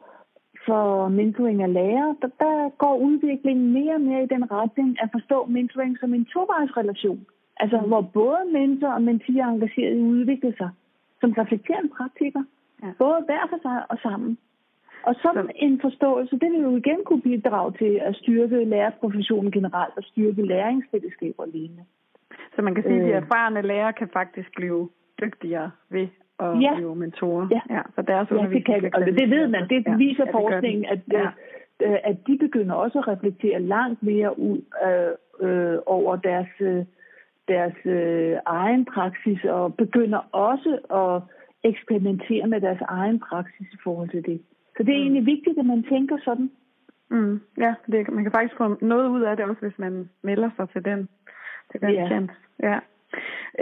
for 0.66 1.08
mentoring 1.08 1.62
af 1.62 1.72
lærer, 1.72 2.14
der, 2.22 2.28
der 2.38 2.68
går 2.68 2.96
udviklingen 2.98 3.72
mere 3.72 3.94
og 3.94 4.00
mere 4.00 4.22
i 4.22 4.26
den 4.34 4.50
retning 4.50 4.96
at 5.02 5.08
forstå 5.12 5.46
mentoring 5.46 5.98
som 5.98 6.14
en 6.14 6.24
tovejsrelation. 6.24 7.26
Altså 7.56 7.78
hvor 7.78 8.00
både 8.00 8.40
mentor 8.52 8.88
og 8.88 9.02
mentee 9.02 9.40
er 9.40 9.46
engageret 9.46 9.96
i 9.96 9.98
at 9.98 10.06
udvikle 10.14 10.54
sig 10.58 10.70
som 11.20 11.32
reflekterende 11.32 11.90
praktiker. 11.96 12.42
Ja. 12.82 12.90
Både 12.98 13.18
hver 13.26 13.46
for 13.50 13.58
sig 13.62 13.90
og 13.90 13.98
sammen. 14.02 14.38
Og 15.06 15.14
sådan 15.22 15.46
Så- 15.46 15.52
en 15.56 15.80
forståelse, 15.80 16.38
det 16.38 16.50
vil 16.52 16.60
jo 16.62 16.76
igen 16.76 17.00
kunne 17.04 17.22
bidrage 17.22 17.72
til 17.72 17.92
at 18.08 18.16
styrke 18.16 18.64
lærerprofessionen 18.64 19.50
generelt 19.52 19.94
og 19.96 20.02
styrke 20.02 20.42
læringsfællesskaber 20.46 21.42
og 21.42 21.48
lignende. 21.48 21.84
Så 22.56 22.62
man 22.62 22.74
kan 22.74 22.84
sige, 22.84 22.94
at 23.00 23.06
de 23.06 23.10
Øh. 23.10 23.22
erfarne 23.22 23.62
lærere 23.62 23.92
kan 23.92 24.08
faktisk 24.12 24.48
blive 24.56 24.88
dygtigere 25.22 25.70
ved 25.90 26.08
at 26.40 26.62
Ja. 26.62 26.74
blive 26.74 26.96
mentorer. 26.96 27.48
Ja. 27.50 27.60
ja 27.70 27.82
så 27.94 28.02
deres 28.02 28.30
Ja, 28.30 28.36
det 28.36 28.64
kan. 28.64 28.90
Og 28.94 29.00
det, 29.06 29.30
ved 29.30 29.48
man. 29.48 29.68
Det 29.68 29.84
Ja, 29.86 29.96
viser 29.96 30.24
ja, 30.26 30.32
forskningen, 30.32 30.84
at, 30.84 31.00
Ja. 31.12 31.28
ja. 31.80 31.96
at 32.10 32.16
de 32.26 32.38
begynder 32.38 32.74
også 32.74 32.98
at 32.98 33.08
reflektere 33.08 33.60
langt 33.60 34.02
mere 34.02 34.38
ud 34.38 34.60
øh, 34.86 35.12
øh, 35.48 35.78
over 35.86 36.16
deres, 36.16 36.48
øh, 36.60 36.84
deres 37.48 37.74
øh, 37.84 38.36
egen 38.46 38.84
praksis, 38.84 39.44
og 39.44 39.74
begynder 39.74 40.18
også 40.32 40.72
at 41.02 41.22
eksperimentere 41.70 42.46
med 42.46 42.60
deres 42.60 42.80
egen 42.88 43.18
praksis 43.20 43.66
i 43.72 43.76
forhold 43.84 44.08
til 44.08 44.26
det. 44.26 44.40
Så 44.76 44.82
det 44.82 44.92
er 44.94 44.98
Mm. 44.98 45.02
egentlig 45.02 45.26
vigtigt, 45.26 45.58
at 45.58 45.66
man 45.66 45.82
tænker 45.82 46.16
sådan. 46.24 46.50
Mm, 47.10 47.40
ja, 47.58 47.74
det, 47.92 48.10
man 48.12 48.24
kan 48.24 48.32
faktisk 48.32 48.56
få 48.56 48.76
noget 48.80 49.08
ud 49.08 49.22
af 49.22 49.36
det 49.36 49.44
også, 49.46 49.60
hvis 49.60 49.78
man 49.78 50.10
melder 50.22 50.50
sig 50.56 50.68
til 50.70 50.84
den, 50.84 51.08
til 51.70 51.80
den 51.80 51.90
Ja. 51.90 52.06
chance. 52.06 52.34
Ja. 52.62 52.78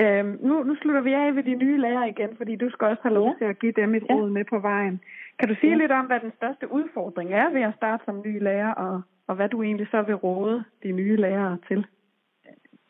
Øhm, 0.00 0.38
nu, 0.42 0.62
nu 0.62 0.74
slutter 0.76 1.00
vi 1.00 1.12
af 1.12 1.36
ved 1.36 1.42
de 1.42 1.54
nye 1.54 1.78
lærere 1.80 2.08
igen, 2.08 2.36
fordi 2.36 2.56
du 2.56 2.70
skal 2.70 2.86
også 2.86 3.02
have 3.02 3.14
lov 3.14 3.28
Ja. 3.28 3.34
til 3.38 3.44
at 3.44 3.58
give 3.58 3.72
dem 3.72 3.94
et 3.94 4.04
Ja. 4.10 4.14
råd 4.14 4.30
med 4.30 4.44
på 4.44 4.58
vejen. 4.58 5.00
Kan 5.38 5.48
du 5.48 5.54
sige 5.60 5.70
ja. 5.70 5.76
lidt 5.76 5.92
om, 5.92 6.06
hvad 6.06 6.20
den 6.20 6.32
største 6.36 6.72
udfordring 6.72 7.32
er 7.32 7.50
ved 7.50 7.60
at 7.62 7.74
starte 7.76 8.04
som 8.04 8.22
ny 8.26 8.42
lærer, 8.42 8.72
og, 8.74 9.02
og 9.26 9.34
hvad 9.36 9.48
du 9.48 9.62
egentlig 9.62 9.88
så 9.90 10.02
vil 10.02 10.14
råde 10.14 10.64
de 10.82 10.92
nye 10.92 11.16
lærere 11.16 11.58
til? 11.68 11.86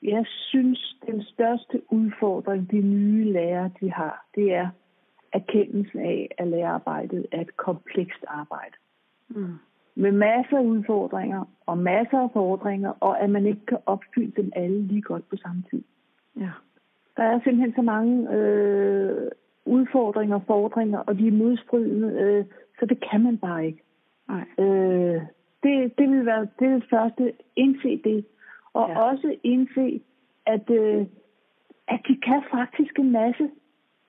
Jeg 0.03 0.25
synes, 0.27 0.97
den 1.07 1.23
største 1.23 1.83
udfordring, 1.93 2.71
de 2.71 2.81
nye 2.81 3.25
lærere 3.33 3.71
de 3.81 3.93
har, 3.93 4.25
det 4.35 4.55
er 4.55 4.69
erkendelsen 5.35 6.01
af, 6.01 6.35
at 6.39 6.49
lærerarbejdet 6.49 7.27
er 7.33 7.41
et 7.41 7.57
komplekst 7.57 8.25
arbejde. 8.27 8.77
Mm. 9.29 9.55
Med 9.95 10.13
masser 10.13 10.59
af 10.59 10.63
udfordringer 10.63 11.45
og 11.67 11.79
masser 11.79 12.19
af 12.19 12.31
fordringer, 12.33 12.93
og 13.01 13.21
at 13.21 13.31
man 13.31 13.47
ikke 13.47 13.67
kan 13.67 13.79
opfylde 13.87 14.43
dem 14.43 14.53
alle 14.57 14.83
lige 14.83 15.03
godt 15.03 15.29
på 15.29 15.37
samme 15.37 15.63
tid. 15.71 15.83
Ja. 16.37 16.51
Der 17.17 17.23
er 17.23 17.41
simpelthen 17.45 17.75
så 17.75 17.83
mange 17.83 18.33
øh, 18.37 19.31
udfordringer 19.65 20.37
og 20.37 20.43
fordringer, 20.47 20.99
og 20.99 21.19
de 21.19 21.29
er 21.29 21.33
modstridende, 21.33 22.09
øh, 22.09 22.45
så 22.79 22.87
det 22.87 23.05
kan 23.11 23.23
man 23.23 23.39
bare 23.39 23.67
ikke. 23.67 23.83
Nej. 24.29 24.45
Øh, 24.59 25.23
det, 25.63 25.99
det 25.99 26.11
vil 26.11 26.27
være 26.27 26.41
det, 26.41 26.71
det 26.71 26.85
første. 26.91 27.33
Indse 27.57 28.01
det. 28.05 28.25
Og 28.73 28.89
ja. 28.89 28.99
også 28.99 29.37
indse, 29.43 30.01
at, 30.47 30.71
øh, 30.71 31.07
at 31.89 32.01
de 32.09 32.17
kan 32.17 32.43
faktisk 32.51 32.99
en 32.99 33.11
masse, 33.11 33.51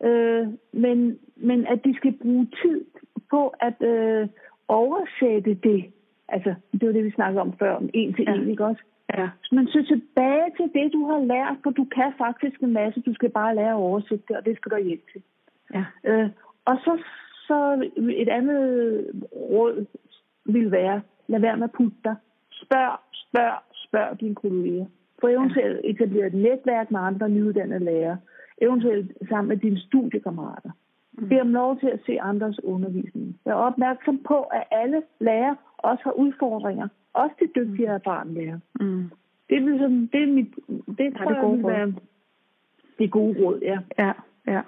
øh, 0.06 0.48
men, 0.72 1.20
men 1.36 1.68
at 1.68 1.80
de 1.86 1.96
skal 1.96 2.14
bruge 2.22 2.48
tid 2.62 2.86
på 3.30 3.48
at 3.48 3.82
øh, 3.82 4.28
oversætte 4.68 5.54
det. 5.54 5.86
Altså, 6.28 6.54
det 6.72 6.88
var 6.88 6.94
det, 6.94 7.04
vi 7.04 7.12
snakkede 7.12 7.42
om 7.42 7.58
før, 7.58 7.76
om 7.76 7.90
en 7.94 8.14
til 8.14 8.26
ja. 8.28 8.34
en, 8.34 8.50
ikke 8.50 8.66
også? 8.66 8.84
Ja. 9.14 9.30
Men 9.52 9.68
så 9.68 9.86
tilbage 9.88 10.50
til 10.58 10.68
det, 10.74 10.94
du 10.94 11.06
har 11.06 11.20
lært, 11.20 11.58
for 11.64 11.70
du 11.70 11.84
kan 11.84 12.14
faktisk 12.18 12.62
en 12.62 12.74
masse. 12.74 13.02
Du 13.02 13.14
skal 13.14 13.30
bare 13.30 13.56
lære 13.56 13.70
at 13.70 13.84
oversætte 13.90 14.26
det, 14.28 14.38
og 14.38 14.46
det 14.46 14.58
skal 14.58 14.72
du 14.72 14.78
hjælp 14.84 15.04
til. 15.12 15.22
Ja. 15.74 15.86
Øh, 16.04 16.30
og 16.66 16.76
så, 16.86 17.04
så 17.48 17.90
et 18.24 18.30
andet 18.30 18.62
råd 19.36 19.86
vil 20.46 20.72
være, 20.72 21.02
lad 21.28 21.40
være 21.40 21.58
med 21.58 21.64
at 21.64 21.72
putte 21.72 21.98
dig. 22.04 22.16
Spørg, 22.52 23.00
spørg, 23.14 23.56
spørg 23.88 24.20
din 24.20 24.36
kolleger. 24.36 24.86
For 25.22 25.28
eventuelt 25.28 25.82
etablere 25.84 26.28
et 26.28 26.34
netværk 26.34 26.92
med 26.92 27.00
andre 27.00 27.30
nyuddannede 27.30 27.86
lærere. 27.86 28.18
Eventuelt 28.62 29.12
sammen 29.30 29.48
med 29.48 29.58
dine 29.58 29.80
studiekammerater. 29.80 30.70
Mm. 31.14 31.30
Bed 31.30 31.40
om 31.40 31.54
lov 31.54 31.80
til 31.80 31.88
at 31.88 32.00
se 32.06 32.22
andres 32.22 32.64
undervisning. 32.64 33.40
Vær 33.46 33.54
opmærksom 33.54 34.24
på, 34.28 34.42
at 34.42 34.64
alle 34.72 35.04
lærere 35.20 35.56
også 35.78 36.04
har 36.04 36.12
udfordringer. 36.12 36.88
Også 37.14 37.36
de 37.40 37.48
dygtige 37.56 37.88
mm. 37.88 37.94
erfarne 37.94 38.34
lærere. 38.34 38.60
Mm. 38.80 39.12
Det, 39.50 39.58
er 39.58 39.62
ligesom, 39.62 40.08
det 40.08 40.24
er 40.24 40.28
mit, 40.28 40.56
det 40.98 41.18
tror 41.18 41.32
det 41.32 41.42
gode 41.42 41.68
jeg 41.68 41.78
være 41.78 41.94
det 43.00 43.12
gode 43.12 43.36
råd, 43.40 43.60
ja. 43.62 43.80
Ja, 43.98 44.14
ja. 44.48 44.62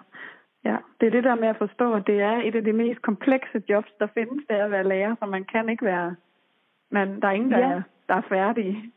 Ja, 0.65 0.77
det 0.99 1.07
er 1.07 1.11
det 1.11 1.23
der 1.23 1.35
med 1.35 1.47
at 1.47 1.57
forstå, 1.57 1.93
at 1.93 2.07
det 2.07 2.21
er 2.21 2.41
et 2.43 2.55
af 2.55 2.63
de 2.63 2.73
mest 2.73 3.01
komplekse 3.01 3.63
jobs, 3.69 3.91
der 3.99 4.07
findes, 4.13 4.45
det 4.49 4.57
er 4.57 4.65
at 4.65 4.71
være 4.71 4.87
lærer, 4.87 5.15
så 5.19 5.25
man 5.25 5.45
kan 5.45 5.69
ikke 5.69 5.85
være, 5.85 6.15
men 6.91 7.21
der 7.21 7.27
er 7.27 7.31
ingen, 7.31 7.51
der, 7.51 7.59
ja. 7.59 7.71
er, 7.71 7.81
der 8.09 8.15
er 8.15 8.21
færdige. 8.29 8.91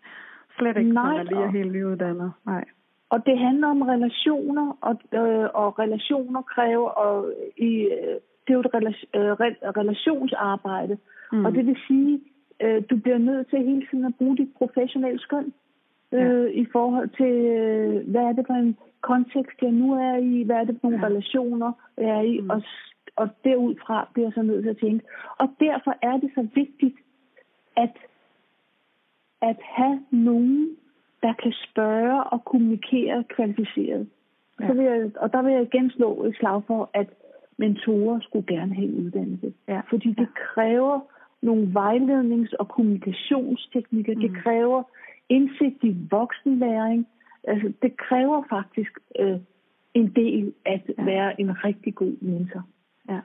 Slet 0.58 0.76
ikke, 0.76 0.92
Nej, 0.92 1.10
når 1.10 1.16
man 1.16 1.26
lige 1.26 1.42
er 1.42 1.50
helt 1.50 1.72
nyuddannet. 1.72 2.32
Nej. 2.46 2.64
Og 3.10 3.26
det 3.26 3.38
handler 3.38 3.68
om 3.68 3.82
relationer, 3.82 4.78
og, 4.80 4.94
øh, 5.12 5.48
og 5.54 5.78
relationer 5.78 6.42
kræver, 6.42 6.88
og 6.88 7.32
i, 7.56 7.72
øh, 7.96 8.16
det 8.44 8.50
er 8.50 8.54
jo 8.54 8.60
et 8.60 9.06
øh, 9.14 9.32
relationsarbejde. 9.82 10.98
Mm. 11.32 11.44
Og 11.44 11.52
det 11.52 11.66
vil 11.66 11.76
sige, 11.86 12.20
øh, 12.60 12.82
du 12.90 12.96
bliver 12.96 13.18
nødt 13.18 13.50
til 13.50 13.58
hele 13.58 13.86
tiden 13.90 14.04
at 14.04 14.14
bruge 14.18 14.36
dit 14.36 14.52
professionelle 14.58 15.20
skøn 15.20 15.52
øh, 16.12 16.20
ja. 16.20 16.60
i 16.62 16.66
forhold 16.72 17.08
til, 17.08 17.34
øh, 17.56 18.10
hvad 18.10 18.22
er 18.22 18.32
det 18.32 18.46
for 18.46 18.54
en 18.54 18.76
kontekst, 19.00 19.62
jeg 19.62 19.70
nu 19.70 19.94
er 19.94 20.16
i, 20.16 20.42
hvad 20.42 20.56
er 20.56 20.64
det 20.64 20.78
for 20.80 20.88
nogle 20.88 21.06
ja. 21.06 21.06
relationer, 21.06 21.72
jeg 21.98 22.08
er 22.08 22.20
i, 22.20 22.40
mm. 22.40 22.50
og, 22.50 22.62
og 23.16 23.28
derudfra 23.44 24.08
bliver 24.12 24.26
jeg 24.26 24.34
så 24.34 24.42
nødt 24.42 24.62
til 24.62 24.70
at 24.70 24.78
tænke. 24.78 25.06
Og 25.38 25.48
derfor 25.60 25.94
er 26.02 26.16
det 26.16 26.30
så 26.34 26.46
vigtigt, 26.54 26.96
at, 27.76 27.96
at 29.42 29.56
have 29.62 30.00
nogen, 30.10 30.76
der 31.22 31.32
kan 31.42 31.52
spørge 31.52 32.24
og 32.24 32.44
kommunikere 32.44 33.24
kvalificeret. 33.24 34.08
Ja. 34.60 34.66
Så 34.66 34.72
vil 34.72 34.84
jeg, 34.84 35.10
og 35.16 35.32
der 35.32 35.42
vil 35.42 35.52
jeg 35.52 35.62
igen 35.62 35.90
slå 35.90 36.24
et 36.24 36.36
slag 36.36 36.62
for, 36.66 36.90
at 36.94 37.06
mentorer 37.56 38.20
skulle 38.20 38.46
gerne 38.46 38.74
have 38.74 38.94
uddannelse. 38.94 39.52
Ja. 39.68 39.80
Fordi 39.90 40.08
det 40.08 40.28
kræver 40.34 41.00
nogle 41.42 41.64
vejlednings- 41.72 42.56
og 42.58 42.68
kommunikationsteknikker. 42.68 44.14
Mm. 44.14 44.20
Det 44.20 44.42
kræver 44.42 44.82
indsigt 45.28 45.84
i 45.84 45.96
voksenlæring. 46.10 47.06
Altså, 47.44 47.72
det 47.82 47.96
kræver 47.96 48.42
faktisk 48.50 48.98
øh, 49.18 49.38
en 49.94 50.08
del 50.16 50.52
at 50.64 50.82
ja. 50.98 51.04
være 51.04 51.40
en 51.40 51.64
rigtig 51.64 51.94
god 51.94 52.16
mentor. 52.20 52.62
Ja. 53.08 53.20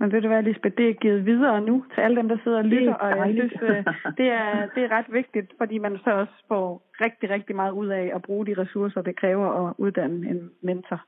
Men 0.00 0.12
ved 0.12 0.22
du 0.22 0.28
hvad, 0.28 0.42
Lisbeth, 0.42 0.76
det 0.76 0.88
er 0.88 0.92
givet 0.94 1.26
videre 1.26 1.60
nu 1.60 1.84
til 1.94 2.00
alle 2.00 2.16
dem, 2.16 2.28
der 2.28 2.38
sidder 2.44 2.58
og 2.58 2.64
lytter, 2.64 2.94
og 2.94 3.18
jeg 3.18 3.34
synes, 3.34 3.62
øh, 3.62 3.84
det, 4.18 4.28
er, 4.40 4.68
det 4.74 4.84
er 4.84 4.90
ret 4.90 5.12
vigtigt, 5.12 5.52
fordi 5.58 5.78
man 5.78 5.98
så 6.04 6.10
også 6.10 6.32
får 6.48 6.82
rigtig, 7.00 7.30
rigtig 7.30 7.56
meget 7.56 7.72
ud 7.72 7.88
af 7.88 8.12
at 8.14 8.22
bruge 8.22 8.46
de 8.46 8.54
ressourcer, 8.58 9.02
det 9.02 9.16
kræver 9.16 9.68
at 9.68 9.74
uddanne 9.78 10.30
en 10.30 10.50
mentor. 10.62 11.00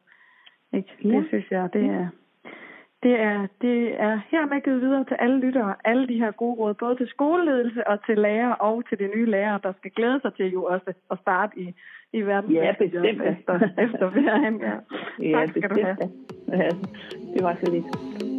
Ikke? 0.73 0.93
Ja. 1.05 1.09
Det 1.09 1.27
synes 1.29 1.51
jeg, 1.51 1.69
det 1.73 1.85
er, 1.85 2.09
det 3.03 3.21
er, 3.21 3.47
det 3.61 4.01
er 4.01 4.21
hermed 4.31 4.61
givet 4.61 4.81
videre 4.81 5.05
til 5.05 5.17
alle 5.19 5.41
lyttere, 5.41 5.75
alle 5.85 6.09
de 6.09 6.19
her 6.19 6.31
gode 6.31 6.57
råd, 6.61 6.75
både 6.75 6.97
til 6.97 7.09
skoleledelse 7.09 7.87
og 7.89 8.07
til 8.07 8.19
lærer 8.19 8.53
og 8.53 8.89
til 8.89 8.99
de 8.99 9.09
nye 9.17 9.31
lærere, 9.31 9.61
der 9.63 9.73
skal 9.79 9.91
glæde 9.91 10.21
sig 10.23 10.35
til 10.35 10.53
jo 10.53 10.65
også 10.65 10.93
at 11.11 11.19
starte 11.21 11.61
i, 11.61 11.75
i 12.13 12.21
verden. 12.21 12.51
Ja, 12.53 12.75
bestemt. 12.79 13.23
Efter, 13.23 13.55
efter 13.79 14.11
ferien. 14.11 14.61
Ja. 14.61 14.77
ja, 15.23 15.39
tak 15.39 15.49
skal 15.49 15.69
bestemt. 15.69 16.01
du 16.01 16.57
have. 16.57 16.63
Ja, 16.63 16.69
det 17.35 17.43
var 17.43 17.57
så 17.61 17.71
lidt. 17.71 18.36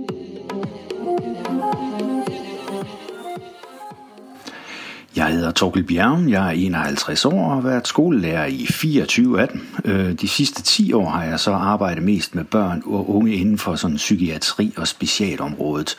Jeg 5.18 5.28
hedder 5.28 5.52
Torkel 5.52 5.84
Bjergen, 5.84 6.30
jeg 6.30 6.48
er 6.48 6.52
51 6.52 7.26
år 7.26 7.46
og 7.46 7.54
har 7.54 7.62
været 7.62 7.88
skolelærer 7.88 8.46
i 8.46 8.66
24 8.70 9.42
af 9.42 9.48
dem. 9.48 9.62
Øh, 9.86 10.14
de 10.14 10.28
sidste 10.28 10.64
10 10.64 10.94
år 10.94 11.10
har 11.10 11.24
jeg 11.24 11.40
så 11.40 11.52
arbejdet 11.52 12.04
mest 12.04 12.36
med 12.36 12.44
børn 12.44 12.84
og 12.86 13.16
unge 13.16 13.34
inden 13.34 13.58
for 13.58 13.76
sådan 13.76 13.98
psykiatri 13.98 14.74
og 14.78 14.88
specialområdet. 14.88 15.98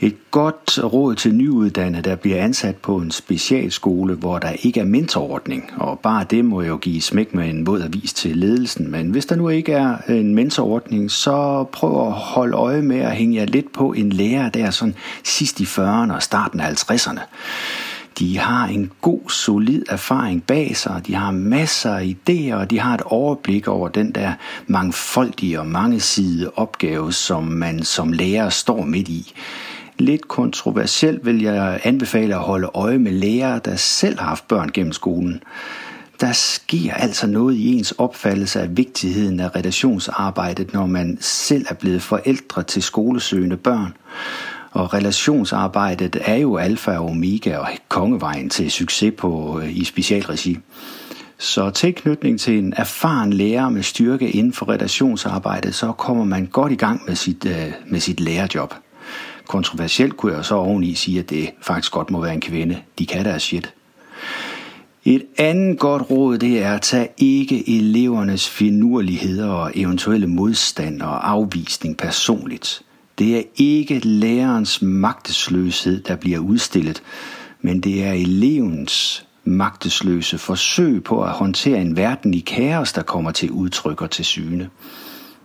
Et 0.00 0.16
godt 0.30 0.84
råd 0.84 1.14
til 1.14 1.34
nyuddannede, 1.34 2.02
der 2.02 2.16
bliver 2.16 2.44
ansat 2.44 2.76
på 2.76 2.96
en 2.96 3.10
specialskole, 3.10 4.14
hvor 4.14 4.38
der 4.38 4.50
ikke 4.62 4.80
er 4.80 4.84
mentorordning, 4.84 5.70
og 5.76 5.98
bare 5.98 6.26
det 6.30 6.44
må 6.44 6.62
jo 6.62 6.76
give 6.76 7.00
smæk 7.00 7.34
med 7.34 7.48
en 7.48 7.66
våd 7.66 7.82
avis 7.82 8.12
til 8.12 8.36
ledelsen. 8.36 8.90
Men 8.90 9.10
hvis 9.10 9.26
der 9.26 9.36
nu 9.36 9.48
ikke 9.48 9.72
er 9.72 9.96
en 10.08 10.34
mentorordning, 10.34 11.10
så 11.10 11.64
prøv 11.72 12.06
at 12.06 12.12
holde 12.12 12.56
øje 12.56 12.82
med 12.82 12.98
at 12.98 13.16
hænge 13.16 13.36
jer 13.36 13.44
lidt 13.44 13.72
på 13.72 13.92
en 13.92 14.10
lærer 14.10 14.48
der 14.48 14.70
sådan 14.70 14.94
sidst 15.24 15.60
i 15.60 15.64
40'erne 15.64 16.14
og 16.14 16.22
starten 16.22 16.60
af 16.60 16.72
50'erne. 16.72 17.20
De 18.18 18.38
har 18.38 18.66
en 18.66 18.90
god, 19.00 19.30
solid 19.30 19.82
erfaring 19.88 20.42
bag 20.42 20.76
sig, 20.76 21.02
de 21.06 21.14
har 21.14 21.30
masser 21.30 21.94
af 21.94 22.16
idéer, 22.16 22.54
og 22.54 22.70
de 22.70 22.80
har 22.80 22.94
et 22.94 23.02
overblik 23.02 23.68
over 23.68 23.88
den 23.88 24.10
der 24.10 24.32
mangfoldige 24.66 25.60
og 25.60 25.66
mangesidede 25.66 26.50
opgave, 26.56 27.12
som 27.12 27.44
man 27.44 27.82
som 27.82 28.12
lærer 28.12 28.48
står 28.48 28.84
midt 28.84 29.08
i. 29.08 29.32
Lidt 29.98 30.28
kontroversielt 30.28 31.26
vil 31.26 31.42
jeg 31.42 31.80
anbefale 31.84 32.34
at 32.34 32.40
holde 32.40 32.70
øje 32.74 32.98
med 32.98 33.12
lærere, 33.12 33.60
der 33.64 33.76
selv 33.76 34.18
har 34.18 34.26
haft 34.26 34.48
børn 34.48 34.68
gennem 34.68 34.92
skolen. 34.92 35.42
Der 36.20 36.32
sker 36.32 36.94
altså 36.94 37.26
noget 37.26 37.54
i 37.54 37.72
ens 37.72 37.92
opfattelse 37.92 38.60
af 38.60 38.76
vigtigheden 38.76 39.40
af 39.40 39.56
relationsarbejdet, 39.56 40.72
når 40.72 40.86
man 40.86 41.18
selv 41.20 41.66
er 41.68 41.74
blevet 41.74 42.02
forældre 42.02 42.62
til 42.62 42.82
skolesøgende 42.82 43.56
børn. 43.56 43.94
Og 44.70 44.94
relationsarbejdet 44.94 46.16
er 46.24 46.36
jo 46.36 46.56
alfa 46.56 46.90
og 46.98 47.04
omega 47.04 47.56
og 47.56 47.68
kongevejen 47.88 48.50
til 48.50 48.70
succes 48.70 49.14
på, 49.18 49.60
øh, 49.62 49.76
i 49.76 49.84
specialregi. 49.84 50.58
Så 51.38 51.70
tilknytning 51.70 52.40
til 52.40 52.58
en 52.58 52.74
erfaren 52.76 53.32
lærer 53.32 53.68
med 53.68 53.82
styrke 53.82 54.30
inden 54.30 54.52
for 54.52 54.68
relationsarbejdet, 54.68 55.74
så 55.74 55.92
kommer 55.92 56.24
man 56.24 56.46
godt 56.46 56.72
i 56.72 56.76
gang 56.76 57.00
med 57.06 57.16
sit, 57.16 57.46
øh, 57.46 57.72
med 57.86 58.00
sit 58.00 58.20
lærerjob. 58.20 58.74
Kontroversielt 59.46 60.16
kunne 60.16 60.36
jeg 60.36 60.44
så 60.44 60.54
oveni 60.54 60.94
sige, 60.94 61.18
at 61.18 61.30
det 61.30 61.50
faktisk 61.62 61.92
godt 61.92 62.10
må 62.10 62.20
være 62.20 62.34
en 62.34 62.40
kvinde. 62.40 62.78
De 62.98 63.06
kan 63.06 63.24
deres 63.24 63.42
shit. 63.42 63.74
Et 65.04 65.24
andet 65.38 65.78
godt 65.78 66.10
råd, 66.10 66.38
det 66.38 66.62
er 66.62 66.74
at 66.74 66.82
tage 66.82 67.08
ikke 67.18 67.78
elevernes 67.78 68.48
finurligheder 68.48 69.48
og 69.48 69.72
eventuelle 69.74 70.26
modstand 70.26 71.02
og 71.02 71.30
afvisning 71.30 71.96
personligt. 71.96 72.82
Det 73.18 73.38
er 73.38 73.42
ikke 73.56 73.98
lærerens 73.98 74.82
magtesløshed, 74.82 76.02
der 76.02 76.16
bliver 76.16 76.38
udstillet, 76.38 77.02
men 77.60 77.80
det 77.80 78.04
er 78.04 78.12
elevens 78.12 79.26
magtesløse 79.44 80.38
forsøg 80.38 81.04
på 81.04 81.22
at 81.22 81.30
håndtere 81.30 81.80
en 81.80 81.96
verden 81.96 82.34
i 82.34 82.40
kaos, 82.40 82.92
der 82.92 83.02
kommer 83.02 83.30
til 83.30 83.50
udtryk 83.50 84.02
og 84.02 84.10
til 84.10 84.24
syne. 84.24 84.70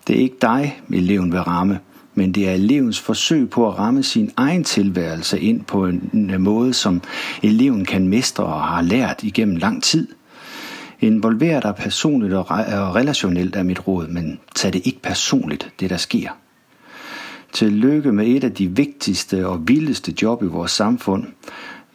Det 0.07 0.15
er 0.15 0.19
ikke 0.19 0.37
dig, 0.41 0.81
eleven 0.93 1.31
vil 1.31 1.41
ramme, 1.41 1.79
men 2.15 2.31
det 2.31 2.49
er 2.49 2.53
elevens 2.53 2.99
forsøg 2.99 3.49
på 3.49 3.67
at 3.67 3.79
ramme 3.79 4.03
sin 4.03 4.31
egen 4.37 4.63
tilværelse 4.63 5.39
ind 5.39 5.63
på 5.63 5.85
en 5.85 6.35
måde, 6.39 6.73
som 6.73 7.01
eleven 7.43 7.85
kan 7.85 8.07
mestre 8.07 8.43
og 8.43 8.63
har 8.63 8.81
lært 8.81 9.23
igennem 9.23 9.55
lang 9.55 9.83
tid. 9.83 10.07
Involver 10.99 11.59
dig 11.59 11.75
personligt 11.75 12.33
og 12.33 12.45
relationelt 12.95 13.55
er 13.55 13.63
mit 13.63 13.87
råd, 13.87 14.07
men 14.07 14.39
tag 14.55 14.73
det 14.73 14.81
ikke 14.85 15.01
personligt, 15.01 15.71
det 15.79 15.89
der 15.89 15.97
sker. 15.97 16.29
Tillykke 17.53 18.11
med 18.11 18.27
et 18.27 18.43
af 18.43 18.53
de 18.53 18.67
vigtigste 18.67 19.47
og 19.47 19.67
vildeste 19.67 20.13
job 20.21 20.43
i 20.43 20.45
vores 20.45 20.71
samfund. 20.71 21.25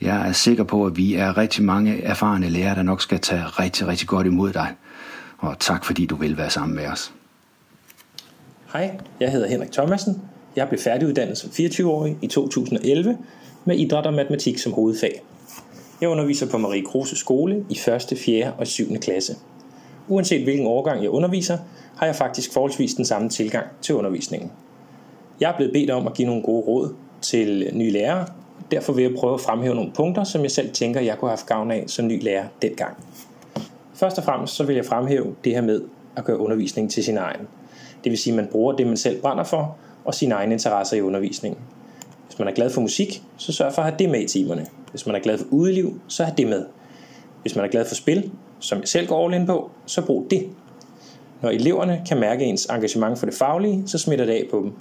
Jeg 0.00 0.28
er 0.28 0.32
sikker 0.32 0.64
på, 0.64 0.86
at 0.86 0.96
vi 0.96 1.14
er 1.14 1.36
rigtig 1.36 1.64
mange 1.64 2.02
erfarne 2.02 2.48
lærere, 2.48 2.74
der 2.74 2.82
nok 2.82 3.02
skal 3.02 3.20
tage 3.20 3.44
rigtig, 3.44 3.86
rigtig 3.86 4.08
godt 4.08 4.26
imod 4.26 4.52
dig. 4.52 4.74
Og 5.38 5.58
tak 5.58 5.84
fordi 5.84 6.06
du 6.06 6.16
vil 6.16 6.36
være 6.36 6.50
sammen 6.50 6.76
med 6.76 6.86
os. 6.86 7.12
Hej, 8.72 8.98
jeg 9.20 9.32
hedder 9.32 9.48
Henrik 9.48 9.72
Thomasen. 9.72 10.22
Jeg 10.56 10.68
blev 10.68 10.80
færdiguddannet 10.80 11.38
som 11.38 11.50
24-årig 11.50 12.18
i 12.22 12.26
2011 12.26 13.18
med 13.64 13.76
idræt 13.78 14.06
og 14.06 14.14
matematik 14.14 14.58
som 14.58 14.72
hovedfag. 14.72 15.22
Jeg 16.00 16.08
underviser 16.08 16.50
på 16.50 16.58
Marie 16.58 16.82
Kruse 16.82 17.16
skole 17.16 17.64
i 17.70 17.78
1., 18.12 18.18
4. 18.18 18.52
og 18.58 18.66
7. 18.66 18.84
klasse. 19.00 19.36
Uanset 20.08 20.42
hvilken 20.42 20.66
årgang 20.66 21.02
jeg 21.02 21.10
underviser, 21.10 21.58
har 21.96 22.06
jeg 22.06 22.16
faktisk 22.16 22.52
forholdsvis 22.52 22.94
den 22.94 23.04
samme 23.04 23.28
tilgang 23.28 23.66
til 23.82 23.94
undervisningen. 23.94 24.52
Jeg 25.40 25.50
er 25.50 25.56
blevet 25.56 25.72
bedt 25.72 25.90
om 25.90 26.06
at 26.06 26.14
give 26.14 26.26
nogle 26.26 26.42
gode 26.42 26.66
råd 26.66 26.94
til 27.22 27.70
nye 27.72 27.90
lærere, 27.90 28.26
derfor 28.70 28.92
vil 28.92 29.02
jeg 29.02 29.14
prøve 29.18 29.34
at 29.34 29.40
fremhæve 29.40 29.74
nogle 29.74 29.92
punkter, 29.94 30.24
som 30.24 30.42
jeg 30.42 30.50
selv 30.50 30.72
tænker, 30.72 31.00
jeg 31.00 31.18
kunne 31.18 31.28
have 31.28 31.36
haft 31.36 31.46
gavn 31.46 31.70
af 31.70 31.84
som 31.86 32.06
ny 32.06 32.22
lærer 32.22 32.44
dengang. 32.62 32.96
Først 33.94 34.18
og 34.18 34.24
fremmest 34.24 34.54
så 34.54 34.64
vil 34.64 34.76
jeg 34.76 34.84
fremhæve 34.84 35.34
det 35.44 35.54
her 35.54 35.62
med 35.62 35.82
at 36.16 36.24
gøre 36.24 36.38
undervisningen 36.38 36.90
til 36.90 37.04
sin 37.04 37.16
egen. 37.16 37.46
Det 38.06 38.10
vil 38.10 38.18
sige, 38.18 38.32
at 38.32 38.36
man 38.36 38.46
bruger 38.46 38.72
det, 38.72 38.86
man 38.86 38.96
selv 38.96 39.20
brænder 39.20 39.44
for, 39.44 39.76
og 40.04 40.14
sine 40.14 40.34
egne 40.34 40.52
interesser 40.52 40.96
i 40.96 41.00
undervisningen. 41.00 41.60
Hvis 42.26 42.38
man 42.38 42.48
er 42.48 42.52
glad 42.52 42.70
for 42.70 42.80
musik, 42.80 43.22
så 43.36 43.52
sørg 43.52 43.72
for 43.72 43.82
at 43.82 43.88
have 43.88 43.98
det 43.98 44.10
med 44.10 44.20
i 44.20 44.26
timerne. 44.26 44.66
Hvis 44.90 45.06
man 45.06 45.16
er 45.16 45.20
glad 45.20 45.38
for 45.38 45.46
udeliv, 45.50 46.00
så 46.08 46.24
have 46.24 46.34
det 46.36 46.46
med. 46.46 46.64
Hvis 47.42 47.56
man 47.56 47.64
er 47.64 47.68
glad 47.68 47.84
for 47.84 47.94
spil, 47.94 48.30
som 48.60 48.78
jeg 48.78 48.88
selv 48.88 49.08
går 49.08 49.24
all 49.24 49.34
in 49.34 49.46
på, 49.46 49.70
så 49.86 50.02
brug 50.02 50.26
det. 50.30 50.48
Når 51.42 51.50
eleverne 51.50 52.02
kan 52.08 52.20
mærke 52.20 52.44
ens 52.44 52.66
engagement 52.66 53.18
for 53.18 53.26
det 53.26 53.34
faglige, 53.34 53.82
så 53.86 53.98
smitter 53.98 54.24
det 54.24 54.32
af 54.32 54.44
på 54.50 54.58
dem. 54.58 54.72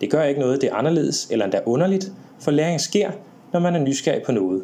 Det 0.00 0.10
gør 0.10 0.22
ikke 0.22 0.40
noget, 0.40 0.60
det 0.60 0.70
er 0.70 0.74
anderledes 0.74 1.28
eller 1.30 1.44
endda 1.44 1.60
underligt, 1.66 2.12
for 2.40 2.50
læring 2.50 2.80
sker, 2.80 3.10
når 3.52 3.60
man 3.60 3.74
er 3.74 3.80
nysgerrig 3.80 4.22
på 4.22 4.32
noget. 4.32 4.62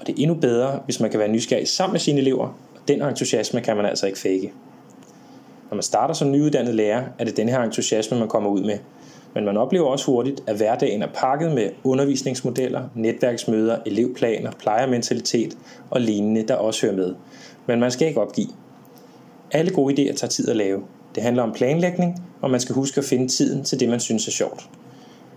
Og 0.00 0.06
det 0.06 0.18
er 0.18 0.22
endnu 0.22 0.34
bedre, 0.34 0.80
hvis 0.84 1.00
man 1.00 1.10
kan 1.10 1.20
være 1.20 1.28
nysgerrig 1.28 1.68
sammen 1.68 1.92
med 1.92 2.00
sine 2.00 2.20
elever, 2.20 2.46
og 2.74 2.88
den 2.88 3.02
entusiasme 3.02 3.60
kan 3.60 3.76
man 3.76 3.86
altså 3.86 4.06
ikke 4.06 4.18
fake. 4.18 4.52
Når 5.70 5.74
man 5.74 5.82
starter 5.82 6.14
som 6.14 6.30
nyuddannet 6.30 6.74
lærer, 6.74 7.04
er 7.18 7.24
det 7.24 7.36
den 7.36 7.48
her 7.48 7.60
entusiasme, 7.60 8.18
man 8.18 8.28
kommer 8.28 8.50
ud 8.50 8.60
med. 8.60 8.78
Men 9.34 9.44
man 9.44 9.56
oplever 9.56 9.86
også 9.86 10.06
hurtigt, 10.06 10.40
at 10.46 10.56
hverdagen 10.56 11.02
er 11.02 11.08
pakket 11.14 11.52
med 11.52 11.70
undervisningsmodeller, 11.84 12.82
netværksmøder, 12.94 13.78
elevplaner, 13.86 14.50
plejermentalitet 14.50 15.56
og 15.90 16.00
lignende, 16.00 16.42
der 16.42 16.54
også 16.54 16.86
hører 16.86 16.96
med. 16.96 17.14
Men 17.66 17.80
man 17.80 17.90
skal 17.90 18.08
ikke 18.08 18.20
opgive. 18.20 18.48
Alle 19.52 19.70
gode 19.70 19.94
idéer 19.94 20.14
tager 20.14 20.28
tid 20.28 20.48
at 20.48 20.56
lave. 20.56 20.82
Det 21.14 21.22
handler 21.22 21.42
om 21.42 21.52
planlægning, 21.52 22.24
og 22.40 22.50
man 22.50 22.60
skal 22.60 22.74
huske 22.74 22.98
at 22.98 23.04
finde 23.04 23.28
tiden 23.28 23.64
til 23.64 23.80
det, 23.80 23.88
man 23.88 24.00
synes 24.00 24.28
er 24.28 24.32
sjovt. 24.32 24.68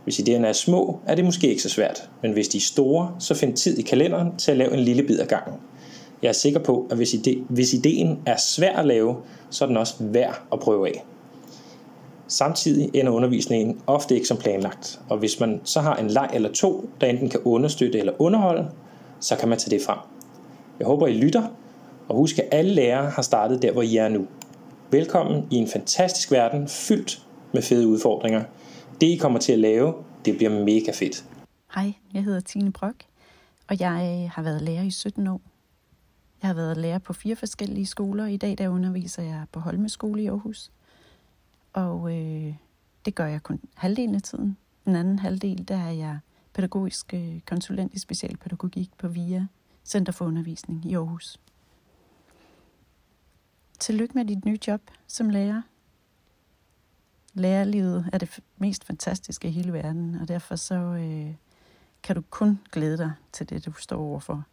Hvis 0.04 0.20
idéerne 0.20 0.46
er 0.46 0.54
små, 0.54 1.00
er 1.08 1.16
det 1.16 1.26
måske 1.26 1.50
ikke 1.50 1.62
så 1.62 1.70
svært, 1.70 2.10
men 2.22 2.32
hvis 2.32 2.48
de 2.48 2.58
er 2.58 2.62
store, 2.62 3.16
så 3.20 3.36
find 3.36 3.54
tid 3.54 3.78
i 3.78 3.82
kalenderen 3.82 4.38
til 4.38 4.52
at 4.52 4.58
lave 4.58 4.74
en 4.74 4.80
lille 4.80 5.04
bid 5.04 5.20
ad 5.20 5.26
gangen. 5.26 5.54
Jeg 6.24 6.30
er 6.30 6.34
sikker 6.34 6.60
på, 6.60 6.88
at 6.92 6.98
hvis, 6.98 7.14
ide, 7.14 7.44
hvis 7.50 7.74
ideen 7.74 8.20
er 8.26 8.38
svær 8.38 8.76
at 8.76 8.86
lave, 8.86 9.18
så 9.50 9.64
er 9.64 9.68
den 9.68 9.78
også 9.78 9.96
værd 10.00 10.42
at 10.52 10.60
prøve 10.60 10.88
af. 10.88 11.06
Samtidig 12.28 12.90
ender 12.94 13.12
undervisningen 13.12 13.82
ofte 13.88 14.16
ikke 14.16 14.28
som 14.28 14.38
planlagt, 14.38 15.02
og 15.10 15.18
hvis 15.18 15.40
man 15.40 15.62
så 15.64 15.82
har 15.82 15.96
en 15.96 16.08
leg 16.08 16.30
eller 16.34 16.52
to, 16.52 16.90
der 17.02 17.08
enten 17.08 17.30
kan 17.30 17.40
understøtte 17.46 18.00
eller 18.00 18.14
underholde, 18.20 18.70
så 19.20 19.36
kan 19.36 19.50
man 19.50 19.58
tage 19.58 19.78
det 19.78 19.86
frem. 19.86 19.98
Jeg 20.80 20.88
håber, 20.88 21.08
I 21.08 21.14
lytter, 21.14 21.44
og 22.08 22.16
husk, 22.16 22.40
at 22.40 22.48
alle 22.52 22.74
lærere 22.74 23.10
har 23.10 23.22
startet 23.22 23.62
der, 23.62 23.72
hvor 23.72 23.82
I 23.82 23.98
er 23.98 24.08
nu. 24.08 24.28
Velkommen 24.92 25.48
i 25.52 25.56
en 25.56 25.68
fantastisk 25.68 26.32
verden, 26.32 26.68
fyldt 26.68 27.22
med 27.54 27.62
fede 27.62 27.88
udfordringer. 27.88 28.44
Det, 29.02 29.08
I 29.08 29.16
kommer 29.16 29.40
til 29.40 29.54
at 29.54 29.60
lave, 29.60 29.94
det 30.26 30.38
bliver 30.38 30.64
mega 30.64 30.92
fedt. 30.94 31.26
Hej, 31.76 31.94
jeg 32.14 32.24
hedder 32.24 32.40
Tine 32.40 32.72
Brok, 32.72 32.96
og 33.68 33.80
jeg 33.80 34.22
øh, 34.24 34.30
har 34.32 34.44
været 34.44 34.62
lærer 34.62 34.84
i 34.84 34.92
17 34.92 35.28
år. 35.28 35.42
Jeg 36.44 36.50
har 36.50 36.54
været 36.54 36.78
lærer 36.78 37.00
på 37.00 37.14
fire 37.14 37.36
forskellige 37.36 37.86
skoler. 37.86 38.26
I 38.26 38.38
dag 38.38 38.58
der 38.58 38.70
underviser 38.70 39.24
jeg 39.24 39.46
på 39.52 39.60
Holme 39.60 39.90
Skole 39.90 40.24
i 40.24 40.28
Aarhus. 40.28 40.72
Og 41.74 42.18
øh, 42.18 42.56
det 43.06 43.16
gør 43.16 43.26
jeg 43.26 43.44
kun 43.44 43.60
halvdelen 43.76 44.16
af 44.16 44.22
tiden. 44.22 44.58
Den 44.86 44.96
anden 44.96 45.20
halvdel, 45.20 45.68
der 45.68 45.78
er 45.78 45.92
jeg 45.92 46.20
pædagogisk 46.54 47.14
øh, 47.14 47.40
konsulent 47.46 47.94
i 47.94 48.00
specialpædagogik 48.00 48.90
på 48.98 49.08
VIA 49.08 49.46
Center 49.86 50.14
for 50.14 50.26
Undervisning 50.26 50.86
i 50.86 50.96
Aarhus. 50.96 51.40
Tillykke 53.80 54.14
med 54.16 54.26
dit 54.26 54.46
nye 54.46 54.60
job 54.68 54.82
som 55.08 55.30
lærer. 55.30 55.62
Lærerlivet 57.34 58.10
er 58.14 58.18
det 58.18 58.40
mest 58.58 58.86
fantastiske 58.86 59.48
i 59.48 59.52
hele 59.52 59.74
verden, 59.74 60.16
og 60.16 60.28
derfor 60.28 60.56
så 60.56 60.76
øh, 60.76 61.36
kan 62.04 62.16
du 62.16 62.22
kun 62.30 62.60
glæde 62.72 62.98
dig 62.98 63.12
til 63.32 63.50
det, 63.50 63.66
du 63.66 63.74
står 63.74 63.98
overfor. 63.98 64.44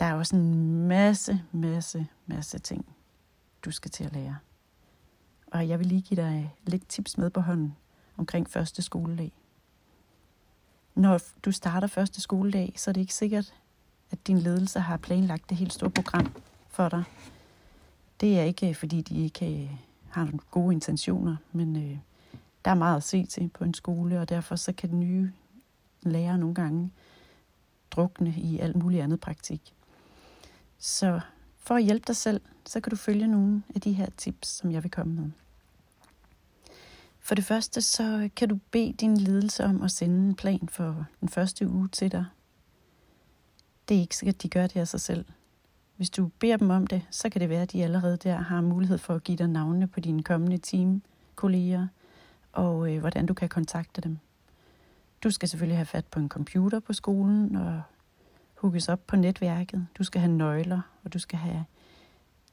Der 0.00 0.06
er 0.06 0.14
også 0.14 0.36
en 0.36 0.86
masse, 0.88 1.42
masse, 1.52 2.06
masse 2.26 2.58
ting, 2.58 2.86
du 3.64 3.70
skal 3.70 3.90
til 3.90 4.04
at 4.04 4.12
lære. 4.12 4.36
Og 5.46 5.68
jeg 5.68 5.78
vil 5.78 5.86
lige 5.86 6.02
give 6.02 6.22
dig 6.22 6.54
lidt 6.66 6.88
tips 6.88 7.18
med 7.18 7.30
på 7.30 7.40
hånden 7.40 7.76
omkring 8.16 8.50
første 8.50 8.82
skoledag. 8.82 9.32
Når 10.94 11.20
du 11.44 11.52
starter 11.52 11.86
første 11.86 12.20
skoledag, 12.20 12.72
så 12.76 12.90
er 12.90 12.92
det 12.92 13.00
ikke 13.00 13.14
sikkert, 13.14 13.54
at 14.10 14.26
din 14.26 14.38
ledelse 14.38 14.80
har 14.80 14.96
planlagt 14.96 15.48
det 15.48 15.56
helt 15.56 15.72
store 15.72 15.90
program 15.90 16.32
for 16.68 16.88
dig. 16.88 17.04
Det 18.20 18.38
er 18.38 18.42
ikke, 18.42 18.74
fordi 18.74 19.00
de 19.00 19.24
ikke 19.24 19.62
øh, 19.62 19.70
har 20.10 20.24
nogle 20.24 20.38
gode 20.50 20.74
intentioner, 20.74 21.36
men 21.52 21.76
øh, 21.76 21.98
der 22.64 22.70
er 22.70 22.74
meget 22.74 22.96
at 22.96 23.02
se 23.02 23.26
til 23.26 23.48
på 23.48 23.64
en 23.64 23.74
skole, 23.74 24.20
og 24.20 24.28
derfor 24.28 24.56
så 24.56 24.72
kan 24.72 24.90
den 24.90 25.00
nye 25.00 25.32
lærer 26.02 26.36
nogle 26.36 26.54
gange 26.54 26.90
drukne 27.90 28.34
i 28.36 28.58
alt 28.58 28.76
muligt 28.76 29.02
andet 29.02 29.20
praktik. 29.20 29.74
Så 30.78 31.20
for 31.58 31.74
at 31.74 31.84
hjælpe 31.84 32.04
dig 32.06 32.16
selv, 32.16 32.40
så 32.66 32.80
kan 32.80 32.90
du 32.90 32.96
følge 32.96 33.26
nogle 33.26 33.62
af 33.74 33.80
de 33.80 33.92
her 33.92 34.06
tips, 34.16 34.48
som 34.48 34.72
jeg 34.72 34.82
vil 34.82 34.90
komme 34.90 35.14
med. 35.14 35.30
For 37.20 37.34
det 37.34 37.44
første, 37.44 37.82
så 37.82 38.28
kan 38.36 38.48
du 38.48 38.58
bede 38.70 38.92
din 38.92 39.16
ledelse 39.16 39.64
om 39.64 39.82
at 39.82 39.90
sende 39.90 40.28
en 40.28 40.34
plan 40.34 40.68
for 40.68 41.06
den 41.20 41.28
første 41.28 41.68
uge 41.68 41.88
til 41.88 42.12
dig. 42.12 42.24
Det 43.88 43.96
er 43.96 44.00
ikke 44.00 44.16
sikkert, 44.16 44.34
at 44.34 44.42
de 44.42 44.48
gør 44.48 44.66
det 44.66 44.80
af 44.80 44.88
sig 44.88 45.00
selv. 45.00 45.24
Hvis 45.96 46.10
du 46.10 46.30
beder 46.38 46.56
dem 46.56 46.70
om 46.70 46.86
det, 46.86 47.02
så 47.10 47.30
kan 47.30 47.40
det 47.40 47.48
være, 47.48 47.62
at 47.62 47.72
de 47.72 47.84
allerede 47.84 48.16
der 48.16 48.36
har 48.36 48.60
mulighed 48.60 48.98
for 48.98 49.14
at 49.14 49.24
give 49.24 49.38
dig 49.38 49.48
navnene 49.48 49.86
på 49.86 50.00
dine 50.00 50.22
kommende 50.22 50.58
teamkolleger, 50.58 51.86
og 52.52 52.94
øh, 52.94 53.00
hvordan 53.00 53.26
du 53.26 53.34
kan 53.34 53.48
kontakte 53.48 54.00
dem. 54.00 54.18
Du 55.24 55.30
skal 55.30 55.48
selvfølgelig 55.48 55.78
have 55.78 55.86
fat 55.86 56.06
på 56.06 56.20
en 56.20 56.28
computer 56.28 56.80
på 56.80 56.92
skolen 56.92 57.56
og 57.56 57.82
hugges 58.58 58.88
op 58.88 59.06
på 59.06 59.16
netværket. 59.16 59.86
Du 59.98 60.04
skal 60.04 60.20
have 60.20 60.32
nøgler, 60.32 60.80
og 61.04 61.12
du 61.12 61.18
skal 61.18 61.38
have 61.38 61.64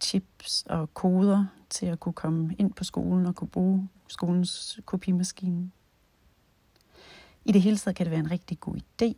chips 0.02 0.66
og 0.70 0.94
koder 0.94 1.46
til 1.70 1.86
at 1.86 2.00
kunne 2.00 2.14
komme 2.14 2.56
ind 2.60 2.74
på 2.74 2.84
skolen 2.84 3.26
og 3.26 3.36
kunne 3.36 3.48
bruge 3.48 3.90
skolens 4.08 4.80
kopimaskine. 4.86 5.72
I 7.46 7.52
det 7.52 7.62
hele 7.62 7.78
taget 7.78 7.96
kan 7.96 8.06
det 8.06 8.12
være 8.12 8.20
en 8.20 8.32
rigtig 8.32 8.60
god 8.60 8.76
idé 8.76 9.14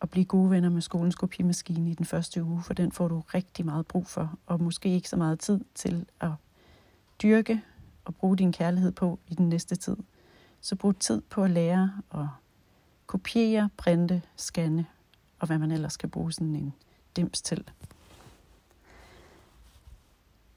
at 0.00 0.10
blive 0.10 0.24
gode 0.24 0.50
venner 0.50 0.68
med 0.68 0.82
skolens 0.82 1.14
kopimaskine 1.14 1.90
i 1.90 1.94
den 1.94 2.06
første 2.06 2.44
uge, 2.44 2.62
for 2.62 2.74
den 2.74 2.92
får 2.92 3.08
du 3.08 3.20
rigtig 3.20 3.64
meget 3.64 3.86
brug 3.86 4.06
for, 4.06 4.38
og 4.46 4.62
måske 4.62 4.88
ikke 4.88 5.08
så 5.08 5.16
meget 5.16 5.40
tid 5.40 5.60
til 5.74 6.06
at 6.20 6.30
dyrke 7.22 7.62
og 8.04 8.14
bruge 8.14 8.36
din 8.36 8.52
kærlighed 8.52 8.92
på 8.92 9.18
i 9.28 9.34
den 9.34 9.48
næste 9.48 9.76
tid. 9.76 9.96
Så 10.60 10.76
brug 10.76 10.98
tid 10.98 11.20
på 11.20 11.44
at 11.44 11.50
lære 11.50 11.92
at 12.14 12.26
kopiere, 13.06 13.68
printe, 13.76 14.22
scanne 14.36 14.86
og 15.38 15.46
hvad 15.46 15.58
man 15.58 15.70
ellers 15.70 15.92
skal 15.92 16.08
bruge 16.08 16.32
sådan 16.32 16.54
en 16.54 16.74
dims 17.16 17.42
til. 17.42 17.64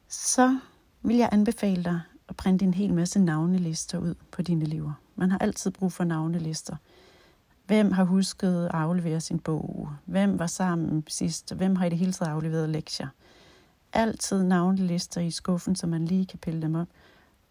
Så 0.07 0.59
vil 1.01 1.15
jeg 1.15 1.29
anbefale 1.31 1.83
dig 1.83 2.01
at 2.29 2.35
printe 2.35 2.65
en 2.65 2.73
hel 2.73 2.93
masse 2.93 3.19
navnelister 3.19 3.97
ud 3.97 4.15
på 4.31 4.41
dine 4.41 4.65
elever. 4.65 4.93
Man 5.15 5.31
har 5.31 5.37
altid 5.37 5.71
brug 5.71 5.91
for 5.91 6.03
navnelister. 6.03 6.75
Hvem 7.65 7.91
har 7.91 8.03
husket 8.03 8.65
at 8.65 8.71
aflevere 8.73 9.21
sin 9.21 9.39
bog? 9.39 9.89
Hvem 10.05 10.39
var 10.39 10.47
sammen 10.47 11.03
sidst? 11.07 11.53
Hvem 11.53 11.75
har 11.75 11.85
i 11.85 11.89
det 11.89 11.97
hele 11.97 12.13
taget 12.13 12.31
afleveret 12.31 12.69
lektier? 12.69 13.07
Altid 13.93 14.43
navnelister 14.43 15.21
i 15.21 15.31
skuffen, 15.31 15.75
så 15.75 15.87
man 15.87 16.05
lige 16.05 16.25
kan 16.25 16.39
pille 16.39 16.61
dem 16.61 16.75
op 16.75 16.87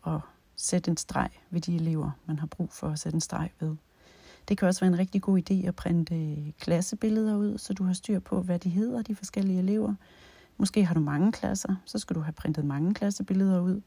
og 0.03 0.21
sætte 0.57 0.91
en 0.91 0.97
streg 0.97 1.31
ved 1.51 1.61
de 1.61 1.77
elever, 1.77 2.11
man 2.27 2.39
har 2.39 2.47
brug 2.47 2.73
for 2.73 2.89
at 2.89 2.99
sætte 2.99 3.17
en 3.17 3.21
streg 3.21 3.51
ved. 3.61 3.77
Det 4.49 4.59
kan 4.59 4.69
også 4.69 4.81
være 4.81 4.93
en 4.93 4.99
rigtig 4.99 5.23
god 5.23 5.39
idé 5.39 5.67
at 5.67 5.77
printe 5.77 6.15
øh, 6.15 6.53
klassebilleder 6.61 7.37
ud, 7.37 7.59
så 7.59 7.75
du 7.75 7.85
har 7.85 7.93
styr 7.93 8.19
på, 8.19 8.43
hvad 8.43 8.59
de 8.59 8.69
hedder, 8.69 9.03
de 9.03 9.15
forskellige 9.15 9.59
elever. 9.59 9.95
Måske 10.57 10.85
har 10.85 10.95
du 10.95 11.01
mange 11.01 11.33
klasser, 11.33 11.75
så 11.85 11.99
skal 11.99 12.17
du 12.17 12.21
have 12.21 12.33
printet 12.33 12.65
mange 12.65 12.95
klassebilleder 12.95 13.61
ud. 13.61 13.81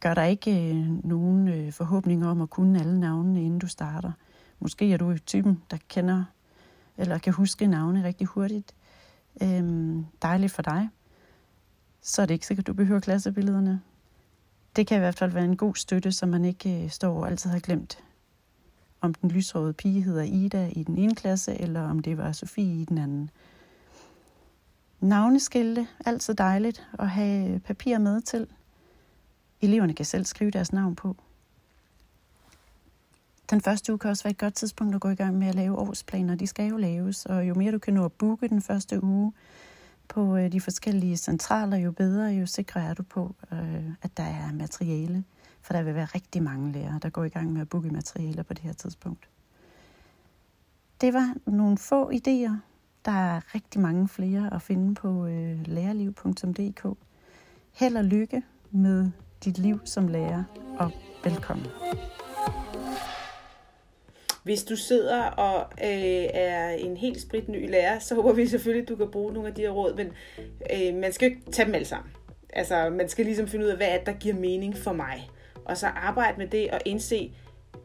Gør 0.00 0.14
der 0.14 0.22
ikke 0.24 0.70
øh, 0.70 1.04
nogen 1.04 1.48
øh, 1.48 1.72
forhåbninger 1.72 2.28
om 2.28 2.40
at 2.40 2.50
kunne 2.50 2.80
alle 2.80 3.00
navnene, 3.00 3.44
inden 3.44 3.58
du 3.58 3.66
starter. 3.66 4.12
Måske 4.60 4.92
er 4.92 4.96
du 4.96 5.18
typen, 5.18 5.62
der 5.70 5.76
kender 5.88 6.24
eller 6.96 7.18
kan 7.18 7.32
huske 7.32 7.66
navne 7.66 8.04
rigtig 8.04 8.26
hurtigt. 8.26 8.74
Øhm, 9.42 10.06
dejligt 10.22 10.52
for 10.52 10.62
dig. 10.62 10.88
Så 12.00 12.22
er 12.22 12.26
det 12.26 12.34
ikke 12.34 12.46
sikkert, 12.46 12.62
at 12.62 12.66
du 12.66 12.72
behøver 12.72 13.00
klassebillederne. 13.00 13.80
det 14.76 14.86
kan 14.86 14.96
i 14.96 15.00
hvert 15.00 15.18
fald 15.18 15.32
være 15.32 15.44
en 15.44 15.56
god 15.56 15.74
støtte, 15.74 16.12
så 16.12 16.26
man 16.26 16.44
ikke 16.44 16.84
øh, 16.84 16.90
står 16.90 17.20
og 17.20 17.30
altid 17.30 17.50
har 17.50 17.58
glemt, 17.58 17.98
om 19.04 19.14
den 19.14 19.30
lyshårede 19.30 19.72
pige 19.72 20.02
hedder 20.02 20.22
Ida 20.22 20.70
i 20.72 20.82
den 20.82 20.98
ene 20.98 21.14
klasse, 21.14 21.60
eller 21.60 21.80
om 21.80 21.98
det 21.98 22.18
var 22.18 22.32
Sofie 22.32 22.82
i 22.82 22.84
den 22.84 22.98
anden. 22.98 23.30
Navneskilte, 25.00 25.86
altid 26.06 26.34
dejligt 26.34 26.86
at 26.98 27.10
have 27.10 27.60
papir 27.60 27.98
med 27.98 28.20
til. 28.20 28.46
Eleverne 29.60 29.94
kan 29.94 30.04
selv 30.04 30.24
skrive 30.24 30.50
deres 30.50 30.72
navn 30.72 30.96
på. 30.96 31.16
Den 33.50 33.60
første 33.60 33.92
uge 33.92 33.98
kan 33.98 34.10
også 34.10 34.24
være 34.24 34.30
et 34.30 34.38
godt 34.38 34.54
tidspunkt 34.54 34.94
at 34.94 35.00
gå 35.00 35.08
i 35.08 35.14
gang 35.14 35.38
med 35.38 35.46
at 35.46 35.54
lave 35.54 35.78
årsplaner. 35.78 36.34
De 36.34 36.46
skal 36.46 36.68
jo 36.68 36.76
laves, 36.76 37.26
og 37.26 37.48
jo 37.48 37.54
mere 37.54 37.72
du 37.72 37.78
kan 37.78 37.94
nå 37.94 38.04
at 38.04 38.12
booke 38.12 38.48
den 38.48 38.62
første 38.62 39.02
uge 39.02 39.32
på 40.08 40.36
øh, 40.36 40.52
de 40.52 40.60
forskellige 40.60 41.16
centraler, 41.16 41.76
jo 41.76 41.92
bedre, 41.92 42.24
jo 42.24 42.46
sikrere 42.46 42.84
er 42.84 42.94
du 42.94 43.02
på, 43.02 43.34
øh, 43.52 43.90
at 44.02 44.16
der 44.16 44.22
er 44.22 44.52
materiale. 44.52 45.24
For 45.64 45.72
der 45.72 45.82
vil 45.82 45.94
være 45.94 46.04
rigtig 46.04 46.42
mange 46.42 46.72
lærere, 46.72 46.98
der 47.02 47.10
går 47.10 47.24
i 47.24 47.28
gang 47.28 47.52
med 47.52 47.60
at 47.60 47.68
booke 47.68 47.88
materialer 47.88 48.42
på 48.42 48.54
det 48.54 48.62
her 48.62 48.72
tidspunkt. 48.72 49.28
Det 51.00 51.14
var 51.14 51.34
nogle 51.46 51.78
få 51.78 52.10
idéer. 52.10 52.52
Der 53.04 53.12
er 53.12 53.54
rigtig 53.54 53.80
mange 53.80 54.08
flere 54.08 54.54
at 54.54 54.62
finde 54.62 54.94
på 54.94 55.26
øh, 55.26 55.66
lærerliv.dk. 55.66 56.98
Held 57.72 57.96
og 57.96 58.04
lykke 58.04 58.42
med 58.70 59.10
dit 59.44 59.58
liv 59.58 59.80
som 59.84 60.08
lærer, 60.08 60.44
og 60.78 60.90
velkommen. 61.24 61.66
Hvis 64.42 64.64
du 64.64 64.76
sidder 64.76 65.22
og 65.24 65.72
øh, 65.82 66.28
er 66.34 66.68
en 66.68 66.96
helt 66.96 67.20
sprit 67.20 67.48
ny 67.48 67.70
lærer, 67.70 67.98
så 67.98 68.14
håber 68.14 68.32
vi 68.32 68.46
selvfølgelig, 68.46 68.82
at 68.82 68.88
du 68.88 68.96
kan 68.96 69.10
bruge 69.10 69.32
nogle 69.32 69.48
af 69.48 69.54
de 69.54 69.62
her 69.62 69.70
råd, 69.70 69.96
men 69.96 70.06
øh, 70.72 71.00
man 71.00 71.12
skal 71.12 71.28
jo 71.28 71.34
ikke 71.34 71.50
tage 71.50 71.66
dem 71.66 71.74
alle 71.74 71.86
sammen. 71.86 72.12
Altså, 72.52 72.90
man 72.90 73.08
skal 73.08 73.24
ligesom 73.24 73.48
finde 73.48 73.64
ud 73.64 73.70
af, 73.70 73.76
hvad 73.76 73.88
er 73.88 73.98
det, 73.98 74.06
der 74.06 74.12
giver 74.12 74.34
mening 74.34 74.76
for 74.76 74.92
mig. 74.92 75.30
Og 75.64 75.76
så 75.76 75.86
arbejde 75.86 76.38
med 76.38 76.46
det 76.46 76.70
og 76.70 76.80
indse, 76.84 77.34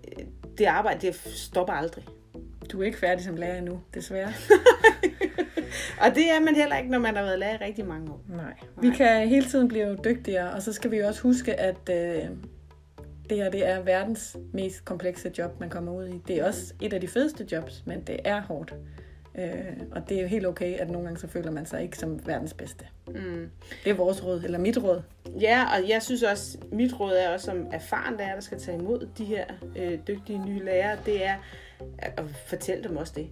øh, 0.07 0.25
det 0.57 0.65
arbejde, 0.65 1.07
det 1.07 1.15
stopper 1.15 1.73
aldrig. 1.73 2.05
Du 2.71 2.81
er 2.81 2.85
ikke 2.85 2.97
færdig 2.97 3.25
som 3.25 3.35
lærer 3.35 3.57
endnu, 3.57 3.81
desværre. 3.93 4.27
og 6.03 6.15
det 6.15 6.31
er 6.31 6.39
man 6.39 6.55
heller 6.55 6.77
ikke, 6.77 6.91
når 6.91 6.99
man 6.99 7.15
har 7.15 7.23
været 7.23 7.39
lærer 7.39 7.53
i 7.53 7.65
rigtig 7.65 7.85
mange 7.85 8.11
år. 8.11 8.21
Nej. 8.27 8.53
Vi 8.81 8.89
kan 8.89 9.27
hele 9.27 9.45
tiden 9.45 9.67
blive 9.67 9.97
dygtigere, 10.03 10.51
og 10.51 10.61
så 10.61 10.73
skal 10.73 10.91
vi 10.91 10.99
også 10.99 11.21
huske, 11.21 11.59
at 11.59 11.89
øh, 11.89 12.29
det 13.29 13.37
her 13.37 13.49
det 13.49 13.67
er 13.67 13.81
verdens 13.81 14.37
mest 14.53 14.85
komplekse 14.85 15.31
job, 15.37 15.59
man 15.59 15.69
kommer 15.69 15.91
ud 15.91 16.07
i. 16.07 16.21
Det 16.27 16.39
er 16.39 16.45
også 16.45 16.73
et 16.81 16.93
af 16.93 17.01
de 17.01 17.07
fedeste 17.07 17.47
jobs, 17.51 17.83
men 17.85 18.01
det 18.01 18.19
er 18.25 18.41
hårdt. 18.41 18.75
Øh, 19.37 19.53
og 19.91 20.09
det 20.09 20.17
er 20.17 20.21
jo 20.21 20.27
helt 20.27 20.45
okay, 20.45 20.77
at 20.77 20.89
nogle 20.89 21.07
gange 21.07 21.19
så 21.19 21.27
føler 21.27 21.51
man 21.51 21.65
sig 21.65 21.83
ikke 21.83 21.97
som 21.97 22.27
verdens 22.27 22.53
bedste. 22.53 22.85
Mm. 23.07 23.49
Det 23.83 23.89
er 23.89 23.93
vores 23.93 24.25
råd, 24.25 24.41
eller 24.43 24.59
mit 24.59 24.77
råd. 24.83 25.01
Ja, 25.41 25.65
og 25.75 25.89
jeg 25.89 26.01
synes 26.01 26.23
også, 26.23 26.57
mit 26.71 26.99
råd 26.99 27.13
er 27.13 27.29
også 27.29 27.45
som 27.45 27.67
erfaren 27.71 28.17
lærer, 28.17 28.33
der 28.33 28.41
skal 28.41 28.59
tage 28.59 28.77
imod 28.77 29.07
de 29.17 29.25
her 29.25 29.45
øh, 29.75 29.99
dygtige 30.07 30.45
nye 30.45 30.65
lærere, 30.65 30.97
det 31.05 31.25
er 31.25 31.35
at 31.97 32.23
fortælle 32.45 32.83
dem 32.83 32.97
også 32.97 33.13
det. 33.15 33.27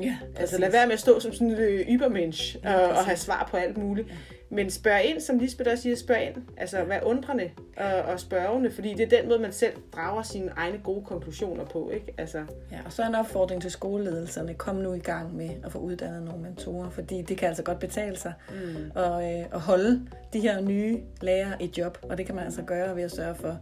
Ja, 0.00 0.16
altså 0.36 0.58
lad 0.58 0.70
være 0.70 0.86
med 0.86 0.92
at 0.94 1.00
stå 1.00 1.20
som 1.20 1.32
sådan 1.32 1.50
en 1.50 1.58
øh, 1.58 1.80
ybermensch 1.88 2.56
ja, 2.64 2.74
og, 2.74 2.88
og 2.88 3.04
have 3.04 3.16
svar 3.16 3.48
på 3.50 3.56
alt 3.56 3.76
muligt. 3.76 4.08
Ja. 4.08 4.14
Men 4.52 4.70
spørg 4.70 5.02
ind, 5.04 5.20
som 5.20 5.38
Lisbeth 5.38 5.70
også 5.70 5.82
siger, 5.82 5.96
spørg 5.96 6.22
ind. 6.22 6.34
Altså 6.56 6.84
vær 6.84 7.00
undrende 7.00 7.50
og, 7.76 8.02
og 8.02 8.20
spørgende, 8.20 8.70
fordi 8.70 8.94
det 8.94 9.12
er 9.12 9.20
den 9.20 9.28
måde, 9.28 9.38
man 9.38 9.52
selv 9.52 9.72
drager 9.92 10.22
sine 10.22 10.50
egne 10.56 10.78
gode 10.78 11.04
konklusioner 11.04 11.64
på. 11.64 11.90
Ikke? 11.90 12.14
Altså. 12.18 12.38
Ja, 12.72 12.78
og 12.84 12.92
så 12.92 13.02
en 13.06 13.14
opfordring 13.14 13.62
til 13.62 13.70
skoleledelserne. 13.70 14.54
Kom 14.54 14.76
nu 14.76 14.92
i 14.92 14.98
gang 14.98 15.36
med 15.36 15.50
at 15.64 15.72
få 15.72 15.78
uddannet 15.78 16.22
nogle 16.22 16.42
mentorer, 16.42 16.90
fordi 16.90 17.22
det 17.22 17.36
kan 17.38 17.48
altså 17.48 17.62
godt 17.62 17.78
betale 17.78 18.16
sig 18.16 18.32
mm. 18.50 19.00
at, 19.00 19.40
øh, 19.40 19.46
at 19.52 19.60
holde 19.60 20.06
de 20.32 20.40
her 20.40 20.60
nye 20.60 21.00
lærere 21.20 21.62
i 21.62 21.70
job. 21.78 21.98
Og 22.02 22.18
det 22.18 22.26
kan 22.26 22.34
man 22.34 22.44
altså 22.44 22.62
gøre 22.62 22.96
ved 22.96 23.02
at 23.02 23.10
sørge 23.10 23.34
for 23.34 23.58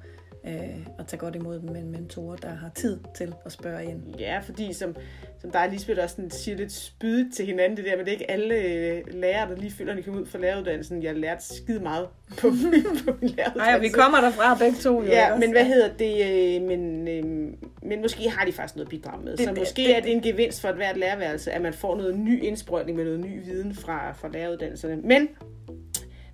øh, 0.46 0.86
og 0.98 1.06
tage 1.06 1.20
godt 1.20 1.34
imod 1.34 1.60
dem 1.60 1.70
med 1.70 1.80
en 1.80 1.92
mentor, 1.92 2.36
der 2.36 2.48
har 2.48 2.70
tid 2.74 2.98
til 3.16 3.34
at 3.44 3.52
spørge 3.52 3.84
ind. 3.84 4.02
Ja, 4.18 4.38
fordi 4.38 4.72
som, 4.72 4.96
som 5.40 5.50
der 5.50 5.58
er 5.58 5.70
Lisbeth 5.70 6.02
også 6.02 6.14
sådan, 6.16 6.30
siger 6.30 6.56
lidt 6.56 6.72
spydigt 6.72 7.34
til 7.34 7.46
hinanden, 7.46 7.76
det 7.76 7.84
der, 7.84 7.96
men 7.96 8.04
det 8.04 8.08
er 8.08 8.12
ikke 8.12 8.30
alle 8.30 8.54
øh, 8.54 9.02
lærere, 9.10 9.50
der 9.50 9.56
lige 9.56 9.72
føler, 9.72 9.92
at 9.92 9.98
de 9.98 10.02
kommer 10.02 10.20
ud 10.20 10.26
fra 10.26 10.38
læreruddannelsen. 10.38 11.02
Jeg 11.02 11.10
har 11.10 11.18
lært 11.18 11.42
skide 11.42 11.80
meget 11.80 12.08
på, 12.28 12.48
på 13.04 13.16
min 13.20 13.30
læreruddannelse. 13.30 13.56
Nej, 13.56 13.78
vi 13.78 13.88
kommer 13.88 14.20
derfra 14.20 14.54
begge 14.54 14.78
to. 14.78 15.02
Jo, 15.02 15.08
ja, 15.08 15.36
men 15.36 15.50
hvad 15.50 15.64
hedder 15.64 15.88
det? 15.98 16.56
Øh, 16.56 16.62
men, 16.62 17.08
øh, 17.08 17.24
men 17.82 18.00
måske 18.02 18.30
har 18.30 18.46
de 18.46 18.52
faktisk 18.52 18.76
noget 18.76 18.88
bidrag 18.88 19.24
med. 19.24 19.36
Det, 19.36 19.44
så 19.46 19.54
måske 19.58 19.82
det, 19.82 19.96
er 19.96 20.00
det 20.00 20.12
en 20.12 20.22
gevinst 20.22 20.60
for 20.60 20.68
et 20.68 20.76
hvert 20.76 20.96
lærerværelse, 20.96 21.52
at 21.52 21.62
man 21.62 21.72
får 21.72 21.96
noget 21.96 22.18
ny 22.18 22.44
indsprøjtning 22.44 22.96
med 22.96 23.04
noget 23.04 23.20
ny 23.20 23.44
viden 23.44 23.74
fra, 23.74 24.12
fra 24.12 24.28
læreruddannelserne. 24.28 24.96
Men 24.96 25.28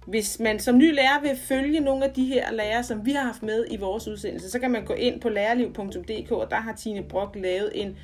hvis 0.06 0.40
man 0.40 0.60
som 0.60 0.78
ny 0.78 0.94
lærer 0.94 1.20
vil 1.22 1.36
følge 1.36 1.80
nogle 1.80 2.04
af 2.04 2.10
de 2.10 2.24
her 2.24 2.52
lærere, 2.52 2.84
som 2.84 3.06
vi 3.06 3.12
har 3.12 3.24
haft 3.24 3.42
med 3.42 3.66
i 3.70 3.76
vores 3.76 4.08
udsendelse, 4.08 4.50
så 4.50 4.58
kan 4.58 4.70
man 4.70 4.84
gå 4.84 4.94
ind 4.94 5.20
på 5.20 5.28
lærerliv.dk, 5.28 6.32
og 6.32 6.50
der 6.50 6.56
har 6.56 6.72
Tine 6.72 7.02
Brock 7.02 7.36
lavet 7.36 7.70
en, 7.74 7.96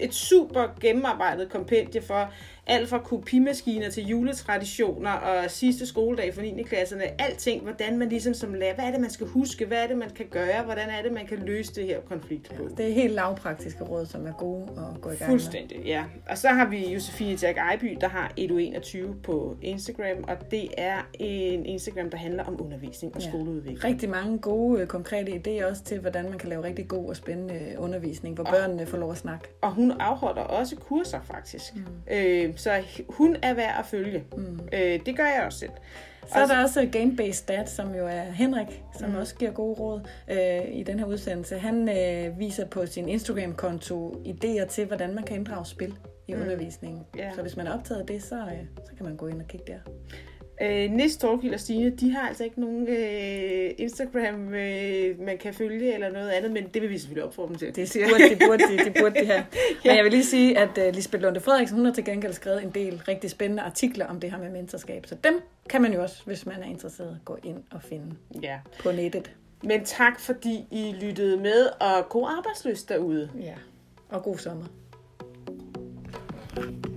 et 0.00 0.14
super 0.14 0.68
gennemarbejdet 0.80 1.50
kompendie 1.50 2.02
for 2.02 2.32
alt 2.66 2.88
fra 2.88 2.98
kopimaskiner 2.98 3.90
til 3.90 4.06
juletraditioner 4.06 5.10
og 5.10 5.50
sidste 5.50 5.86
skoledag 5.86 6.34
for 6.34 6.42
9. 6.42 6.62
klasserne. 6.62 7.20
Alting, 7.20 7.62
hvordan 7.62 7.98
man 7.98 8.08
ligesom 8.08 8.34
som 8.34 8.54
lærer, 8.54 8.74
hvad 8.74 8.84
er 8.84 8.90
det, 8.90 9.00
man 9.00 9.10
skal 9.10 9.26
huske, 9.26 9.66
hvad 9.66 9.78
er 9.82 9.86
det, 9.86 9.98
man 9.98 10.10
kan 10.10 10.26
gøre, 10.30 10.62
hvordan 10.64 10.88
er 10.88 11.02
det, 11.02 11.12
man 11.12 11.26
kan 11.26 11.38
løse 11.38 11.74
det 11.74 11.86
her 11.86 12.00
konflikt 12.00 12.48
på. 12.56 12.62
Ja, 12.62 12.82
det 12.82 12.90
er 12.90 12.94
helt 12.94 13.14
lavpraktiske 13.14 13.84
råd, 13.84 14.06
som 14.06 14.26
er 14.26 14.32
gode 14.32 14.62
at 14.62 15.00
gå 15.00 15.10
i 15.10 15.14
gang 15.14 15.30
Fuldstændig, 15.30 15.78
med. 15.78 15.86
ja. 15.86 16.04
Og 16.28 16.38
så 16.38 16.48
har 16.48 16.68
vi 16.68 16.92
Josefine 16.92 17.38
Jack 17.42 17.58
Ejby, 17.58 17.96
der 18.00 18.08
har 18.08 18.32
Edu21 18.40 18.98
på 19.22 19.56
Instagram, 19.62 20.24
og 20.28 20.50
det 20.50 20.68
er 20.78 20.96
en 21.14 21.66
Instagram, 21.66 22.10
der 22.10 22.18
handler 22.18 22.44
om 22.44 22.62
undervisning 22.62 23.14
og 23.14 23.22
ja. 23.22 23.28
skoleudvikling. 23.28 23.84
Rigtig 23.84 24.08
mange 24.10 24.38
gode, 24.38 24.80
øh, 24.80 24.86
konkrete 24.86 25.32
idéer 25.32 25.64
også 25.70 25.82
til, 25.82 26.00
hvordan 26.00 26.24
man 26.28 26.38
kan 26.38 26.48
lave 26.48 26.64
rigtig 26.64 26.88
god 26.88 27.08
og 27.08 27.16
spændende 27.16 27.74
undervisning, 27.78 28.34
hvor 28.34 28.44
og, 28.44 28.52
børnene 28.52 28.86
får 28.86 28.98
lov 28.98 29.10
at 29.12 29.18
snakke. 29.18 29.48
Og 29.60 29.74
hun 29.74 29.90
afholder 29.90 30.42
også 30.42 30.76
kurser, 30.76 31.20
faktisk. 31.24 31.76
Mm. 31.76 31.82
Øh, 32.10 32.49
så 32.56 32.82
hun 33.08 33.36
er 33.42 33.54
værd 33.54 33.78
at 33.78 33.86
følge. 33.86 34.24
Mm. 34.36 34.60
Øh, 34.72 35.00
det 35.06 35.16
gør 35.16 35.24
jeg 35.24 35.42
også 35.46 35.58
selv. 35.58 35.70
Så 36.32 36.38
er 36.38 36.46
der 36.46 36.62
også 36.62 36.80
Game-Based 36.96 37.32
Stat, 37.32 37.70
som 37.70 37.94
jo 37.94 38.06
er 38.06 38.22
Henrik, 38.22 38.82
som 38.98 39.10
mm. 39.10 39.16
også 39.16 39.34
giver 39.34 39.50
gode 39.50 39.74
råd 39.74 40.00
øh, 40.30 40.78
i 40.78 40.82
den 40.82 40.98
her 40.98 41.06
udsendelse. 41.06 41.58
Han 41.58 41.88
øh, 41.88 42.38
viser 42.38 42.66
på 42.66 42.86
sin 42.86 43.08
Instagram-konto 43.08 44.22
idéer 44.26 44.66
til, 44.66 44.86
hvordan 44.86 45.14
man 45.14 45.24
kan 45.24 45.36
inddrage 45.36 45.66
spil 45.66 45.94
i 46.28 46.34
mm. 46.34 46.40
undervisningen. 46.40 47.06
Yeah. 47.18 47.34
Så 47.34 47.42
hvis 47.42 47.56
man 47.56 47.66
er 47.66 47.72
optaget 47.72 48.00
af 48.00 48.06
det, 48.06 48.22
så, 48.22 48.36
øh, 48.36 48.84
så 48.84 48.92
kan 48.96 49.06
man 49.06 49.16
gå 49.16 49.26
ind 49.26 49.40
og 49.40 49.48
kigge 49.48 49.72
der. 49.72 49.78
Øh, 50.62 50.90
Nis, 50.90 51.16
Torgild 51.16 51.54
og 51.54 51.60
Stine, 51.60 51.90
de 51.90 52.10
har 52.12 52.28
altså 52.28 52.44
ikke 52.44 52.60
nogen 52.60 52.88
øh, 52.88 53.70
Instagram, 53.78 54.54
øh, 54.54 55.20
man 55.20 55.38
kan 55.38 55.54
følge 55.54 55.94
eller 55.94 56.12
noget 56.12 56.30
andet, 56.30 56.50
men 56.50 56.64
det 56.74 56.82
vil 56.82 56.90
vi 56.90 56.98
selvfølgelig 56.98 57.24
opfordre 57.24 57.48
dem 57.48 57.58
til. 57.58 57.76
Det 57.76 57.92
burde 58.10 58.30
de, 58.30 58.38
burde 58.46 58.62
de, 58.62 58.90
de 58.90 59.00
burde 59.00 59.20
de 59.20 59.26
have. 59.26 59.44
Men 59.84 59.96
jeg 59.96 60.04
vil 60.04 60.12
lige 60.12 60.24
sige, 60.24 60.58
at 60.58 60.78
uh, 60.78 60.94
Lisbeth 60.94 61.22
Lunde 61.22 61.40
Frederiksen, 61.40 61.76
hun 61.76 61.86
har 61.86 61.92
til 61.92 62.04
gengæld 62.04 62.32
skrevet 62.32 62.62
en 62.62 62.70
del 62.70 63.02
rigtig 63.08 63.30
spændende 63.30 63.62
artikler 63.62 64.06
om 64.06 64.20
det 64.20 64.30
her 64.30 64.38
med 64.38 64.50
mentorskab. 64.50 65.06
Så 65.06 65.16
dem 65.24 65.40
kan 65.68 65.82
man 65.82 65.92
jo 65.92 66.02
også, 66.02 66.22
hvis 66.26 66.46
man 66.46 66.62
er 66.62 66.66
interesseret, 66.66 67.18
gå 67.24 67.38
ind 67.42 67.62
og 67.70 67.82
finde 67.82 68.14
ja. 68.42 68.58
på 68.82 68.92
nettet. 68.92 69.30
Men 69.62 69.84
tak, 69.84 70.20
fordi 70.20 70.64
I 70.70 70.94
lyttede 71.00 71.36
med, 71.36 71.66
og 71.80 72.08
god 72.08 72.28
arbejdsløst 72.38 72.88
derude. 72.88 73.30
Ja, 73.40 73.54
og 74.08 74.22
god 74.22 74.38
sommer. 74.38 74.64
thank 76.56 76.86
you 76.86 76.89